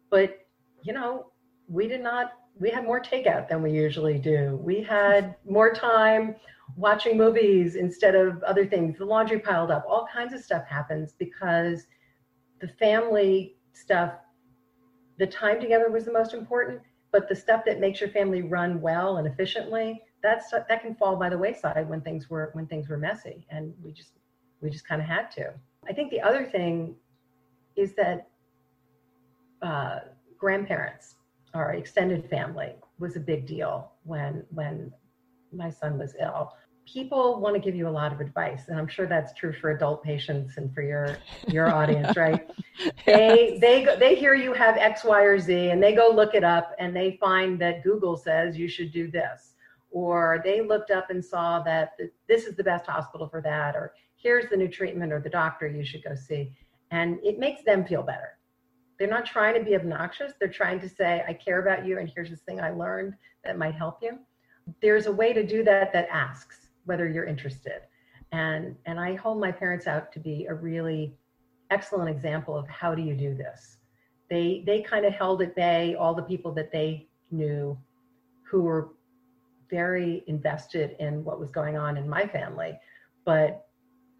But 0.09 0.47
you 0.83 0.93
know, 0.93 1.33
we 1.67 1.85
did 1.85 2.01
not 2.01 2.31
we 2.61 2.69
had 2.69 2.85
more 2.85 3.01
takeout 3.01 3.49
than 3.49 3.61
we 3.61 3.71
usually 3.71 4.17
do. 4.17 4.57
We 4.63 4.81
had 4.81 5.35
more 5.45 5.73
time 5.73 6.37
watching 6.77 7.17
movies 7.17 7.75
instead 7.75 8.15
of 8.15 8.41
other 8.43 8.65
things. 8.65 8.99
The 8.99 9.05
laundry 9.05 9.39
piled 9.39 9.69
up. 9.69 9.83
All 9.85 10.07
kinds 10.13 10.33
of 10.33 10.39
stuff 10.39 10.65
happens 10.65 11.11
because 11.19 11.87
the 12.61 12.69
family 12.69 13.57
stuff, 13.73 14.13
the 15.17 15.27
time 15.27 15.59
together 15.59 15.91
was 15.91 16.05
the 16.05 16.13
most 16.13 16.33
important, 16.33 16.79
but 17.11 17.27
the 17.27 17.35
stuff 17.35 17.63
that 17.65 17.79
makes 17.79 17.99
your 17.99 18.09
family 18.09 18.41
run 18.41 18.81
well 18.81 19.17
and 19.17 19.27
efficiently, 19.27 20.01
that's 20.21 20.51
that 20.51 20.81
can 20.81 20.95
fall 20.95 21.15
by 21.15 21.29
the 21.29 21.37
wayside 21.37 21.89
when 21.89 22.01
things 22.01 22.29
were 22.29 22.49
when 22.53 22.67
things 22.67 22.89
were 22.89 22.97
messy. 22.97 23.45
And 23.49 23.73
we 23.83 23.91
just 23.91 24.11
we 24.61 24.69
just 24.69 24.87
kind 24.87 25.01
of 25.01 25.07
had 25.07 25.31
to. 25.31 25.53
I 25.87 25.93
think 25.93 26.11
the 26.11 26.21
other 26.21 26.45
thing 26.45 26.95
is 27.75 27.95
that 27.95 28.27
uh, 29.61 29.99
grandparents 30.37 31.15
our 31.53 31.73
extended 31.73 32.29
family 32.29 32.75
was 32.99 33.15
a 33.15 33.19
big 33.19 33.45
deal 33.45 33.91
when 34.03 34.43
when 34.51 34.91
my 35.51 35.69
son 35.69 35.97
was 35.97 36.15
ill 36.21 36.53
people 36.91 37.39
want 37.39 37.55
to 37.55 37.59
give 37.59 37.75
you 37.75 37.87
a 37.87 37.89
lot 37.89 38.11
of 38.11 38.19
advice 38.19 38.63
and 38.67 38.79
i'm 38.79 38.87
sure 38.87 39.05
that's 39.05 39.33
true 39.33 39.53
for 39.53 39.71
adult 39.71 40.03
patients 40.03 40.57
and 40.57 40.73
for 40.73 40.81
your 40.81 41.17
your 41.47 41.73
audience 41.79 42.15
right? 42.17 42.49
They 43.05 43.57
they 43.59 43.83
go, 43.83 43.97
they 43.97 44.15
hear 44.15 44.33
you 44.33 44.53
have 44.53 44.77
x 44.77 45.03
y 45.03 45.21
or 45.21 45.37
z 45.39 45.69
and 45.69 45.81
they 45.83 45.93
go 45.93 46.09
look 46.09 46.33
it 46.33 46.43
up 46.43 46.75
and 46.79 46.95
they 46.95 47.17
find 47.19 47.59
that 47.59 47.83
google 47.83 48.15
says 48.17 48.57
you 48.57 48.69
should 48.69 48.91
do 48.91 49.09
this. 49.11 49.53
Or 49.91 50.39
they 50.43 50.61
looked 50.61 50.91
up 50.91 51.09
and 51.09 51.23
saw 51.23 51.63
that 51.63 51.97
this 52.27 52.45
is 52.45 52.55
the 52.55 52.63
best 52.63 52.85
hospital 52.85 53.27
for 53.27 53.41
that 53.41 53.75
or 53.75 53.93
here's 54.15 54.49
the 54.49 54.57
new 54.57 54.67
treatment 54.67 55.11
or 55.11 55.19
the 55.19 55.29
doctor 55.29 55.67
you 55.67 55.83
should 55.83 56.03
go 56.03 56.13
see. 56.13 56.51
And 56.91 57.19
it 57.23 57.39
makes 57.39 57.63
them 57.63 57.85
feel 57.85 58.03
better. 58.03 58.37
They're 58.97 59.07
not 59.07 59.25
trying 59.25 59.55
to 59.55 59.63
be 59.63 59.75
obnoxious. 59.75 60.33
They're 60.39 60.49
trying 60.49 60.79
to 60.81 60.89
say, 60.89 61.23
I 61.27 61.33
care 61.33 61.61
about 61.61 61.85
you, 61.85 61.99
and 61.99 62.11
here's 62.13 62.29
this 62.29 62.41
thing 62.41 62.59
I 62.59 62.71
learned 62.71 63.13
that 63.45 63.57
might 63.57 63.75
help 63.75 63.99
you. 64.01 64.19
There's 64.81 65.05
a 65.05 65.11
way 65.11 65.31
to 65.31 65.45
do 65.45 65.63
that 65.63 65.93
that 65.93 66.09
asks 66.11 66.68
whether 66.89 67.07
you're 67.07 67.25
interested. 67.25 67.81
And, 68.31 68.75
and 68.85 68.99
I 68.99 69.15
hold 69.15 69.39
my 69.39 69.51
parents 69.51 69.85
out 69.87 70.11
to 70.13 70.19
be 70.19 70.47
a 70.49 70.53
really 70.53 71.15
excellent 71.69 72.09
example 72.09 72.57
of 72.57 72.67
how 72.67 72.95
do 72.95 73.01
you 73.01 73.13
do 73.13 73.35
this. 73.35 73.77
They, 74.29 74.63
they 74.65 74.81
kind 74.81 75.05
of 75.05 75.13
held 75.13 75.41
at 75.41 75.55
bay 75.55 75.95
all 75.95 76.13
the 76.13 76.23
people 76.23 76.51
that 76.53 76.71
they 76.71 77.07
knew 77.31 77.77
who 78.49 78.61
were 78.61 78.89
very 79.69 80.23
invested 80.27 80.95
in 80.99 81.23
what 81.23 81.39
was 81.39 81.51
going 81.51 81.77
on 81.77 81.95
in 81.95 82.09
my 82.09 82.25
family, 82.25 82.79
but 83.23 83.67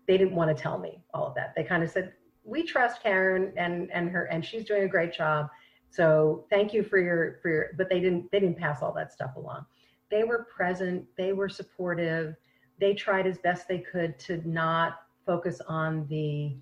they 0.08 0.18
didn't 0.18 0.36
want 0.36 0.56
to 0.56 0.64
tell 0.64 0.78
me 0.78 1.04
all 1.14 1.26
of 1.28 1.36
that. 1.36 1.54
They 1.56 1.64
kind 1.64 1.84
of 1.84 1.90
said, 1.90 2.14
we 2.44 2.64
trust 2.64 3.04
Caryn 3.04 3.52
and 3.58 3.92
and 3.92 4.10
her 4.10 4.26
and 4.26 4.44
she's 4.44 4.66
doing 4.66 4.84
a 4.84 4.88
great 4.88 5.14
job. 5.14 5.48
So 5.92 6.46
thank 6.50 6.74
you 6.74 6.84
for 6.84 7.00
your 7.00 7.40
for 7.42 7.50
your 7.50 7.66
but 7.78 7.90
they 7.90 8.00
didn't 8.00 8.32
they 8.32 8.40
didn't 8.40 8.58
pass 8.58 8.82
all 8.82 8.94
that 8.94 9.12
stuff 9.12 9.36
along. 9.36 9.66
They 10.10 10.24
were 10.24 10.48
present, 10.56 11.06
they 11.18 11.34
were 11.34 11.50
supportive. 11.50 12.36
They 12.80 12.94
tried 12.94 13.28
as 13.28 13.38
best 13.38 13.68
they 13.68 13.80
could 13.80 14.18
to 14.20 14.48
not 14.48 15.02
focus 15.26 15.62
on 15.68 16.08
the 16.08 16.56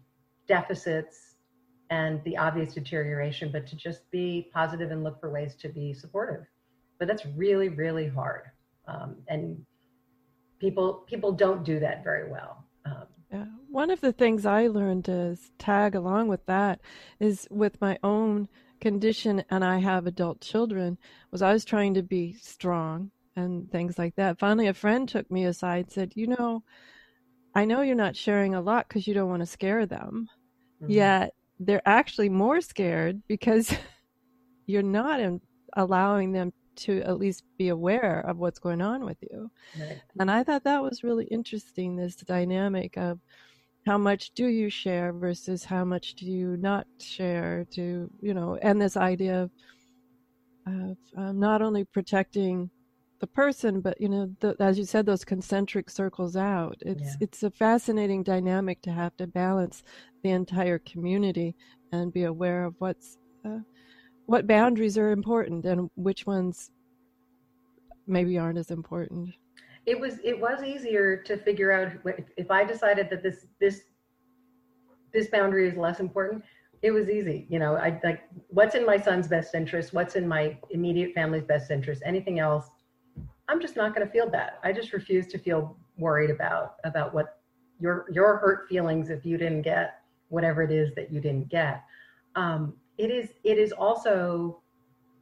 deficits 0.47 1.35
and 1.89 2.23
the 2.23 2.37
obvious 2.37 2.73
deterioration, 2.73 3.49
but 3.51 3.65
to 3.67 3.75
just 3.75 4.09
be 4.11 4.49
positive 4.53 4.91
and 4.91 5.03
look 5.03 5.19
for 5.19 5.29
ways 5.29 5.55
to 5.55 5.69
be 5.69 5.93
supportive. 5.93 6.45
But 6.99 7.07
that's 7.07 7.25
really, 7.25 7.69
really 7.69 8.07
hard. 8.07 8.43
Um, 8.87 9.17
and 9.27 9.63
people 10.59 11.05
people 11.07 11.31
don't 11.31 11.63
do 11.63 11.79
that 11.79 12.03
very 12.03 12.29
well. 12.29 12.65
Um, 12.85 13.03
yeah. 13.31 13.45
One 13.69 13.91
of 13.91 14.01
the 14.01 14.13
things 14.13 14.45
I 14.45 14.67
learned 14.67 15.05
to 15.05 15.37
tag 15.59 15.95
along 15.95 16.29
with 16.29 16.45
that 16.45 16.79
is 17.19 17.47
with 17.51 17.79
my 17.81 17.99
own 18.03 18.47
condition, 18.79 19.43
and 19.49 19.63
I 19.63 19.79
have 19.79 20.07
adult 20.07 20.41
children, 20.41 20.97
was 21.31 21.41
I 21.41 21.53
was 21.53 21.65
trying 21.65 21.93
to 21.95 22.03
be 22.03 22.33
strong 22.33 23.11
and 23.37 23.71
things 23.71 23.97
like 23.97 24.15
that. 24.15 24.39
Finally, 24.39 24.67
a 24.67 24.73
friend 24.73 25.07
took 25.07 25.29
me 25.31 25.45
aside 25.45 25.85
and 25.85 25.91
said, 25.91 26.11
You 26.15 26.27
know, 26.27 26.63
I 27.55 27.63
know 27.63 27.81
you're 27.81 27.95
not 27.95 28.15
sharing 28.15 28.55
a 28.55 28.61
lot 28.61 28.87
because 28.89 29.07
you 29.07 29.13
don't 29.13 29.29
want 29.29 29.41
to 29.41 29.45
scare 29.45 29.85
them. 29.85 30.27
Mm-hmm. 30.81 30.91
Yet 30.91 31.33
they're 31.59 31.87
actually 31.87 32.29
more 32.29 32.59
scared 32.59 33.21
because 33.27 33.73
you're 34.65 34.83
not 34.83 35.19
in, 35.19 35.39
allowing 35.77 36.31
them 36.31 36.51
to 36.77 37.01
at 37.03 37.19
least 37.19 37.43
be 37.57 37.69
aware 37.69 38.19
of 38.21 38.37
what's 38.37 38.59
going 38.59 38.81
on 38.81 39.05
with 39.05 39.17
you. 39.21 39.49
Right. 39.79 40.01
And 40.19 40.29
I 40.29 40.43
thought 40.43 40.63
that 40.65 40.83
was 40.83 41.03
really 41.03 41.25
interesting 41.25 41.95
this 41.95 42.15
dynamic 42.15 42.97
of 42.97 43.19
how 43.85 43.97
much 43.97 44.31
do 44.31 44.47
you 44.47 44.69
share 44.69 45.13
versus 45.13 45.63
how 45.63 45.85
much 45.85 46.15
do 46.15 46.25
you 46.25 46.57
not 46.57 46.85
share 46.99 47.65
to, 47.71 48.09
you 48.19 48.33
know, 48.33 48.57
and 48.61 48.81
this 48.81 48.97
idea 48.97 49.43
of, 49.43 49.51
of 50.67 50.97
um, 51.15 51.39
not 51.39 51.61
only 51.61 51.85
protecting 51.85 52.69
the 53.19 53.27
person, 53.27 53.81
but 53.81 53.99
you 53.99 54.09
know, 54.09 54.29
the, 54.39 54.55
as 54.59 54.77
you 54.77 54.85
said, 54.85 55.05
those 55.05 55.25
concentric 55.25 55.89
circles 55.89 56.35
out. 56.35 56.77
It's 56.81 57.01
yeah. 57.01 57.15
it's 57.21 57.43
a 57.43 57.51
fascinating 57.51 58.23
dynamic 58.23 58.81
to 58.83 58.91
have 58.91 59.15
to 59.17 59.27
balance 59.27 59.83
the 60.23 60.29
entire 60.31 60.79
community 60.79 61.55
and 61.91 62.13
be 62.13 62.23
aware 62.23 62.65
of 62.65 62.75
what's 62.79 63.17
uh, 63.45 63.59
what 64.25 64.45
boundaries 64.45 64.97
are 64.97 65.11
important 65.11 65.65
and 65.65 65.89
which 65.95 66.25
ones 66.25 66.71
maybe 68.05 68.37
aren't 68.37 68.57
as 68.57 68.71
important 68.71 69.29
it 69.85 69.99
was 69.99 70.19
it 70.23 70.39
was 70.39 70.63
easier 70.63 71.17
to 71.17 71.37
figure 71.37 71.71
out 71.71 71.91
if 72.35 72.51
i 72.51 72.63
decided 72.63 73.09
that 73.09 73.23
this 73.23 73.45
this 73.59 73.81
this 75.13 75.27
boundary 75.27 75.67
is 75.67 75.75
less 75.77 75.99
important 75.99 76.43
it 76.81 76.91
was 76.91 77.09
easy 77.09 77.47
you 77.49 77.57
know 77.57 77.75
i 77.75 77.99
like 78.03 78.23
what's 78.49 78.75
in 78.75 78.85
my 78.85 78.97
son's 78.97 79.27
best 79.27 79.55
interest 79.55 79.93
what's 79.93 80.15
in 80.15 80.27
my 80.27 80.57
immediate 80.69 81.13
family's 81.13 81.43
best 81.43 81.71
interest 81.71 82.01
anything 82.05 82.39
else 82.39 82.69
i'm 83.49 83.61
just 83.61 83.75
not 83.75 83.95
going 83.95 84.05
to 84.05 84.11
feel 84.11 84.29
bad 84.29 84.53
i 84.63 84.71
just 84.71 84.93
refuse 84.93 85.27
to 85.27 85.37
feel 85.37 85.77
worried 85.97 86.29
about 86.29 86.75
about 86.83 87.13
what 87.13 87.37
your 87.79 88.05
your 88.11 88.37
hurt 88.37 88.67
feelings 88.67 89.09
if 89.09 89.25
you 89.25 89.37
didn't 89.37 89.61
get 89.61 90.01
whatever 90.29 90.61
it 90.61 90.71
is 90.71 90.93
that 90.95 91.11
you 91.11 91.21
didn't 91.21 91.49
get. 91.49 91.83
Um, 92.35 92.73
it 92.97 93.11
is 93.11 93.29
it 93.43 93.57
is 93.57 93.71
also 93.71 94.61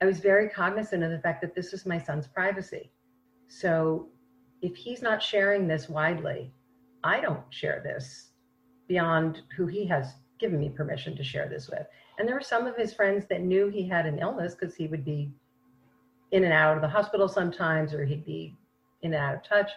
i 0.01 0.05
was 0.05 0.19
very 0.19 0.49
cognizant 0.49 1.03
of 1.03 1.11
the 1.11 1.19
fact 1.19 1.41
that 1.41 1.55
this 1.55 1.73
is 1.73 1.85
my 1.85 1.99
son's 1.99 2.27
privacy. 2.27 2.91
So 3.47 4.07
if 4.61 4.75
he's 4.75 5.01
not 5.01 5.21
sharing 5.21 5.67
this 5.67 5.89
widely 5.89 6.51
i 7.03 7.19
don't 7.19 7.43
share 7.49 7.81
this 7.83 8.31
beyond 8.87 9.41
who 9.55 9.67
he 9.67 9.85
has 9.85 10.13
given 10.39 10.59
me 10.59 10.69
permission 10.69 11.15
to 11.15 11.23
share 11.23 11.47
this 11.49 11.69
with. 11.69 11.85
And 12.17 12.27
there 12.27 12.35
were 12.35 12.41
some 12.41 12.65
of 12.65 12.75
his 12.75 12.93
friends 12.93 13.25
that 13.29 13.41
knew 13.41 13.67
he 13.67 13.87
had 13.87 14.05
an 14.05 14.19
illness 14.19 14.55
because 14.55 14.75
he 14.75 14.87
would 14.87 15.03
be 15.03 15.31
in 16.35 16.43
and 16.43 16.53
out 16.53 16.75
of 16.75 16.81
the 16.81 16.87
hospital 16.87 17.27
sometimes 17.27 17.93
or 17.93 18.05
he'd 18.05 18.25
be 18.25 18.55
in 19.01 19.13
and 19.13 19.23
out 19.23 19.35
of 19.35 19.43
touch 19.43 19.71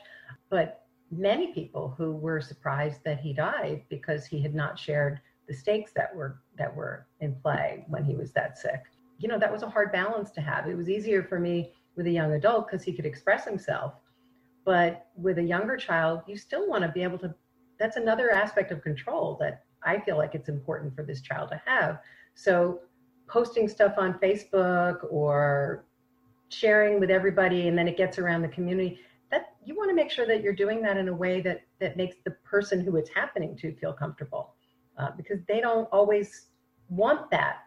but 0.50 0.84
many 1.10 1.52
people 1.52 1.94
who 1.96 2.12
were 2.12 2.40
surprised 2.40 3.02
that 3.04 3.20
he 3.20 3.32
died 3.32 3.82
because 3.88 4.26
he 4.26 4.40
had 4.40 4.54
not 4.54 4.78
shared 4.78 5.20
the 5.46 5.54
stakes 5.54 5.92
that 5.96 6.14
were 6.14 6.40
that 6.56 6.74
were 6.74 7.06
in 7.20 7.34
play 7.36 7.84
when 7.88 8.04
he 8.04 8.14
was 8.14 8.32
that 8.32 8.58
sick. 8.58 8.82
You 9.18 9.28
know, 9.28 9.38
that 9.38 9.50
was 9.50 9.62
a 9.62 9.70
hard 9.70 9.90
balance 9.90 10.30
to 10.32 10.40
have. 10.40 10.68
It 10.68 10.76
was 10.76 10.88
easier 10.88 11.24
for 11.24 11.40
me 11.40 11.72
with 11.96 12.06
a 12.06 12.10
young 12.10 12.32
adult 12.32 12.68
because 12.68 12.84
he 12.84 12.92
could 12.92 13.06
express 13.06 13.44
himself. 13.44 13.94
But 14.64 15.06
with 15.16 15.38
a 15.38 15.42
younger 15.42 15.76
child, 15.76 16.20
you 16.26 16.36
still 16.36 16.68
want 16.68 16.82
to 16.82 16.88
be 16.88 17.02
able 17.02 17.18
to 17.18 17.34
that's 17.78 17.96
another 17.96 18.30
aspect 18.30 18.70
of 18.70 18.82
control 18.82 19.36
that 19.40 19.64
I 19.84 20.00
feel 20.00 20.18
like 20.18 20.34
it's 20.34 20.48
important 20.48 20.94
for 20.94 21.04
this 21.04 21.20
child 21.20 21.50
to 21.50 21.62
have. 21.64 22.00
So 22.34 22.80
posting 23.28 23.68
stuff 23.68 23.94
on 23.96 24.18
Facebook 24.18 25.06
or 25.10 25.84
sharing 26.48 27.00
with 27.00 27.10
everybody 27.10 27.68
and 27.68 27.76
then 27.76 27.88
it 27.88 27.96
gets 27.96 28.18
around 28.18 28.42
the 28.42 28.48
community 28.48 29.00
that 29.30 29.54
you 29.64 29.74
want 29.74 29.90
to 29.90 29.94
make 29.94 30.10
sure 30.10 30.26
that 30.26 30.42
you're 30.42 30.54
doing 30.54 30.80
that 30.82 30.96
in 30.96 31.08
a 31.08 31.14
way 31.14 31.40
that 31.40 31.62
that 31.80 31.96
makes 31.96 32.16
the 32.24 32.30
person 32.44 32.80
who 32.80 32.96
it's 32.96 33.10
happening 33.10 33.56
to 33.56 33.74
feel 33.76 33.92
comfortable 33.92 34.54
uh, 34.98 35.10
because 35.16 35.38
they 35.46 35.60
don't 35.60 35.86
always 35.92 36.46
want 36.88 37.30
that 37.30 37.58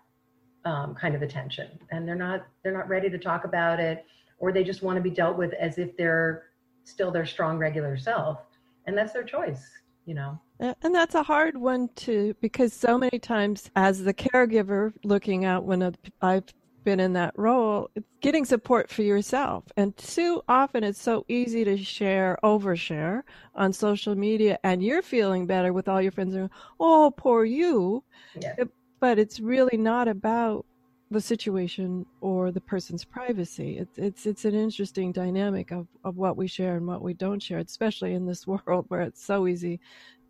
um, 0.66 0.96
kind 0.96 1.16
of 1.16 1.22
attention 1.22 1.80
and 1.92 2.08
they're 2.08 2.16
not 2.16 2.48
they're 2.64 2.74
not 2.74 2.88
ready 2.90 3.10
to 3.10 3.18
talk 3.18 3.46
about 3.46 3.80
it 3.80 4.06
or 4.40 4.52
they 4.52 4.64
just 4.64 4.82
want 4.82 4.96
to 4.96 5.02
be 5.02 5.12
dealt 5.12 5.38
with 5.38 5.54
as 5.54 5.78
if 5.78 5.96
they're 5.98 6.46
still 6.84 7.12
their 7.12 7.26
strong 7.26 7.58
regular 7.58 7.98
self 7.98 8.40
and 8.88 8.98
that's 8.98 9.14
their 9.14 9.24
choice 9.24 9.70
you 10.06 10.16
know? 10.16 10.40
And 10.60 10.94
that's 10.94 11.16
a 11.16 11.24
hard 11.24 11.58
one 11.58 11.90
to 11.98 12.36
because 12.40 12.74
so 12.74 12.98
many 12.98 13.18
times 13.18 13.72
as 13.76 14.04
the 14.04 14.14
caregiver 14.14 14.94
looking 15.04 15.44
out 15.44 15.64
when 15.64 15.96
I've 16.22 16.46
been 16.84 17.00
in 17.00 17.14
that 17.14 17.34
role, 17.38 17.90
getting 18.22 18.46
support 18.46 18.90
for 18.90 19.02
yourself. 19.02 19.64
And 19.78 19.96
too 19.98 20.42
often 20.48 20.84
it's 20.84 21.02
so 21.02 21.26
easy 21.28 21.64
to 21.64 21.78
share, 21.78 22.38
overshare 22.44 23.24
on 23.56 23.74
social 23.74 24.16
media, 24.16 24.60
and 24.64 24.84
you're 24.84 25.02
feeling 25.02 25.46
better 25.46 25.74
with 25.74 25.88
all 25.88 26.02
your 26.02 26.12
friends. 26.12 26.36
And, 26.36 26.50
oh, 26.80 27.14
poor 27.16 27.46
you. 27.46 28.04
Yeah. 28.40 28.56
But 29.00 29.20
it's 29.20 29.40
really 29.40 29.78
not 29.78 30.08
about 30.08 30.66
the 31.12 31.22
situation 31.22 32.06
or 32.22 32.52
the 32.52 32.62
person's 32.62 33.04
privacy. 33.04 33.78
It's 33.78 33.98
it's 33.98 34.26
it's 34.26 34.46
an 34.46 34.56
interesting 34.56 35.12
dynamic 35.12 35.72
of, 35.72 35.88
of 36.06 36.16
what 36.18 36.38
we 36.38 36.48
share 36.48 36.78
and 36.78 36.88
what 36.88 37.02
we 37.02 37.14
don't 37.14 37.42
share, 37.42 37.60
especially 37.60 38.14
in 38.14 38.26
this 38.26 38.48
world 38.66 38.86
where 38.88 39.02
it's 39.02 39.24
so 39.24 39.48
easy 39.48 39.80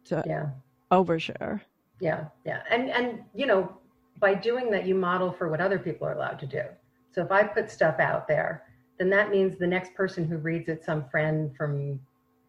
to 0.06 0.24
yeah. 0.26 0.49
overshare. 0.91 1.62
Yeah, 1.99 2.26
yeah. 2.45 2.64
And 2.70 2.89
and 2.89 3.24
you 3.36 3.45
know, 3.45 3.78
by 4.22 4.36
doing 4.36 4.70
that, 4.72 4.86
you 4.86 4.96
model 4.96 5.34
for 5.34 5.50
what 5.50 5.60
other 5.60 5.80
people 5.80 6.08
are 6.08 6.14
allowed 6.14 6.40
to 6.40 6.46
do. 6.46 6.64
So 7.10 7.22
if 7.22 7.32
I 7.32 7.44
put 7.44 7.70
stuff 7.70 8.00
out 8.00 8.28
there, 8.28 8.64
then 8.98 9.10
that 9.10 9.32
means 9.32 9.58
the 9.58 9.68
next 9.68 9.94
person 9.96 10.26
who 10.26 10.38
reads 10.38 10.70
it, 10.70 10.86
some 10.86 11.10
friend 11.10 11.54
from 11.58 12.00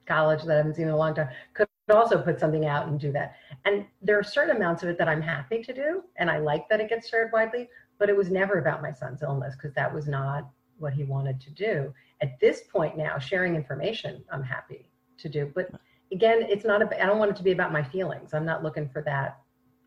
college 0.06 0.42
that 0.42 0.52
I 0.52 0.56
haven't 0.58 0.76
seen 0.76 0.86
in 0.86 0.92
a 0.92 0.96
long 0.96 1.14
time, 1.14 1.30
could 1.54 1.66
also 1.90 2.20
put 2.20 2.38
something 2.38 2.66
out 2.66 2.88
and 2.88 3.00
do 3.00 3.10
that. 3.12 3.34
And 3.64 3.86
there 4.02 4.18
are 4.18 4.22
certain 4.22 4.56
amounts 4.56 4.82
of 4.82 4.90
it 4.90 4.98
that 4.98 5.08
I'm 5.08 5.22
happy 5.22 5.62
to 5.62 5.72
do, 5.72 6.02
and 6.16 6.30
I 6.30 6.38
like 6.38 6.68
that 6.68 6.80
it 6.80 6.90
gets 6.90 7.08
shared 7.08 7.32
widely. 7.32 7.68
But 7.98 8.10
it 8.10 8.16
was 8.16 8.30
never 8.30 8.58
about 8.58 8.82
my 8.82 8.92
son's 8.92 9.22
illness 9.22 9.54
because 9.54 9.74
that 9.74 9.92
was 9.92 10.06
not 10.06 10.48
what 10.78 10.92
he 10.92 11.04
wanted 11.04 11.40
to 11.40 11.50
do. 11.50 11.94
At 12.20 12.38
this 12.40 12.62
point 12.62 12.98
now, 12.98 13.18
sharing 13.18 13.54
information, 13.54 14.24
I'm 14.30 14.42
happy 14.42 14.90
to 15.18 15.28
do. 15.28 15.50
But 15.54 15.70
again, 16.10 16.42
it's 16.42 16.64
not. 16.64 16.82
I 17.00 17.06
don't 17.06 17.18
want 17.18 17.30
it 17.30 17.36
to 17.36 17.42
be 17.42 17.52
about 17.52 17.72
my 17.72 17.82
feelings. 17.82 18.34
I'm 18.34 18.44
not 18.44 18.62
looking 18.62 18.88
for 18.88 19.02
that 19.02 19.38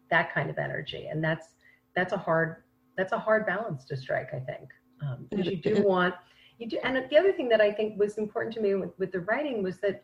that 0.10 0.34
kind 0.34 0.50
of 0.50 0.58
energy, 0.58 1.08
and 1.08 1.24
that's 1.24 1.55
that's 1.96 2.14
a 2.14 2.18
hard 2.18 2.64
that's 2.98 3.12
a 3.12 3.20
hard 3.20 3.46
balance 3.46 3.86
to 3.86 3.98
strike 3.98 4.30
i 4.34 4.40
think. 4.40 4.70
Um, 5.02 5.28
because 5.30 5.48
you 5.48 5.58
do 5.58 5.84
want 5.84 6.16
you 6.58 6.70
do 6.70 6.80
and 6.84 6.96
the 7.10 7.18
other 7.18 7.34
thing 7.34 7.50
that 7.50 7.62
i 7.62 7.72
think 7.72 8.00
was 8.00 8.18
important 8.18 8.54
to 8.56 8.62
me 8.62 8.76
with, 8.76 8.92
with 8.98 9.12
the 9.12 9.22
writing 9.22 9.62
was 9.64 9.78
that 9.80 10.04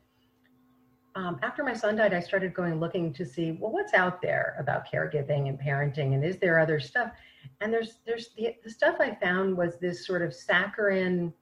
um, 1.15 1.39
after 1.41 1.63
my 1.63 1.73
son 1.73 1.95
died 1.95 2.13
i 2.13 2.19
started 2.19 2.53
going 2.53 2.79
looking 2.79 3.13
to 3.13 3.25
see 3.25 3.53
well 3.53 3.71
what's 3.71 3.93
out 3.93 4.21
there 4.21 4.55
about 4.59 4.85
caregiving 4.91 5.49
and 5.49 5.59
parenting 5.59 6.13
and 6.13 6.23
is 6.23 6.37
there 6.37 6.59
other 6.59 6.79
stuff? 6.79 7.11
And 7.59 7.73
there's 7.73 7.99
there's 8.05 8.29
the, 8.37 8.55
the 8.63 8.69
stuff 8.69 8.97
i 8.99 9.15
found 9.15 9.57
was 9.57 9.79
this 9.79 10.05
sort 10.05 10.21
of 10.21 10.33
saccharine 10.33 11.33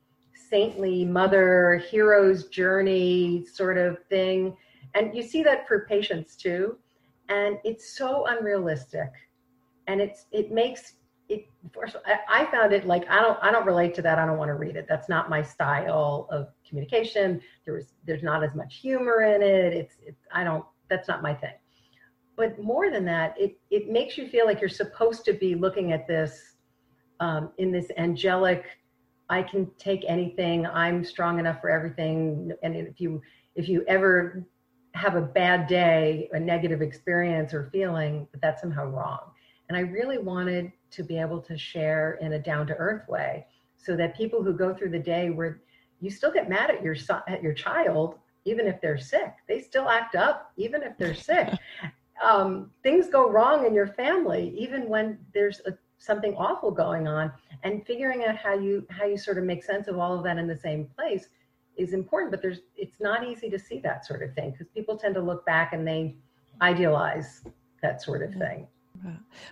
saintly 0.50 1.06
mother 1.06 1.84
hero's 1.90 2.46
journey 2.46 3.46
sort 3.46 3.78
of 3.78 3.98
thing. 4.10 4.56
And 4.96 5.16
you 5.16 5.22
see 5.22 5.44
that 5.44 5.68
for 5.68 5.86
patients 5.86 6.36
too. 6.36 6.78
And 7.30 7.58
it's 7.64 7.96
so 7.96 8.26
unrealistic 8.26 9.12
and 9.90 10.00
it's 10.00 10.28
it 10.32 10.52
makes 10.52 10.94
it 11.30 11.48
first 11.74 11.96
I, 12.06 12.46
found 12.46 12.74
it 12.74 12.86
like 12.86 13.10
i 13.10 13.22
don't 13.22 13.38
i 13.42 13.52
don't 13.52 13.66
relate 13.66 13.94
to 13.96 14.02
that. 14.04 14.18
I 14.18 14.26
don't 14.26 14.38
want 14.38 14.50
to 14.50 14.56
read 14.56 14.76
it. 14.76 14.86
That's 14.88 15.10
not 15.10 15.30
my 15.30 15.42
style 15.42 16.28
of 16.32 16.50
communication. 16.68 17.42
There 17.66 17.74
was 17.74 17.94
there's 18.06 18.24
not 18.24 18.44
as 18.44 18.56
much 18.56 18.78
humor 18.78 19.24
in 19.24 19.42
it. 19.42 19.74
It's 19.74 19.96
it's 20.06 20.24
i 20.32 20.44
don't 20.44 20.66
that's 20.90 21.08
not 21.08 21.22
my 21.22 21.34
thing. 21.34 21.58
But 22.36 22.62
more 22.62 22.90
than 22.90 23.06
that 23.06 23.36
it 23.40 23.60
it 23.70 23.90
makes 23.90 24.18
you 24.18 24.28
feel 24.28 24.46
like 24.46 24.60
you're 24.62 24.70
supposed 24.70 25.26
to 25.26 25.34
be 25.34 25.56
looking 25.56 25.92
at 25.92 26.08
this 26.08 26.56
um, 27.20 27.52
in 27.58 27.72
this 27.72 27.88
angelic 27.98 28.64
i 29.30 29.44
can 29.44 29.70
take 29.78 30.04
anything 30.08 30.66
i'm 30.68 31.04
strong 31.04 31.38
enough 31.38 31.60
for 31.62 31.70
everything 31.70 32.52
and 32.64 32.76
if 32.76 33.00
you 33.02 33.22
if 33.56 33.68
you 33.68 33.84
ever 33.88 34.46
have 34.94 35.16
a 35.16 35.22
bad 35.22 35.68
day 35.68 36.30
a 36.34 36.40
negative 36.40 36.82
experience 36.82 37.54
or 37.54 37.70
feeling 37.72 38.28
that 38.32 38.42
that's 38.42 38.62
somehow 38.62 38.86
wrong 38.86 39.29
and 39.70 39.78
I 39.78 39.82
really 39.82 40.18
wanted 40.18 40.72
to 40.92 41.04
be 41.04 41.18
able 41.18 41.40
to 41.42 41.58
share 41.58 42.18
in 42.22 42.34
a 42.34 42.40
down 42.40 42.66
to 42.68 42.74
earth 42.76 43.08
way 43.08 43.46
so 43.78 43.96
that 43.96 44.18
people 44.18 44.44
who 44.44 44.54
go 44.54 44.74
through 44.74 44.90
the 44.90 45.00
day 45.00 45.30
where 45.30 45.62
you 46.02 46.10
still 46.10 46.32
get 46.32 46.50
mad 46.50 46.72
at 46.72 46.84
your 46.84 46.96
son, 46.96 47.22
at 47.28 47.44
your 47.44 47.54
child, 47.54 48.16
even 48.46 48.66
if 48.68 48.82
they're 48.82 48.98
sick, 48.98 49.34
they 49.48 49.62
still 49.62 49.88
act 49.88 50.16
up, 50.16 50.52
even 50.58 50.82
if 50.82 50.98
they're 50.98 51.14
sick. 51.14 51.50
um, 52.24 52.72
things 52.84 53.10
go 53.10 53.30
wrong 53.30 53.66
in 53.66 53.74
your 53.74 53.88
family, 53.88 54.54
even 54.58 54.90
when 54.90 55.20
there's 55.34 55.62
a, 55.68 55.78
something 56.00 56.36
awful 56.36 56.72
going 56.72 57.08
on 57.08 57.32
and 57.64 57.86
figuring 57.86 58.26
out 58.26 58.36
how 58.36 58.56
you, 58.56 58.86
how 58.90 59.06
you 59.06 59.18
sort 59.18 59.38
of 59.38 59.44
make 59.44 59.64
sense 59.64 59.88
of 59.88 60.00
all 60.00 60.18
of 60.18 60.24
that 60.24 60.38
in 60.38 60.48
the 60.48 60.58
same 60.58 60.86
place 60.98 61.28
is 61.78 61.94
important, 61.94 62.32
but 62.32 62.42
there's, 62.42 62.60
it's 62.76 63.00
not 63.00 63.28
easy 63.28 63.50
to 63.50 63.60
see 63.60 63.80
that 63.80 64.06
sort 64.06 64.24
of 64.24 64.34
thing 64.34 64.52
because 64.52 64.68
people 64.74 64.98
tend 64.98 65.14
to 65.14 65.22
look 65.22 65.46
back 65.46 65.74
and 65.74 65.88
they 65.88 66.16
idealize 66.62 67.44
that 67.82 68.02
sort 68.02 68.24
of 68.24 68.34
thing. 68.34 68.68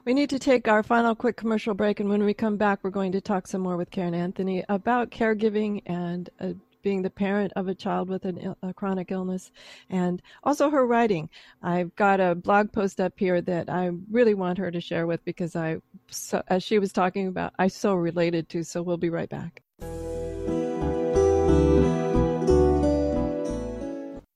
We 0.06 0.14
need 0.14 0.30
to 0.30 0.40
take 0.40 0.68
our 0.68 0.84
final 0.84 1.16
quick 1.16 1.38
commercial 1.38 1.74
break, 1.74 2.00
and 2.00 2.10
when 2.10 2.24
we 2.24 2.34
come 2.34 2.58
back, 2.58 2.84
we're 2.84 2.90
going 2.90 3.12
to 3.14 3.22
talk 3.22 3.48
some 3.48 3.62
more 3.62 3.78
with 3.78 3.92
Caryn 3.92 4.16
Anthony 4.16 4.64
about 4.70 5.12
caregiving 5.12 5.82
and 5.86 6.30
uh, 6.40 6.54
being 6.84 7.02
the 7.02 7.10
parent 7.10 7.52
of 7.56 7.68
a 7.68 7.76
child 7.76 8.08
with 8.08 8.24
an, 8.26 8.56
a 8.64 8.74
chronic 8.74 9.12
illness, 9.12 9.52
and 9.90 10.22
also 10.44 10.70
her 10.70 10.88
writing. 10.88 11.30
I've 11.62 11.94
got 11.96 12.20
a 12.20 12.36
blog 12.36 12.72
post 12.72 13.02
up 13.02 13.14
here 13.18 13.42
that 13.42 13.70
I 13.70 13.92
really 14.10 14.34
want 14.34 14.58
her 14.58 14.72
to 14.72 14.80
share 14.80 15.06
with 15.06 15.24
because 15.26 15.56
I, 15.56 15.78
so, 16.10 16.42
as 16.48 16.64
she 16.64 16.80
was 16.80 16.94
talking 16.94 17.28
about, 17.28 17.54
I 17.60 17.68
so 17.68 17.94
related 17.94 18.48
to. 18.50 18.64
So 18.64 18.82
we'll 18.82 18.98
be 18.98 19.10
right 19.10 19.30
back. 19.30 19.62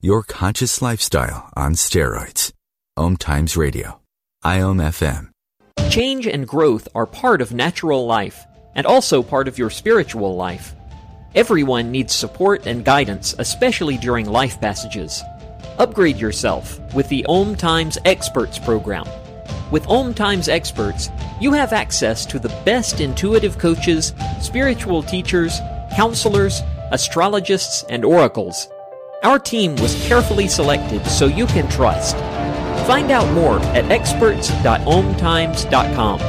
Your 0.02 0.24
conscious 0.24 0.82
lifestyle 0.82 1.50
on 1.56 1.74
steroids. 1.76 2.52
Om 2.98 3.16
Times 3.16 3.56
Radio. 3.56 4.01
IOM. 4.44 5.30
Change 5.92 6.26
and 6.26 6.48
growth 6.48 6.88
are 6.96 7.06
part 7.06 7.42
of 7.42 7.54
natural 7.54 8.08
life 8.08 8.44
and 8.74 8.88
also 8.88 9.22
part 9.22 9.48
of 9.48 9.60
your 9.60 9.70
spiritual 9.70 10.36
life. 10.36 10.74
Everyone 11.36 11.92
needs 11.92 12.16
support 12.16 12.66
and 12.66 12.84
guidance, 12.84 13.36
especially 13.38 13.98
during 13.98 14.26
life 14.26 14.60
passages. 14.60 15.22
Upgrade 15.78 16.18
yourself 16.18 16.80
with 16.96 17.08
the 17.10 17.24
Om 17.28 17.56
Times 17.56 18.00
Experts 18.04 18.58
program. 18.58 19.06
With 19.70 19.88
Om 19.88 20.12
Times 20.16 20.50
Experts, 20.50 21.10
you 21.40 21.54
have 21.54 21.72
access 21.72 22.26
to 22.26 22.40
the 22.40 22.50
best 22.66 23.00
intuitive 23.00 23.60
coaches, 23.60 24.12
spiritual 24.42 25.04
teachers, 25.04 25.60
counselors, 25.96 26.62
astrologists, 26.92 27.84
and 27.90 28.04
oracles. 28.04 28.68
Our 29.22 29.38
team 29.38 29.76
was 29.76 30.04
carefully 30.08 30.48
selected 30.48 31.06
so 31.06 31.28
you 31.28 31.46
can 31.46 31.70
trust. 31.70 32.16
Find 32.86 33.12
out 33.12 33.30
more 33.34 33.60
at 33.76 33.92
experts.omtimes.com. 33.92 36.20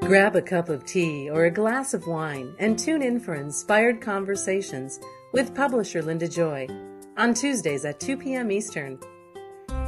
Grab 0.00 0.36
a 0.36 0.42
cup 0.42 0.68
of 0.68 0.84
tea 0.84 1.30
or 1.30 1.46
a 1.46 1.50
glass 1.50 1.94
of 1.94 2.06
wine 2.06 2.54
and 2.58 2.78
tune 2.78 3.02
in 3.02 3.18
for 3.18 3.34
inspired 3.34 4.00
conversations 4.00 5.00
with 5.32 5.54
publisher 5.54 6.02
Linda 6.02 6.28
Joy 6.28 6.68
on 7.16 7.32
Tuesdays 7.32 7.84
at 7.84 8.00
2 8.00 8.18
p.m. 8.18 8.50
Eastern. 8.50 8.98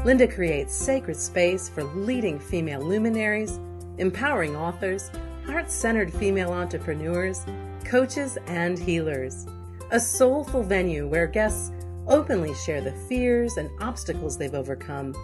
Linda 0.05 0.26
creates 0.26 0.74
sacred 0.74 1.16
space 1.16 1.68
for 1.68 1.85
leading 1.85 2.39
female 2.39 2.80
luminaries, 2.80 3.61
empowering 3.99 4.57
authors, 4.57 5.11
heart 5.47 5.70
centered 5.70 6.12
female 6.12 6.53
entrepreneurs, 6.53 7.45
coaches, 7.85 8.39
and 8.47 8.78
healers. 8.78 9.47
A 9.91 10.01
soulful 10.01 10.62
venue 10.62 11.07
where 11.07 11.26
guests 11.26 11.70
openly 12.07 12.55
share 12.55 12.81
the 12.81 12.93
fears 13.09 13.57
and 13.57 13.71
obstacles 13.81 14.37
they've 14.37 14.55
overcome, 14.55 15.15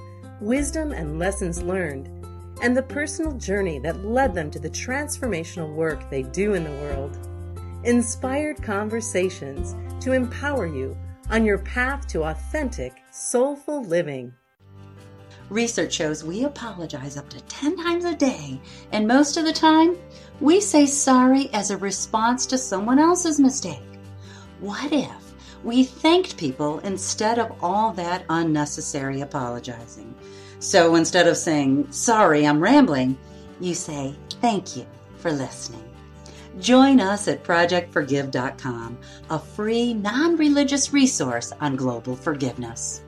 wisdom 0.40 0.92
and 0.92 1.18
lessons 1.18 1.62
learned, 1.62 2.08
and 2.62 2.76
the 2.76 2.82
personal 2.82 3.32
journey 3.32 3.78
that 3.78 4.04
led 4.04 4.34
them 4.34 4.50
to 4.50 4.58
the 4.58 4.70
transformational 4.70 5.74
work 5.74 6.08
they 6.10 6.22
do 6.22 6.54
in 6.54 6.64
the 6.64 6.70
world. 6.70 7.18
Inspired 7.84 8.62
conversations 8.62 9.74
to 10.00 10.12
empower 10.12 10.66
you 10.66 10.96
on 11.30 11.44
your 11.44 11.58
path 11.58 12.06
to 12.08 12.24
authentic, 12.24 12.92
soulful 13.10 13.84
living. 13.84 14.32
Research 15.48 15.92
shows 15.92 16.22
we 16.22 16.44
apologize 16.44 17.16
up 17.16 17.28
to 17.30 17.40
10 17.42 17.76
times 17.76 18.04
a 18.04 18.14
day, 18.14 18.60
and 18.92 19.08
most 19.08 19.36
of 19.36 19.44
the 19.44 19.52
time, 19.52 19.96
we 20.40 20.60
say 20.60 20.86
sorry 20.86 21.50
as 21.52 21.70
a 21.70 21.76
response 21.76 22.46
to 22.46 22.58
someone 22.58 22.98
else's 22.98 23.40
mistake. 23.40 23.82
What 24.60 24.92
if 24.92 25.29
we 25.64 25.84
thanked 25.84 26.36
people 26.36 26.78
instead 26.80 27.38
of 27.38 27.52
all 27.62 27.92
that 27.92 28.24
unnecessary 28.28 29.20
apologizing? 29.20 30.14
So 30.58 30.94
instead 30.94 31.26
of 31.26 31.36
saying, 31.36 31.90
sorry, 31.90 32.46
I'm 32.46 32.60
rambling, 32.60 33.16
you 33.60 33.74
say, 33.74 34.14
thank 34.40 34.76
you 34.76 34.86
for 35.18 35.32
listening. 35.32 35.84
Join 36.58 37.00
us 37.00 37.28
at 37.28 37.44
ProjectForgive.com, 37.44 38.98
a 39.30 39.38
free, 39.38 39.94
non 39.94 40.36
religious 40.36 40.92
resource 40.92 41.52
on 41.60 41.76
global 41.76 42.16
forgiveness. 42.16 43.02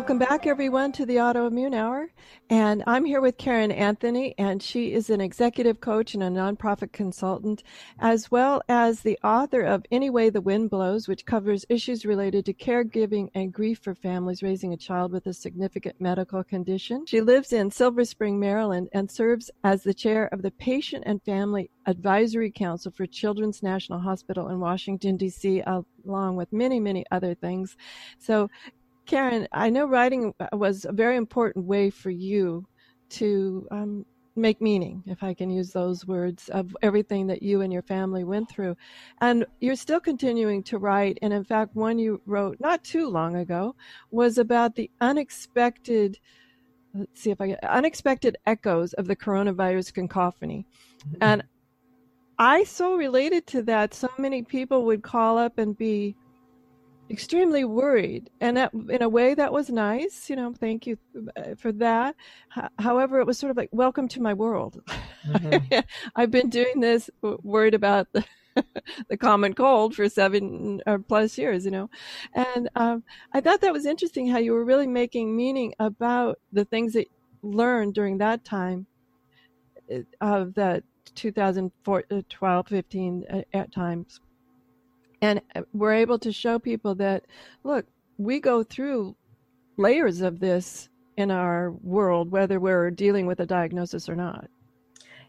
Welcome 0.00 0.18
back, 0.18 0.46
everyone, 0.46 0.92
to 0.92 1.04
the 1.04 1.16
Autoimmune 1.16 1.74
Hour. 1.74 2.10
And 2.48 2.82
I'm 2.86 3.04
here 3.04 3.20
with 3.20 3.36
Caryn 3.36 3.70
Anthony, 3.70 4.34
and 4.38 4.62
she 4.62 4.94
is 4.94 5.10
an 5.10 5.20
executive 5.20 5.82
coach 5.82 6.14
and 6.14 6.22
a 6.22 6.30
nonprofit 6.30 6.90
consultant, 6.90 7.62
as 7.98 8.30
well 8.30 8.62
as 8.66 9.02
the 9.02 9.18
author 9.22 9.60
of 9.60 9.84
Any 9.90 10.08
Way 10.08 10.30
the 10.30 10.40
Wind 10.40 10.70
Blows, 10.70 11.06
which 11.06 11.26
covers 11.26 11.66
issues 11.68 12.06
related 12.06 12.46
to 12.46 12.54
caregiving 12.54 13.28
and 13.34 13.52
grief 13.52 13.80
for 13.82 13.94
families 13.94 14.42
raising 14.42 14.72
a 14.72 14.78
child 14.78 15.12
with 15.12 15.26
a 15.26 15.34
significant 15.34 16.00
medical 16.00 16.42
condition. 16.44 17.04
She 17.04 17.20
lives 17.20 17.52
in 17.52 17.70
Silver 17.70 18.06
Spring, 18.06 18.40
Maryland, 18.40 18.88
and 18.94 19.10
serves 19.10 19.50
as 19.64 19.82
the 19.82 19.92
chair 19.92 20.30
of 20.32 20.40
the 20.40 20.50
Patient 20.50 21.04
and 21.06 21.22
Family 21.24 21.70
Advisory 21.86 22.50
Council 22.50 22.90
for 22.90 23.04
Children's 23.04 23.62
National 23.62 23.98
Hospital 23.98 24.48
in 24.48 24.60
Washington, 24.60 25.18
D.C., 25.18 25.62
along 26.06 26.36
with 26.36 26.50
many, 26.54 26.80
many 26.80 27.04
other 27.10 27.34
things. 27.34 27.76
So, 28.18 28.48
Caryn, 29.10 29.48
I 29.50 29.70
know 29.70 29.86
writing 29.86 30.32
was 30.52 30.84
a 30.84 30.92
very 30.92 31.16
important 31.16 31.66
way 31.66 31.90
for 31.90 32.10
you 32.10 32.64
to 33.10 33.66
um, 33.72 34.06
make 34.36 34.60
meaning, 34.60 35.02
if 35.06 35.24
I 35.24 35.34
can 35.34 35.50
use 35.50 35.72
those 35.72 36.06
words, 36.06 36.48
of 36.50 36.76
everything 36.80 37.26
that 37.26 37.42
you 37.42 37.60
and 37.60 37.72
your 37.72 37.82
family 37.82 38.22
went 38.22 38.48
through. 38.48 38.76
And 39.20 39.44
you're 39.60 39.74
still 39.74 39.98
continuing 39.98 40.62
to 40.64 40.78
write. 40.78 41.18
And 41.22 41.32
in 41.32 41.42
fact, 41.42 41.74
one 41.74 41.98
you 41.98 42.22
wrote 42.24 42.58
not 42.60 42.84
too 42.84 43.08
long 43.08 43.34
ago 43.34 43.74
was 44.12 44.38
about 44.38 44.76
the 44.76 44.88
unexpected, 45.00 46.20
let's 46.94 47.20
see 47.20 47.32
if 47.32 47.40
I 47.40 47.48
get 47.48 47.64
unexpected 47.64 48.36
echoes 48.46 48.92
of 48.92 49.08
the 49.08 49.16
coronavirus 49.16 49.92
cacophony. 49.92 50.66
Mm-hmm. 51.00 51.16
And 51.20 51.42
I 52.38 52.62
so 52.62 52.94
related 52.94 53.48
to 53.48 53.62
that. 53.62 53.92
So 53.92 54.08
many 54.18 54.42
people 54.44 54.84
would 54.84 55.02
call 55.02 55.36
up 55.36 55.58
and 55.58 55.76
be 55.76 56.14
extremely 57.10 57.64
worried. 57.64 58.30
And 58.40 58.56
that, 58.56 58.72
in 58.72 59.02
a 59.02 59.08
way 59.08 59.34
that 59.34 59.52
was 59.52 59.70
nice 59.70 60.30
you 60.30 60.36
know 60.36 60.52
thank 60.52 60.86
you 60.86 60.98
uh, 61.36 61.54
for 61.56 61.72
that. 61.72 62.14
However 62.78 63.20
it 63.20 63.26
was 63.26 63.38
sort 63.38 63.50
of 63.50 63.56
like 63.56 63.70
welcome 63.72 64.08
to 64.08 64.22
my 64.22 64.34
world. 64.34 64.82
Mm-hmm. 65.26 65.80
i've 66.16 66.30
been 66.30 66.48
doing 66.48 66.80
this 66.80 67.10
worried 67.20 67.74
about 67.74 68.08
the, 68.12 68.24
the 69.08 69.16
common 69.16 69.54
cold 69.54 69.94
for 69.94 70.08
seven 70.08 70.80
or 70.86 70.98
plus 70.98 71.36
years 71.36 71.64
you 71.64 71.70
know. 71.70 71.90
And 72.34 72.68
um, 72.76 73.02
i 73.32 73.40
thought 73.40 73.60
that 73.60 73.72
was 73.72 73.86
interesting 73.86 74.26
how 74.28 74.38
you 74.38 74.52
were 74.52 74.64
really 74.64 74.86
making 74.86 75.36
meaning 75.36 75.74
about 75.78 76.38
the 76.52 76.64
things 76.64 76.92
that 76.94 77.06
learned 77.42 77.94
during 77.94 78.18
that 78.18 78.44
time 78.44 78.86
uh, 79.92 80.00
of 80.20 80.54
the 80.54 80.82
2012 81.14 82.68
15 82.68 83.24
uh, 83.28 83.42
at 83.52 83.72
times 83.72 84.20
and 85.22 85.40
uh, 85.54 85.62
we're 85.72 85.92
able 85.92 86.18
to 86.18 86.32
show 86.32 86.58
people 86.58 86.94
that 86.96 87.26
look 87.64 87.86
we 88.18 88.40
go 88.40 88.62
through 88.62 89.16
layers 89.76 90.20
of 90.20 90.40
this 90.40 90.88
in 91.16 91.30
our 91.30 91.72
world 91.82 92.30
whether 92.30 92.60
we're 92.60 92.90
dealing 92.90 93.26
with 93.26 93.40
a 93.40 93.46
diagnosis 93.46 94.08
or 94.08 94.16
not. 94.16 94.48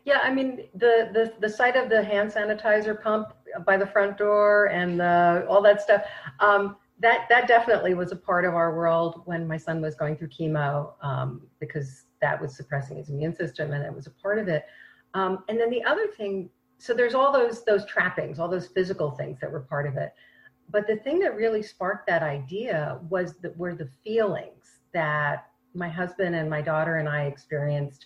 Yeah 0.05 0.19
i 0.23 0.33
mean 0.33 0.67
the 0.75 1.09
the, 1.13 1.33
the 1.39 1.49
sight 1.49 1.75
of 1.75 1.89
the 1.89 2.03
hand 2.03 2.31
sanitizer 2.31 3.01
pump 3.01 3.33
by 3.65 3.77
the 3.77 3.85
front 3.85 4.17
door 4.17 4.67
and 4.67 4.99
the, 4.99 5.45
all 5.49 5.61
that 5.61 5.81
stuff 5.81 6.03
um, 6.39 6.77
that 7.01 7.27
that 7.29 7.47
definitely 7.47 7.93
was 7.93 8.11
a 8.11 8.15
part 8.15 8.45
of 8.45 8.53
our 8.53 8.75
world 8.75 9.23
when 9.25 9.47
my 9.47 9.57
son 9.57 9.81
was 9.81 9.95
going 9.95 10.15
through 10.15 10.29
chemo 10.29 10.93
um, 11.01 11.41
because 11.59 12.05
that 12.21 12.39
was 12.39 12.55
suppressing 12.55 12.97
his 12.97 13.09
immune 13.09 13.35
system 13.35 13.73
and 13.73 13.83
it 13.83 13.93
was 13.93 14.07
a 14.07 14.11
part 14.11 14.39
of 14.39 14.47
it. 14.47 14.65
Um, 15.13 15.43
and 15.49 15.59
then 15.59 15.69
the 15.69 15.83
other 15.83 16.07
thing 16.07 16.49
so 16.81 16.95
there's 16.95 17.13
all 17.13 17.31
those 17.31 17.63
those 17.63 17.85
trappings 17.85 18.39
all 18.39 18.49
those 18.49 18.67
physical 18.67 19.11
things 19.11 19.39
that 19.39 19.51
were 19.51 19.61
part 19.61 19.85
of 19.85 19.97
it. 19.97 20.13
But 20.69 20.87
the 20.87 20.95
thing 20.97 21.19
that 21.19 21.35
really 21.35 21.61
sparked 21.61 22.07
that 22.07 22.23
idea 22.23 22.99
was 23.09 23.35
that 23.41 23.55
were 23.55 23.75
the 23.75 23.89
feelings 24.03 24.79
that 24.93 25.47
my 25.75 25.89
husband 25.89 26.35
and 26.35 26.49
my 26.49 26.61
daughter 26.61 26.97
and 26.97 27.07
i 27.07 27.23
experienced. 27.25 28.05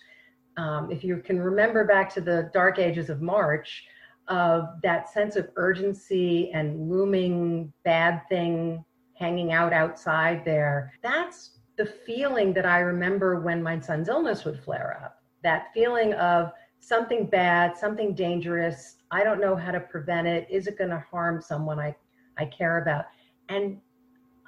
Um, 0.58 0.90
if 0.90 1.04
you 1.04 1.18
can 1.18 1.40
remember 1.40 1.84
back 1.84 2.12
to 2.14 2.20
the 2.20 2.50
dark 2.52 2.78
ages 2.78 3.08
of 3.08 3.22
march 3.22 3.84
of 4.28 4.68
that 4.82 5.08
sense 5.08 5.36
of 5.36 5.48
urgency 5.56 6.50
and 6.52 6.90
looming 6.90 7.72
bad 7.84 8.22
thing 8.28 8.84
hanging 9.14 9.52
out 9.52 9.72
outside 9.72 10.44
there 10.44 10.92
that's 11.02 11.58
the 11.78 11.86
feeling 11.86 12.52
that 12.52 12.66
i 12.66 12.80
remember 12.80 13.40
when 13.40 13.62
my 13.62 13.78
son's 13.80 14.08
illness 14.08 14.44
would 14.44 14.62
flare 14.62 15.00
up. 15.02 15.22
That 15.42 15.68
feeling 15.72 16.12
of 16.14 16.52
something 16.80 17.26
bad, 17.26 17.76
something 17.76 18.14
dangerous. 18.14 18.96
I 19.10 19.24
don't 19.24 19.40
know 19.40 19.56
how 19.56 19.72
to 19.72 19.80
prevent 19.80 20.26
it. 20.26 20.46
Is 20.50 20.66
it 20.66 20.78
going 20.78 20.90
to 20.90 21.04
harm 21.10 21.40
someone 21.40 21.78
I, 21.78 21.94
I 22.38 22.46
care 22.46 22.82
about? 22.82 23.06
And 23.48 23.78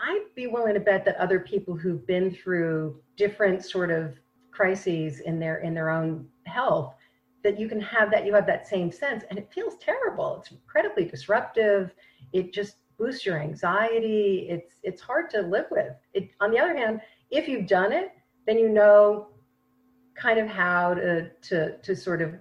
I'd 0.00 0.26
be 0.34 0.46
willing 0.46 0.74
to 0.74 0.80
bet 0.80 1.04
that 1.04 1.16
other 1.16 1.40
people 1.40 1.76
who've 1.76 2.06
been 2.06 2.30
through 2.30 3.00
different 3.16 3.64
sort 3.64 3.90
of 3.90 4.18
crises 4.52 5.20
in 5.20 5.38
their 5.38 5.58
in 5.58 5.74
their 5.74 5.90
own 5.90 6.26
health 6.46 6.94
that 7.44 7.58
you 7.58 7.68
can 7.68 7.80
have 7.80 8.10
that 8.10 8.26
you 8.26 8.34
have 8.34 8.46
that 8.46 8.66
same 8.66 8.90
sense 8.90 9.24
and 9.30 9.38
it 9.38 9.48
feels 9.52 9.76
terrible 9.76 10.38
it's 10.40 10.50
incredibly 10.50 11.04
disruptive 11.04 11.92
it 12.32 12.52
just 12.52 12.76
boosts 12.98 13.24
your 13.24 13.38
anxiety 13.40 14.48
it's 14.50 14.80
it's 14.82 15.00
hard 15.00 15.30
to 15.30 15.42
live 15.42 15.66
with 15.70 15.94
it 16.14 16.30
on 16.40 16.50
the 16.50 16.58
other 16.58 16.76
hand 16.76 17.00
if 17.30 17.46
you've 17.46 17.68
done 17.68 17.92
it 17.92 18.10
then 18.46 18.58
you 18.58 18.68
know 18.68 19.28
kind 20.20 20.38
of 20.38 20.48
how 20.48 20.94
to 20.94 21.30
to 21.42 21.78
to 21.78 21.96
sort 21.96 22.22
of 22.22 22.34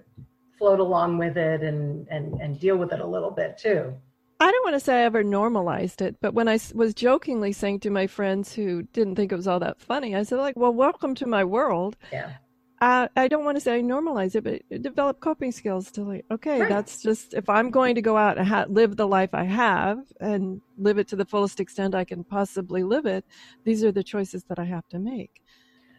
float 0.58 0.80
along 0.80 1.18
with 1.18 1.36
it 1.36 1.62
and 1.62 2.06
and 2.08 2.34
and 2.40 2.60
deal 2.60 2.76
with 2.76 2.92
it 2.92 3.00
a 3.00 3.06
little 3.06 3.30
bit 3.30 3.56
too. 3.58 3.94
I 4.40 4.50
don't 4.52 4.64
want 4.64 4.74
to 4.74 4.80
say 4.80 5.00
I 5.00 5.04
ever 5.04 5.24
normalized 5.24 6.00
it, 6.00 6.16
but 6.20 6.32
when 6.32 6.48
I 6.48 6.60
was 6.72 6.94
jokingly 6.94 7.52
saying 7.52 7.80
to 7.80 7.90
my 7.90 8.06
friends 8.06 8.54
who 8.54 8.82
didn't 8.82 9.16
think 9.16 9.32
it 9.32 9.36
was 9.36 9.48
all 9.48 9.58
that 9.60 9.80
funny, 9.80 10.14
I 10.14 10.22
said 10.22 10.38
like, 10.38 10.56
"Well, 10.56 10.72
welcome 10.72 11.14
to 11.16 11.26
my 11.26 11.44
world." 11.44 11.96
Yeah. 12.12 12.32
Uh, 12.80 13.08
I 13.16 13.26
don't 13.26 13.44
want 13.44 13.56
to 13.56 13.60
say 13.60 13.78
I 13.78 13.82
normalize 13.82 14.36
it, 14.36 14.44
but 14.44 14.82
develop 14.82 15.18
coping 15.18 15.50
skills 15.50 15.90
to 15.92 16.04
like, 16.04 16.24
okay, 16.30 16.60
right. 16.60 16.68
that's 16.68 17.02
just 17.02 17.34
if 17.34 17.48
I'm 17.48 17.72
going 17.72 17.96
to 17.96 18.02
go 18.02 18.16
out 18.16 18.38
and 18.38 18.46
ha- 18.46 18.66
live 18.68 18.96
the 18.96 19.06
life 19.06 19.30
I 19.32 19.42
have 19.42 19.98
and 20.20 20.60
live 20.76 20.98
it 20.98 21.08
to 21.08 21.16
the 21.16 21.24
fullest 21.24 21.58
extent 21.58 21.96
I 21.96 22.04
can 22.04 22.22
possibly 22.22 22.84
live 22.84 23.04
it, 23.04 23.24
these 23.64 23.82
are 23.82 23.90
the 23.90 24.04
choices 24.04 24.44
that 24.44 24.60
I 24.60 24.64
have 24.64 24.86
to 24.90 25.00
make. 25.00 25.42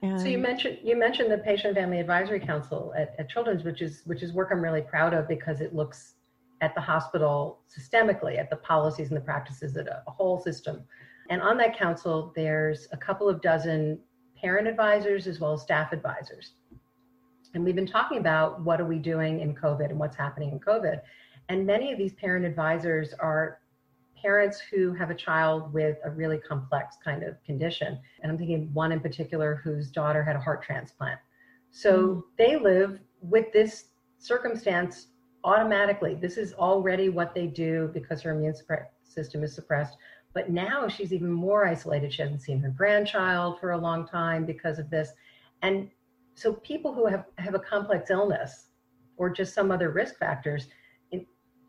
And 0.02 0.20
so 0.20 0.28
you 0.28 0.38
mentioned 0.38 0.80
you 0.84 0.98
mentioned 0.98 1.32
the 1.32 1.38
Patient 1.40 1.76
Family 1.76 2.00
Advisory 2.00 2.40
Council 2.40 2.94
at, 2.96 3.16
at 3.20 3.30
Children's, 3.30 3.64
which 3.64 3.82
is 3.82 4.02
which 4.06 4.24
is 4.24 4.34
work 4.34 4.50
I'm 4.52 4.62
really 4.62 4.82
proud 4.82 5.14
of 5.14 5.28
because 5.28 5.62
it 5.62 5.76
looks 5.76 6.16
at 6.62 6.76
the 6.76 6.82
hospital 6.82 7.60
systemically, 7.70 8.38
at 8.38 8.50
the 8.50 8.58
policies 8.58 9.10
and 9.10 9.18
the 9.18 9.22
practices, 9.22 9.78
at 9.78 9.88
a, 9.88 10.04
a 10.08 10.12
whole 10.12 10.42
system. 10.42 10.84
And 11.30 11.42
on 11.42 11.58
that 11.58 11.78
council, 11.78 12.34
there's 12.36 12.88
a 12.92 12.98
couple 12.98 13.30
of 13.30 13.42
dozen 13.42 14.00
parent 14.42 14.68
advisors 14.68 15.28
as 15.28 15.40
well 15.40 15.54
as 15.54 15.62
staff 15.62 15.94
advisors. 15.94 16.54
And 17.54 17.64
we've 17.64 17.76
been 17.76 17.88
talking 17.88 18.20
about 18.20 18.62
what 18.62 18.80
are 18.80 18.86
we 18.86 19.00
doing 19.00 19.40
in 19.42 19.56
COVID 19.56 19.90
and 19.90 20.00
what's 20.00 20.16
happening 20.16 20.52
in 20.52 20.60
COVID. 20.60 21.02
And 21.50 21.66
many 21.66 21.92
of 21.92 21.98
these 21.98 22.14
parent 22.14 22.46
advisors 22.46 23.14
are 23.20 23.60
parents 24.22 24.60
who 24.60 24.94
have 24.94 25.10
a 25.10 25.16
child 25.16 25.74
with 25.74 25.98
a 26.04 26.10
really 26.10 26.38
complex 26.38 26.98
kind 27.04 27.24
of 27.24 27.42
condition. 27.44 28.00
And 28.22 28.32
I'm 28.32 28.38
thinking 28.38 28.70
one 28.74 28.92
in 28.92 29.00
particular 29.00 29.62
whose 29.64 29.92
daughter 29.92 30.24
had 30.24 30.36
a 30.36 30.40
heart 30.40 30.64
transplant. 30.64 31.20
So 31.72 31.98
mm. 31.98 32.24
they 32.38 32.58
live 32.58 33.00
with 33.22 33.52
this 33.54 33.86
circumstance 34.18 35.08
automatically. 35.44 36.16
This 36.16 36.38
is 36.38 36.54
already 36.54 37.10
what 37.10 37.34
they 37.34 37.48
do 37.48 37.90
because 37.94 38.22
her 38.22 38.32
immune 38.32 38.56
system 39.04 39.44
is 39.44 39.54
suppressed. 39.54 39.98
But 40.34 40.50
now 40.50 40.88
she's 40.88 41.14
even 41.14 41.32
more 41.32 41.66
isolated. 41.66 42.14
She 42.14 42.22
hasn't 42.22 42.42
seen 42.42 42.60
her 42.60 42.70
grandchild 42.70 43.60
for 43.60 43.72
a 43.72 43.78
long 43.78 44.08
time 44.08 44.46
because 44.46 44.78
of 44.78 44.90
this. 44.90 45.12
And 45.62 45.90
so 46.36 46.54
people 46.54 46.94
who 46.94 47.06
have, 47.08 47.26
have 47.38 47.56
a 47.56 47.60
complex 47.60 48.10
illness 48.10 48.68
or 49.18 49.30
just 49.30 49.54
some 49.54 49.72
other 49.72 49.90
risk 49.90 50.18
factors, 50.18 50.68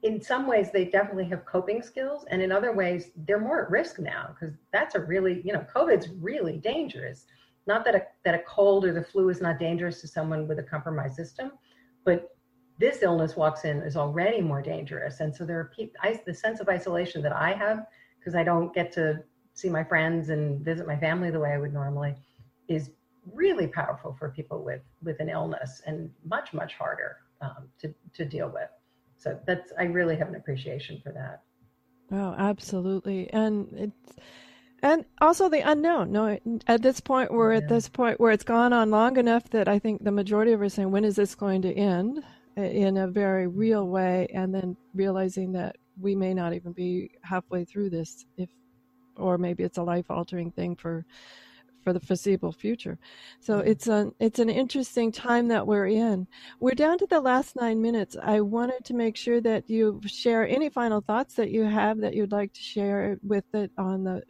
in 0.03 0.21
some 0.21 0.47
ways 0.47 0.71
they 0.73 0.85
definitely 0.87 1.27
have 1.27 1.45
coping 1.45 1.83
skills 1.83 2.25
and 2.31 2.41
in 2.41 2.51
other 2.51 2.73
ways 2.73 3.11
they're 3.27 3.41
more 3.41 3.65
at 3.65 3.71
risk 3.71 3.99
now 3.99 4.29
because 4.29 4.55
that's 4.73 4.95
a 4.95 5.01
really 5.01 5.43
you 5.45 5.53
know 5.53 5.65
covid's 5.73 6.09
really 6.21 6.57
dangerous 6.57 7.27
not 7.67 7.85
that 7.85 7.95
a, 7.95 8.03
that 8.25 8.35
a 8.35 8.43
cold 8.45 8.85
or 8.85 8.93
the 8.93 9.03
flu 9.03 9.29
is 9.29 9.41
not 9.41 9.59
dangerous 9.59 10.01
to 10.01 10.09
someone 10.09 10.49
with 10.49 10.59
a 10.59 10.63
compromised 10.63 11.15
system 11.15 11.53
but 12.05 12.31
this 12.81 13.03
illness 13.03 13.37
walks 13.37 13.65
in 13.65 13.83
is 13.83 13.95
already 13.95 14.41
more 14.41 14.63
dangerous. 14.63 15.21
And 15.21 15.37
so 15.37 15.45
there 15.45 15.61
are 15.61 15.71
people, 15.77 15.97
I, 16.03 16.19
the 16.25 16.35
sense 16.35 16.61
of 16.61 16.69
isolation 16.69 17.21
that 17.23 17.33
I 17.33 17.53
have 17.53 17.87
because 18.19 18.35
I 18.35 18.43
don't 18.43 18.75
get 18.75 18.91
to 18.93 19.23
see 19.53 19.69
my 19.69 19.85
friends 19.85 20.31
and 20.31 20.65
visit 20.65 20.87
my 20.87 20.97
family 20.97 21.31
the 21.31 21.39
way 21.39 21.53
I 21.53 21.59
would 21.59 21.75
normally 21.75 22.15
is 22.69 22.91
really 23.35 23.67
powerful 23.67 24.17
for 24.19 24.31
people 24.31 24.65
with 24.65 24.81
with 25.03 25.21
an 25.21 25.29
illness 25.29 25.83
and 25.87 26.11
much 26.25 26.55
much 26.55 26.73
harder 26.75 27.19
um, 27.43 27.69
to 27.81 27.95
to 28.15 28.25
deal 28.25 28.49
with. 28.49 28.71
So 29.21 29.39
that's 29.47 29.73
I 29.79 29.85
really 29.85 30.17
have 30.17 30.29
an 30.29 30.35
appreciation 30.35 31.01
for 31.05 31.13
that. 31.13 31.43
Oh, 32.11 32.35
absolutely, 32.37 33.31
and 33.33 33.69
it's 33.77 34.15
and 34.83 35.05
also 35.21 35.49
the 35.49 35.61
unknown. 35.61 36.11
No, 36.11 36.39
at 36.67 36.83
this 36.83 37.01
point, 37.01 37.31
we're 37.31 37.53
yeah. 37.53 37.59
at 37.59 37.69
this 37.69 37.89
point 37.89 38.19
where 38.19 38.33
it's 38.33 38.45
gone 38.45 38.73
on 38.73 38.91
long 38.91 39.19
enough 39.19 39.49
that 39.51 39.69
I 39.69 39.79
think 39.79 40.03
the 40.03 40.11
majority 40.11 40.53
of 40.53 40.63
us 40.63 40.73
are 40.73 40.77
saying, 40.77 40.91
when 40.91 41.05
is 41.05 41.17
this 41.17 41.35
going 41.35 41.63
to 41.63 41.73
end? 41.73 42.25
In 42.57 42.97
a 42.97 43.07
very 43.07 43.47
real 43.47 43.87
way, 43.87 44.27
and 44.35 44.53
then 44.53 44.77
realizing 44.93 45.53
that 45.53 45.77
we 45.99 46.15
may 46.15 46.35
not 46.35 46.53
even 46.53 46.73
be 46.73 47.11
halfway 47.23 47.65
through 47.65 47.91
this, 47.91 48.27
if, 48.37 48.49
or 49.17 49.39
maybe 49.39 49.63
it's 49.63 49.79
a 49.79 49.83
life-altering 49.83 50.51
thing 50.51 50.75
for 50.75 51.07
for 51.83 51.93
the 51.93 52.01
foreseeable 52.01 52.53
future. 52.53 52.99
So 53.41 53.59
mm-hmm. 53.59 53.69
it's 53.69 53.87
an 53.87 54.13
it's 54.21 54.39
an 54.39 54.51
interesting 54.51 55.13
time 55.13 55.49
that 55.49 55.67
we're 55.67 55.87
in. 55.87 56.27
We're 56.61 56.75
down 56.75 56.99
to 56.99 57.07
the 57.07 57.21
last 57.21 57.57
nine 57.57 57.81
minutes. 57.81 58.17
I 58.23 58.41
wanted 58.41 58.85
to 58.87 58.95
make 58.95 59.17
sure 59.17 59.41
that 59.41 59.69
you 59.69 60.01
share 60.07 60.47
any 60.47 60.69
final 60.69 61.01
thoughts 61.01 61.35
that 61.35 61.51
you 61.51 61.65
have 61.65 61.99
that 62.01 62.15
you'd 62.15 62.33
like 62.33 62.53
to 62.55 62.63
share 62.63 63.19
with 63.23 63.45
it 63.55 63.71
on 63.79 64.05
the 64.05 64.23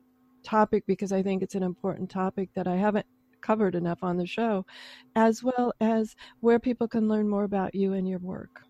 topic 0.42 0.84
because 0.86 1.12
I 1.12 1.22
think 1.22 1.42
it's 1.42 1.54
an 1.54 1.62
important 1.62 2.10
topic 2.10 2.50
that 2.54 2.66
I 2.66 2.76
haven't 2.76 3.06
covered 3.40 3.74
enough 3.74 4.02
on 4.02 4.16
the 4.16 4.26
show, 4.26 4.66
as 5.16 5.42
well 5.42 5.72
as 5.80 6.14
where 6.40 6.58
people 6.58 6.86
can 6.86 7.08
learn 7.08 7.28
more 7.28 7.44
about 7.44 7.74
you 7.74 7.94
and 7.94 8.08
your 8.08 8.18
work. 8.18 8.62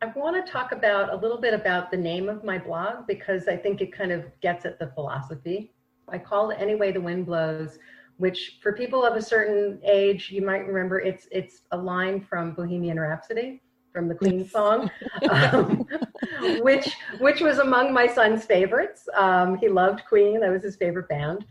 I 0.00 0.06
want 0.14 0.44
to 0.44 0.52
talk 0.52 0.72
about 0.72 1.12
a 1.12 1.16
little 1.16 1.40
bit 1.40 1.54
about 1.54 1.90
the 1.90 1.96
name 1.96 2.28
of 2.28 2.44
my 2.44 2.58
blog 2.58 3.06
because 3.08 3.48
I 3.48 3.56
think 3.56 3.80
it 3.80 3.92
kind 3.92 4.12
of 4.12 4.26
gets 4.40 4.64
at 4.64 4.78
the 4.78 4.88
philosophy. 4.94 5.72
I 6.08 6.18
call 6.18 6.50
it 6.50 6.58
Any 6.60 6.76
Way 6.76 6.92
the 6.92 7.00
Wind 7.00 7.26
Blows 7.26 7.78
which 8.18 8.58
for 8.62 8.72
people 8.72 9.04
of 9.04 9.16
a 9.16 9.22
certain 9.22 9.80
age, 9.84 10.30
you 10.30 10.44
might 10.44 10.66
remember 10.66 11.00
it's 11.00 11.26
it's 11.30 11.62
a 11.70 11.76
line 11.76 12.20
from 12.20 12.52
Bohemian 12.52 13.00
Rhapsody 13.00 13.62
from 13.92 14.08
the 14.08 14.14
Queen 14.14 14.46
song, 14.46 14.90
um, 15.30 15.86
which 16.60 16.94
which 17.20 17.40
was 17.40 17.58
among 17.58 17.92
my 17.92 18.06
son's 18.06 18.44
favorites. 18.44 19.08
Um, 19.16 19.56
he 19.56 19.68
loved 19.68 20.04
Queen; 20.06 20.40
that 20.40 20.50
was 20.50 20.62
his 20.62 20.76
favorite 20.76 21.08
band. 21.08 21.46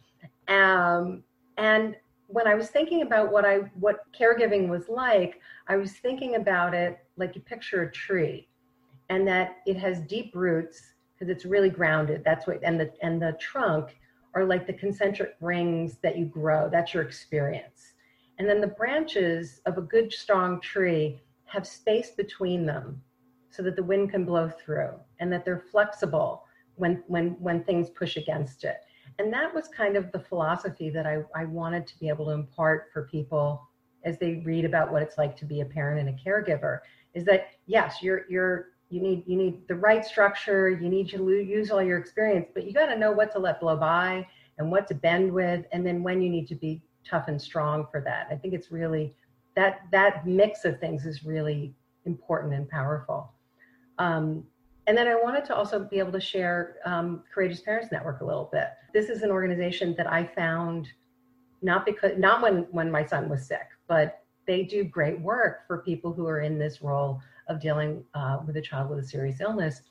Um, 0.48 1.24
and 1.58 1.96
when 2.28 2.48
I 2.48 2.56
was 2.56 2.68
thinking 2.68 3.02
about 3.02 3.32
what 3.32 3.46
I 3.46 3.60
what 3.80 4.00
caregiving 4.18 4.68
was 4.68 4.90
like, 4.90 5.40
I 5.68 5.78
was 5.78 5.94
thinking 5.94 6.36
about 6.36 6.74
it 6.74 7.00
like 7.16 7.34
you 7.36 7.42
picture 7.42 7.84
a 7.84 7.92
tree, 7.92 8.48
and 9.10 9.26
that 9.28 9.58
it 9.66 9.78
has 9.78 10.02
deep 10.02 10.36
roots 10.36 10.82
because 11.14 11.30
it's 11.30 11.46
really 11.46 11.70
grounded. 11.70 12.24
That's 12.26 12.46
what 12.46 12.60
and 12.62 12.78
the 12.78 12.92
and 13.02 13.22
the 13.22 13.38
trunk 13.40 13.96
are 14.38 14.46
like 14.46 14.68
the 14.68 14.74
concentric 14.74 15.36
rings 15.42 15.98
that 16.04 16.16
you 16.16 16.26
grow. 16.26 16.70
That's 16.72 16.94
your 16.94 17.02
experience. 17.02 17.94
And 18.38 18.48
then 18.48 18.62
the 18.62 18.68
branches 18.68 19.62
of 19.66 19.80
a 19.80 19.82
good, 19.82 20.14
strong 20.14 20.62
tree 20.62 21.20
have 21.46 21.66
space 21.66 22.12
between 22.12 22.64
them 22.64 23.02
so 23.50 23.64
that 23.64 23.76
the 23.76 23.84
wind 23.84 24.12
can 24.12 24.26
blow 24.26 24.48
through 24.48 24.92
and 25.20 25.34
that 25.34 25.44
they're 25.44 25.64
flexible 25.72 26.44
when, 26.76 27.04
when, 27.08 27.30
when 27.40 27.64
things 27.64 27.90
push 27.90 28.16
against 28.16 28.64
it. 28.64 28.78
And 29.18 29.34
that 29.34 29.56
was 29.56 29.70
kind 29.70 29.98
of 29.98 30.12
the 30.12 30.20
philosophy 30.20 30.92
that 30.92 31.08
I, 31.08 31.24
I 31.36 31.46
wanted 31.46 31.88
to 31.88 32.00
be 32.00 32.08
able 32.08 32.26
to 32.26 32.32
impart 32.32 32.90
for 32.94 33.08
people 33.08 33.68
as 34.06 34.20
they 34.20 34.44
read 34.46 34.66
about 34.66 34.92
what 34.92 35.02
it's 35.02 35.18
like 35.18 35.36
to 35.38 35.46
be 35.46 35.62
a 35.62 35.66
parent 35.66 36.00
and 36.00 36.10
a 36.10 36.24
caregiver 36.24 36.82
is 37.16 37.26
that 37.26 37.48
yes, 37.66 38.04
you're, 38.04 38.30
you're, 38.30 38.68
you 38.90 39.02
need 39.02 39.24
you 39.28 39.38
need 39.38 39.68
the 39.68 39.76
right 39.76 40.06
structure 40.06 40.70
you 40.70 40.88
need 40.90 41.10
to 41.10 41.30
use 41.32 41.72
all 41.72 41.84
your 41.84 41.98
experience 41.98 42.48
but 42.54 42.66
you 42.66 42.72
got 42.72 42.86
to 42.86 42.98
know 42.98 43.12
what 43.12 43.32
to 43.32 43.40
let 43.40 43.60
blow 43.60 43.76
by 43.76 44.26
and 44.58 44.72
what 44.72 44.88
to 44.88 44.96
bend 44.96 45.32
with 45.32 45.66
and 45.72 45.86
then 45.86 46.02
when 46.04 46.22
you 46.22 46.30
need 46.30 46.48
to 46.48 46.56
be 46.56 46.82
tough 47.08 47.28
and 47.28 47.42
strong 47.42 47.88
for 47.92 48.02
that. 48.02 48.28
I 48.30 48.36
think 48.36 48.54
it's 48.54 48.72
really 48.72 49.14
that 49.56 49.82
that 49.92 50.28
mix 50.28 50.66
of 50.66 50.80
things 50.80 51.06
is 51.06 51.24
really 51.24 51.74
important 52.06 52.54
and 52.54 52.70
powerful. 52.70 53.32
Um, 53.98 54.44
and 54.86 54.98
then 54.98 55.08
i 55.08 55.16
wanted 55.16 55.44
to 55.44 55.54
also 55.56 55.84
be 55.84 56.00
able 56.00 56.14
to 56.14 56.22
share 56.22 56.78
um, 56.86 57.24
courageous 57.34 57.60
parents 57.60 57.92
network 57.92 58.22
a 58.22 58.26
little 58.26 58.50
bit. 58.52 58.70
This 58.94 59.10
is 59.10 59.22
an 59.22 59.32
organization 59.32 59.96
that 59.98 60.08
i 60.08 60.24
found 60.24 60.88
not 61.62 61.86
because 61.86 62.12
not 62.18 62.42
when 62.42 62.68
when 62.72 62.90
my 62.92 63.04
son 63.04 63.28
was 63.28 63.46
sick 63.46 63.68
but 63.88 64.22
they 64.46 64.64
do 64.64 64.84
great 64.84 65.20
work 65.20 65.68
for 65.68 65.80
people 65.80 66.14
who 66.14 66.26
are 66.28 66.40
in 66.42 66.58
this 66.58 66.82
role 66.82 67.20
of 67.48 67.60
dealing 67.60 68.04
uh, 68.14 68.40
with 68.46 68.58
a 68.58 68.62
child 68.62 68.90
with 68.90 69.00
a 69.00 69.08
serious 69.08 69.42
illness. 69.42 69.82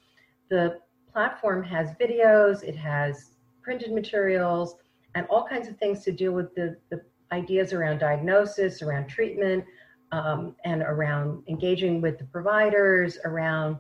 The 0.49 0.81
platform 1.13 1.63
has 1.65 1.91
videos, 2.01 2.63
it 2.63 2.77
has 2.77 3.31
printed 3.63 3.93
materials, 3.93 4.77
and 5.15 5.27
all 5.31 5.45
kinds 5.47 5.67
of 5.69 5.79
things 5.79 6.05
to 6.05 6.13
deal 6.13 6.33
with 6.33 6.55
the, 6.55 6.77
the 6.91 7.01
ideas 7.33 7.73
around 7.73 7.99
diagnosis, 7.99 8.83
around 8.83 9.09
treatment, 9.09 9.65
um, 10.13 10.55
and 10.65 10.83
around 10.83 11.43
engaging 11.49 12.01
with 12.01 12.19
the 12.19 12.25
providers, 12.25 13.19
around 13.25 13.79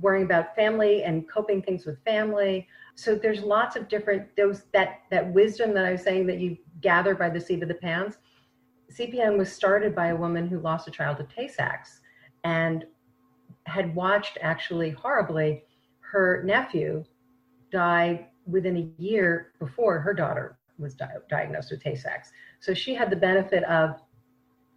worrying 0.00 0.24
about 0.24 0.54
family 0.54 1.04
and 1.04 1.28
coping 1.28 1.62
things 1.62 1.86
with 1.86 2.02
family. 2.04 2.66
So 2.94 3.14
there's 3.14 3.40
lots 3.40 3.76
of 3.76 3.88
different 3.88 4.34
those 4.36 4.64
that 4.72 5.00
that 5.10 5.32
wisdom 5.32 5.72
that 5.74 5.84
I 5.84 5.92
was 5.92 6.02
saying 6.02 6.26
that 6.26 6.38
you 6.38 6.56
gather 6.80 7.14
by 7.14 7.30
the 7.30 7.40
seat 7.40 7.62
of 7.62 7.68
the 7.68 7.74
pants. 7.74 8.18
CPN 8.92 9.36
was 9.36 9.52
started 9.52 9.94
by 9.94 10.08
a 10.08 10.16
woman 10.16 10.46
who 10.48 10.60
lost 10.60 10.88
a 10.88 10.90
child 10.90 11.16
to 11.18 11.24
Tay 11.24 11.48
Sachs, 11.48 12.00
and 12.44 12.84
had 13.66 13.94
watched 13.94 14.38
actually 14.40 14.90
horribly 14.90 15.62
her 16.00 16.42
nephew 16.44 17.04
die 17.70 18.26
within 18.46 18.76
a 18.76 19.02
year 19.02 19.52
before 19.58 19.98
her 19.98 20.14
daughter 20.14 20.58
was 20.78 20.94
di- 20.94 21.08
diagnosed 21.28 21.70
with 21.70 21.82
Tay-Sachs. 21.82 22.30
So 22.60 22.74
she 22.74 22.94
had 22.94 23.10
the 23.10 23.16
benefit 23.16 23.64
of 23.64 24.00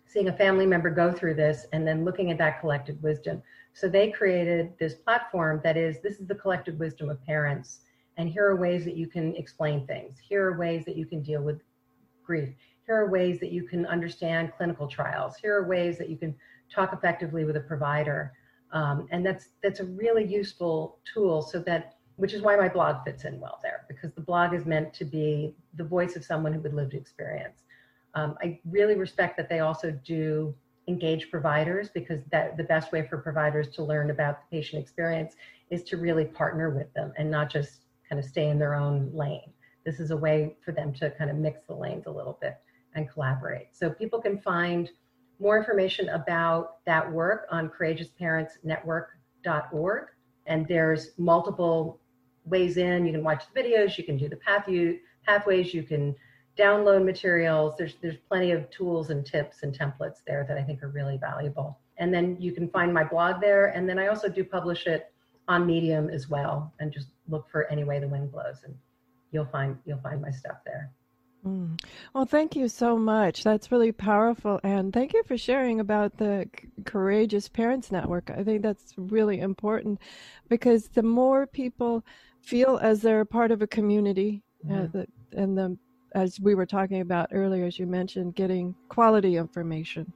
seeing 0.06 0.28
a 0.28 0.34
family 0.34 0.66
member 0.66 0.90
go 0.90 1.12
through 1.12 1.36
this 1.36 1.68
and 1.72 1.88
then 1.88 2.04
looking 2.04 2.32
at 2.32 2.38
that 2.40 2.60
collected 2.60 3.02
wisdom. 3.04 3.44
So 3.74 3.88
they 3.88 4.10
created 4.10 4.74
this 4.80 4.96
platform 4.96 5.62
that 5.64 5.78
is 5.78 6.02
this 6.02 6.20
is 6.20 6.28
the 6.28 6.36
collected 6.36 6.80
wisdom 6.80 7.10
of 7.10 7.24
parents 7.26 7.82
and 8.18 8.28
here 8.28 8.46
are 8.46 8.58
ways 8.58 8.84
that 8.84 8.98
you 8.98 9.08
can 9.08 9.34
explain 9.38 9.88
things. 9.88 10.18
Here 10.20 10.46
are 10.46 10.58
ways 10.58 10.84
that 10.86 10.98
you 10.98 11.06
can 11.06 11.22
deal 11.22 11.42
with 11.42 11.62
grief. 12.22 12.50
Here 12.86 12.96
are 12.96 13.10
ways 13.10 13.40
that 13.40 13.52
you 13.52 13.64
can 13.64 13.86
understand 13.86 14.52
clinical 14.58 14.88
trials. 14.88 15.38
Here 15.38 15.56
are 15.56 15.66
ways 15.66 15.98
that 16.00 16.10
you 16.10 16.18
can 16.18 16.36
talk 16.70 16.92
effectively 16.92 17.46
with 17.46 17.56
a 17.56 17.62
provider. 17.62 18.34
Um, 18.72 19.08
and 19.12 19.26
that's 19.26 19.50
that's 19.64 19.80
a 19.80 19.86
really 19.86 20.26
useful 20.26 21.00
tool 21.12 21.42
so 21.42 21.60
that 21.60 21.96
which 22.18 22.34
is 22.34 22.42
why 22.42 22.56
my 22.56 22.68
blog 22.68 23.04
fits 23.06 23.24
in 23.24 23.40
well 23.40 23.60
there 23.64 23.86
because 23.88 24.12
the 24.12 24.22
blog 24.22 24.54
is 24.54 24.66
meant 24.66 24.94
to 24.94 25.06
be 25.06 25.56
the 25.76 25.84
voice 25.84 26.16
of 26.16 26.24
someone 26.24 26.54
who 26.54 26.60
would 26.60 26.74
lived 26.74 26.94
experience. 26.94 27.64
Um, 28.14 28.36
I 28.42 28.60
really 28.70 28.96
respect 28.96 29.38
that 29.38 29.50
they 29.50 29.60
also 29.60 29.92
do 30.04 30.54
engage 30.88 31.30
providers 31.30 31.90
because 31.90 32.20
that 32.32 32.58
the 32.58 32.64
best 32.64 32.92
way 32.92 33.08
for 33.08 33.20
providers 33.20 33.70
to 33.70 33.84
learn 33.84 34.10
about 34.10 34.40
the 34.42 34.58
patient 34.58 34.82
experience 34.82 35.36
is 35.70 35.84
to 35.84 35.98
really 35.98 36.26
partner 36.26 36.72
with 36.72 36.92
them 36.94 37.14
and 37.18 37.30
not 37.30 37.50
just 37.50 37.86
kind 38.10 38.20
of 38.20 38.26
stay 38.26 38.50
in 38.50 38.60
their 38.60 38.74
own 38.74 39.10
lane. 39.14 39.54
This 39.86 40.00
is 40.00 40.12
a 40.12 40.18
way 40.18 40.58
for 40.66 40.72
them 40.72 40.94
to 40.96 41.12
kind 41.12 41.30
of 41.30 41.38
mix 41.38 41.62
the 41.68 41.76
lanes 41.76 42.08
a 42.08 42.12
little 42.12 42.38
bit 42.42 42.58
and 42.96 43.10
collaborate. 43.10 43.68
So 43.72 43.92
people 43.92 44.20
can 44.20 44.40
find 44.40 44.90
more 45.40 45.58
information 45.58 46.10
about 46.10 46.84
that 46.86 47.12
work 47.12 47.48
on 47.50 47.70
courageousparentsnetwork.org. 47.70 50.04
And 50.46 50.68
there's 50.68 51.12
multiple 51.18 52.00
ways 52.46 52.78
in. 52.78 53.06
You 53.06 53.14
can 53.14 53.24
watch 53.24 53.44
the 53.54 53.62
videos, 53.62 53.98
you 53.98 54.04
can 54.04 54.18
do 54.18 54.28
the 54.28 54.36
path 54.38 54.68
you, 54.68 55.00
pathways, 55.26 55.74
you 55.74 55.84
can 55.84 56.16
download 56.58 57.06
materials. 57.06 57.76
There's 57.78 57.96
there's 58.02 58.18
plenty 58.28 58.52
of 58.52 58.70
tools 58.70 59.12
and 59.12 59.26
tips 59.26 59.64
and 59.64 59.78
templates 59.78 60.24
there 60.26 60.46
that 60.48 60.58
I 60.58 60.64
think 60.64 60.84
are 60.84 60.90
really 60.90 61.18
valuable. 61.18 61.80
And 61.98 62.14
then 62.14 62.38
you 62.40 62.52
can 62.52 62.70
find 62.70 62.94
my 62.94 63.04
blog 63.04 63.42
there. 63.42 63.68
And 63.68 63.88
then 63.88 64.00
I 64.00 64.08
also 64.08 64.30
do 64.30 64.44
publish 64.44 64.88
it 64.88 65.12
on 65.48 65.66
Medium 65.66 66.10
as 66.10 66.30
well. 66.30 66.74
And 66.80 66.92
just 66.92 67.08
look 67.28 67.50
for 67.50 67.70
Any 67.72 67.84
Way 67.84 68.00
the 68.00 68.08
Wind 68.08 68.32
Blows 68.32 68.62
and 68.66 68.76
you'll 69.32 69.46
find 69.46 69.78
you'll 69.86 70.02
find 70.02 70.22
my 70.22 70.32
stuff 70.32 70.58
there. 70.66 70.92
Mm. 71.46 71.82
Well, 72.14 72.26
thank 72.26 72.56
you 72.56 72.68
so 72.68 72.98
much. 72.98 73.44
That's 73.44 73.72
really 73.72 73.92
powerful. 73.92 74.60
And 74.64 74.92
thank 74.94 75.14
you 75.14 75.24
for 75.24 75.38
sharing 75.38 75.80
about 75.80 76.18
the 76.18 76.50
Courageous 76.86 77.48
Parents 77.48 77.92
Network. 77.92 78.30
I 78.30 78.44
think 78.44 78.62
that's 78.62 78.94
really 78.98 79.40
important 79.40 80.00
because 80.50 80.90
the 80.90 81.04
more 81.04 81.48
people 81.48 82.04
feel 82.42 82.78
as 82.82 83.02
they're 83.02 83.26
part 83.26 83.52
of 83.52 83.62
a 83.62 83.68
community, 83.68 84.44
uh, 84.70 84.74
mm-hmm. 84.74 84.98
uh, 84.98 85.04
the, 85.32 85.42
and 85.42 85.58
the, 85.58 85.78
as 86.14 86.40
we 86.40 86.56
were 86.56 86.66
talking 86.66 87.02
about 87.02 87.30
earlier, 87.32 87.66
as 87.66 87.80
you 87.80 87.86
mentioned, 87.86 88.36
getting 88.36 88.76
quality 88.90 89.38
information, 89.38 90.12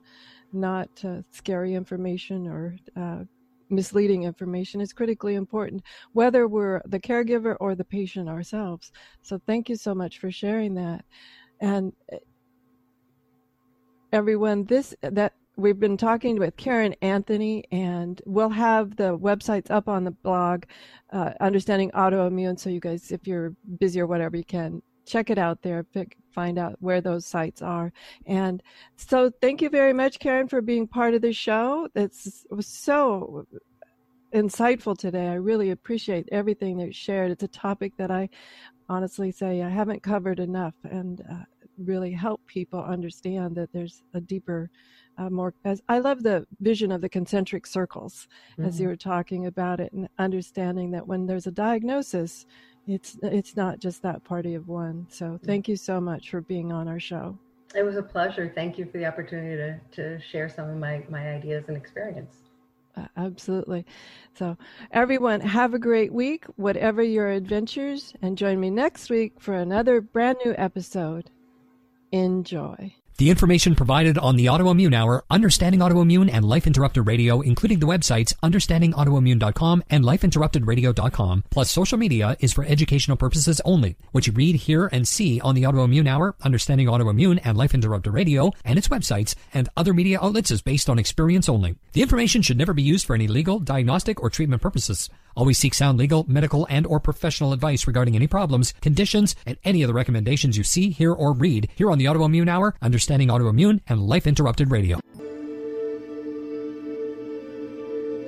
not 0.51 0.89
uh, 1.05 1.21
scary 1.31 1.73
information 1.73 2.47
or 2.47 2.75
uh, 2.97 3.23
misleading 3.69 4.23
information 4.23 4.81
is 4.81 4.93
critically 4.93 5.35
important, 5.35 5.83
whether 6.13 6.47
we're 6.47 6.81
the 6.85 6.99
caregiver 6.99 7.55
or 7.59 7.75
the 7.75 7.85
patient 7.85 8.29
ourselves. 8.29 8.91
So 9.21 9.39
thank 9.45 9.69
you 9.69 9.75
so 9.75 9.93
much 9.95 10.19
for 10.19 10.31
sharing 10.31 10.73
that. 10.75 11.05
And 11.59 11.93
eh, 12.11 12.17
everyone, 14.11 14.65
this 14.65 14.93
that 15.01 15.33
we've 15.55 15.79
been 15.79 15.97
talking 15.97 16.37
with 16.37 16.57
Caryn 16.57 16.95
Anthony, 17.01 17.63
and 17.71 18.21
we'll 18.25 18.49
have 18.49 18.95
the 18.95 19.17
websites 19.17 19.69
up 19.69 19.87
on 19.87 20.03
the 20.03 20.11
blog, 20.11 20.63
uh, 21.11 21.31
Understanding 21.41 21.91
Autoimmune. 21.91 22.59
So 22.59 22.69
you 22.69 22.79
guys, 22.79 23.11
if 23.11 23.27
you're 23.27 23.53
busy 23.79 23.99
or 23.99 24.07
whatever, 24.07 24.37
you 24.37 24.43
can 24.43 24.81
check 25.05 25.29
it 25.29 25.37
out 25.37 25.61
there, 25.61 25.83
pick, 25.83 26.17
find 26.31 26.57
out 26.57 26.75
where 26.79 27.01
those 27.01 27.25
sites 27.25 27.61
are. 27.61 27.91
And 28.25 28.61
so, 28.95 29.31
thank 29.41 29.61
you 29.61 29.69
very 29.69 29.93
much, 29.93 30.19
Caryn, 30.19 30.49
for 30.49 30.61
being 30.61 30.87
part 30.87 31.13
of 31.13 31.21
the 31.21 31.33
show. 31.33 31.87
It's, 31.95 32.45
it 32.49 32.53
was 32.53 32.67
so 32.67 33.45
insightful 34.33 34.97
today. 34.97 35.27
I 35.27 35.35
really 35.35 35.71
appreciate 35.71 36.27
everything 36.31 36.77
that 36.77 36.87
you 36.87 36.93
shared. 36.93 37.31
It's 37.31 37.43
a 37.43 37.47
topic 37.47 37.93
that 37.97 38.11
I 38.11 38.29
honestly 38.89 39.31
say 39.31 39.61
I 39.61 39.69
haven't 39.69 40.03
covered 40.03 40.39
enough, 40.39 40.73
and 40.83 41.21
uh, 41.29 41.43
really 41.77 42.11
help 42.11 42.45
people 42.47 42.79
understand 42.79 43.55
that 43.55 43.71
there's 43.73 44.03
a 44.13 44.21
deeper 44.21 44.69
uh, 45.17 45.29
more 45.29 45.53
as 45.65 45.81
i 45.89 45.99
love 45.99 46.23
the 46.23 46.45
vision 46.61 46.91
of 46.91 47.01
the 47.01 47.09
concentric 47.09 47.67
circles 47.67 48.27
mm-hmm. 48.53 48.67
as 48.67 48.79
you 48.79 48.87
were 48.87 48.95
talking 48.95 49.45
about 49.45 49.79
it 49.79 49.91
and 49.93 50.07
understanding 50.17 50.91
that 50.91 51.07
when 51.07 51.25
there's 51.25 51.47
a 51.47 51.51
diagnosis 51.51 52.45
it's 52.87 53.17
it's 53.23 53.55
not 53.55 53.79
just 53.79 54.01
that 54.01 54.23
party 54.23 54.55
of 54.55 54.67
one 54.67 55.05
so 55.09 55.39
thank 55.45 55.67
you 55.67 55.75
so 55.75 56.01
much 56.01 56.29
for 56.29 56.41
being 56.41 56.71
on 56.71 56.87
our 56.87 56.99
show 56.99 57.37
it 57.75 57.83
was 57.83 57.95
a 57.95 58.03
pleasure 58.03 58.51
thank 58.53 58.77
you 58.77 58.85
for 58.85 58.97
the 58.97 59.05
opportunity 59.05 59.55
to, 59.55 59.79
to 59.91 60.21
share 60.21 60.49
some 60.49 60.69
of 60.69 60.77
my, 60.77 61.03
my 61.09 61.33
ideas 61.33 61.65
and 61.67 61.77
experience 61.77 62.35
uh, 62.95 63.07
absolutely. 63.17 63.85
So, 64.35 64.55
everyone, 64.91 65.41
have 65.41 65.73
a 65.73 65.79
great 65.79 66.13
week, 66.13 66.45
whatever 66.57 67.01
your 67.01 67.29
adventures, 67.29 68.13
and 68.21 68.37
join 68.37 68.59
me 68.59 68.69
next 68.69 69.09
week 69.09 69.33
for 69.39 69.55
another 69.55 69.99
brand 69.99 70.37
new 70.45 70.53
episode. 70.57 71.31
Enjoy. 72.11 72.93
The 73.17 73.29
information 73.29 73.75
provided 73.75 74.17
on 74.17 74.37
the 74.37 74.47
Autoimmune 74.47 74.95
Hour, 74.95 75.23
Understanding 75.29 75.81
Autoimmune, 75.81 76.31
and 76.33 76.43
Life 76.43 76.65
Interrupted 76.65 77.05
Radio, 77.05 77.41
including 77.41 77.79
the 77.79 77.85
websites 77.85 78.33
understandingautoimmune.com 78.41 79.83
and 79.91 80.03
lifeinterruptedradio.com, 80.03 81.43
plus 81.51 81.69
social 81.69 81.99
media, 81.99 82.35
is 82.39 82.53
for 82.53 82.65
educational 82.65 83.15
purposes 83.15 83.61
only. 83.65 83.97
What 84.13 84.25
you 84.25 84.33
read, 84.33 84.55
hear, 84.55 84.87
and 84.87 85.07
see 85.07 85.39
on 85.41 85.53
the 85.53 85.63
Autoimmune 85.63 86.07
Hour, 86.07 86.35
Understanding 86.41 86.87
Autoimmune, 86.87 87.39
and 87.43 87.55
Life 87.55 87.75
Interrupted 87.75 88.13
Radio, 88.13 88.51
and 88.65 88.79
its 88.79 88.87
websites, 88.87 89.35
and 89.53 89.69
other 89.77 89.93
media 89.93 90.19
outlets 90.19 90.49
is 90.49 90.63
based 90.63 90.89
on 90.89 90.97
experience 90.97 91.47
only. 91.47 91.75
The 91.91 92.01
information 92.01 92.41
should 92.41 92.57
never 92.57 92.73
be 92.73 92.81
used 92.81 93.05
for 93.05 93.13
any 93.13 93.27
legal, 93.27 93.59
diagnostic, 93.59 94.23
or 94.23 94.31
treatment 94.31 94.63
purposes. 94.63 95.11
Always 95.35 95.57
seek 95.57 95.73
sound 95.73 95.97
legal, 95.97 96.25
medical, 96.27 96.67
and 96.69 96.85
or 96.85 96.99
professional 96.99 97.53
advice 97.53 97.87
regarding 97.87 98.15
any 98.15 98.27
problems, 98.27 98.73
conditions, 98.81 99.35
and 99.45 99.57
any 99.63 99.83
other 99.83 99.93
recommendations 99.93 100.57
you 100.57 100.63
see, 100.63 100.91
hear, 100.91 101.11
or 101.11 101.33
read 101.33 101.69
here 101.75 101.91
on 101.91 101.97
the 101.97 102.05
Autoimmune 102.05 102.49
Hour, 102.49 102.75
Understanding 102.81 103.29
Autoimmune, 103.29 103.81
and 103.87 104.07
Life 104.07 104.27
Interrupted 104.27 104.71
Radio. 104.71 104.99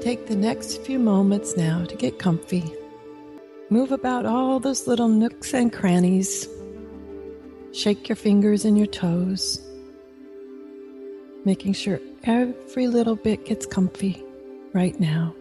Take 0.02 0.28
the 0.28 0.36
next 0.36 0.82
few 0.84 1.00
moments 1.00 1.58
now 1.58 1.84
to 1.86 1.96
get 1.96 2.20
comfy. 2.20 2.64
Move 3.72 3.92
about 3.92 4.26
all 4.26 4.60
those 4.60 4.86
little 4.86 5.08
nooks 5.08 5.54
and 5.54 5.74
crannies. 5.74 6.48
Shake 7.74 8.08
your 8.08 8.16
fingers 8.16 8.66
and 8.66 8.78
your 8.78 8.88
toes, 8.88 9.60
making 11.44 11.74
sure 11.74 12.00
every 12.24 12.88
little 12.88 13.16
bit 13.16 13.46
gets 13.46 13.66
comfy 13.66 14.24
right 14.74 15.00
now. 15.00 15.34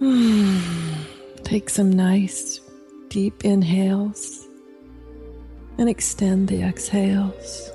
Take 1.42 1.68
some 1.68 1.90
nice 1.90 2.60
deep 3.08 3.44
inhales 3.44 4.46
and 5.76 5.88
extend 5.88 6.46
the 6.46 6.62
exhales, 6.62 7.72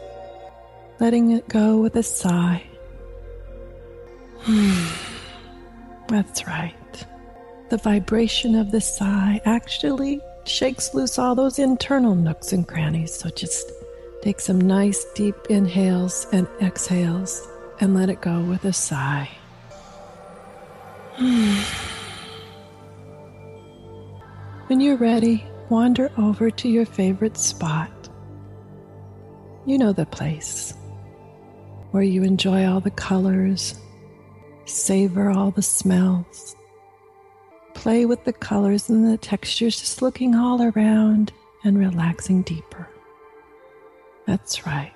letting 1.02 1.32
it 1.32 1.50
go 1.50 1.80
with 1.80 1.98
a 1.98 2.04
sigh. 2.04 2.64
That's 6.08 6.48
right. 6.48 7.06
The 7.70 7.78
vibration 7.78 8.56
of 8.56 8.72
the 8.72 8.80
sigh 8.80 9.42
actually 9.44 10.22
shakes 10.46 10.94
loose 10.94 11.20
all 11.20 11.36
those 11.36 11.60
internal 11.60 12.16
nooks 12.16 12.54
and 12.54 12.66
crannies. 12.66 13.14
So 13.14 13.32
just 13.32 13.70
take 14.22 14.40
some 14.40 14.62
nice 14.62 15.04
deep 15.14 15.36
inhales 15.50 16.26
and 16.32 16.48
exhales 16.62 17.46
and 17.82 17.94
let 17.94 18.10
it 18.10 18.22
go 18.22 18.40
with 18.44 18.64
a 18.64 18.72
sigh. 18.72 19.30
When 24.74 24.82
you're 24.82 24.98
ready, 24.98 25.46
wander 25.70 26.12
over 26.18 26.50
to 26.50 26.68
your 26.68 26.88
favorite 26.88 27.38
spot. 27.38 28.10
You 29.68 29.78
know 29.78 29.94
the 29.94 30.08
place 30.08 30.74
where 31.92 32.02
you 32.02 32.24
enjoy 32.24 32.66
all 32.66 32.80
the 32.80 32.90
colors, 32.90 33.80
savor 34.66 35.30
all 35.30 35.52
the 35.52 35.62
smells, 35.62 36.56
play 37.76 38.08
with 38.08 38.24
the 38.24 38.34
colors 38.34 38.90
and 38.90 39.08
the 39.08 39.18
textures, 39.18 39.80
just 39.80 40.02
looking 40.02 40.34
all 40.34 40.60
around 40.64 41.32
and 41.64 41.78
relaxing 41.78 42.42
deeper. 42.42 42.90
That's 44.26 44.66
right. 44.66 44.96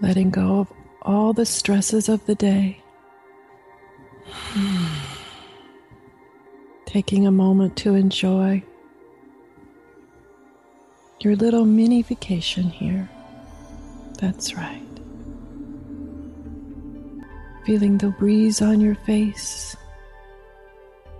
Letting 0.00 0.30
go 0.30 0.60
of 0.60 0.72
all 1.02 1.34
the 1.34 1.44
stresses 1.44 2.08
of 2.08 2.24
the 2.24 2.34
day. 2.34 2.82
Hmm. 4.24 5.13
Taking 6.94 7.26
a 7.26 7.30
moment 7.32 7.76
to 7.76 7.96
enjoy 7.96 8.62
your 11.18 11.34
little 11.34 11.64
mini 11.64 12.02
vacation 12.02 12.62
here. 12.62 13.10
That's 14.20 14.54
right. 14.54 14.80
Feeling 17.66 17.98
the 17.98 18.10
breeze 18.10 18.62
on 18.62 18.80
your 18.80 18.94
face 18.94 19.74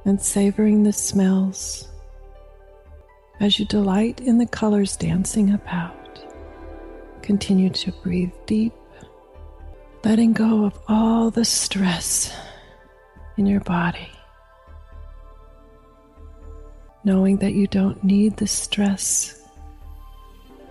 and 0.05 0.22
savoring 0.22 0.85
the 0.85 0.93
smells 0.93 1.89
as 3.41 3.59
you 3.59 3.64
delight 3.64 4.20
in 4.20 4.39
the 4.39 4.47
colors 4.47 4.97
dancing 4.97 5.53
about. 5.53 6.25
Continue 7.20 7.70
to 7.70 7.91
breathe 7.91 8.31
deep, 8.47 8.75
letting 10.05 10.35
go 10.35 10.66
of 10.66 10.79
all 10.87 11.33
the 11.33 11.45
stress 11.45 12.33
in 13.37 13.45
your 13.45 13.62
body 13.62 14.14
knowing 17.05 17.36
that 17.38 17.55
you 17.55 17.66
don't 17.66 18.02
need 18.02 18.36
the 18.36 18.46
stress, 18.46 19.42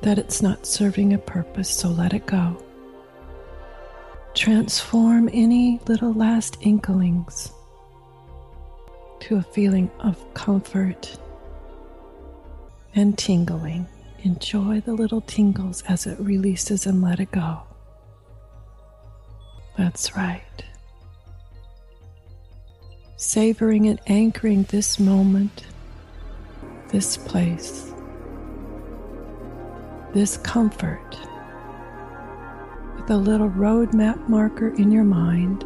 that 0.02 0.18
it's 0.18 0.42
not 0.42 0.66
serving 0.66 1.14
a 1.14 1.18
purpose, 1.18 1.70
so 1.70 1.90
let 1.90 2.14
it 2.14 2.26
go. 2.26 2.58
Transform 4.34 5.30
any 5.32 5.80
little 5.88 6.14
last 6.14 6.58
inklings 6.62 7.52
to 9.20 9.38
a 9.38 9.44
feeling 9.44 9.90
of 10.00 10.34
comfort 10.34 11.18
and 12.96 13.18
tingling. 13.18 13.88
Enjoy 14.24 14.82
the 14.82 14.94
little 14.94 15.22
tingles 15.22 15.84
as 15.88 16.08
it 16.08 16.20
releases 16.20 16.86
and 16.88 17.02
let 17.02 17.20
it 17.20 17.32
go. 17.32 17.62
That's 19.78 20.16
right. 20.16 20.42
Savoring 23.18 23.88
and 23.88 24.00
anchoring 24.08 24.64
this 24.64 25.00
moment 25.00 25.66
this 26.94 27.18
place, 27.18 27.92
this 30.14 30.38
comfort, 30.38 31.18
with 32.96 33.10
a 33.10 33.18
little 33.18 33.50
roadmap 33.50 34.30
marker 34.30 34.68
in 34.76 34.92
your 34.92 35.04
mind, 35.04 35.66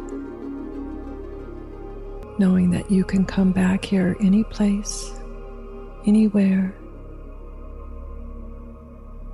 knowing 2.38 2.70
that 2.70 2.90
you 2.90 3.04
can 3.04 3.26
come 3.26 3.52
back 3.52 3.84
here 3.84 4.16
any 4.22 4.42
place, 4.44 5.20
anywhere, 6.06 6.74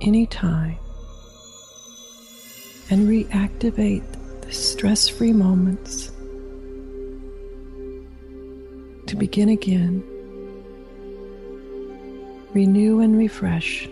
anytime, 0.01 0.77
and 2.89 3.07
reactivate 3.07 4.03
the 4.41 4.51
stress 4.51 5.07
free 5.07 5.31
moments 5.31 6.11
to 9.07 9.15
begin 9.15 9.47
again 9.47 10.03
renew 12.55 13.01
and 13.01 13.17
refresh 13.17 13.85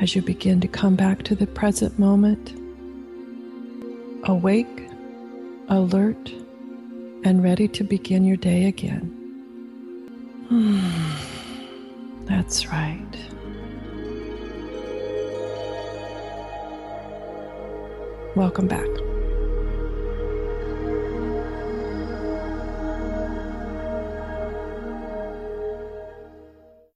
as 0.00 0.16
you 0.16 0.20
begin 0.20 0.60
to 0.60 0.66
come 0.66 0.96
back 0.96 1.22
to 1.22 1.36
the 1.36 1.46
present 1.46 1.96
moment, 1.96 2.52
awake, 4.24 4.88
alert, 5.68 6.32
and 7.22 7.44
ready 7.44 7.68
to 7.68 7.84
begin 7.84 8.24
your 8.24 8.36
day 8.36 8.64
again. 8.64 9.16
That's 12.24 12.66
right. 12.66 13.16
Welcome 18.34 18.66
back. 18.66 18.99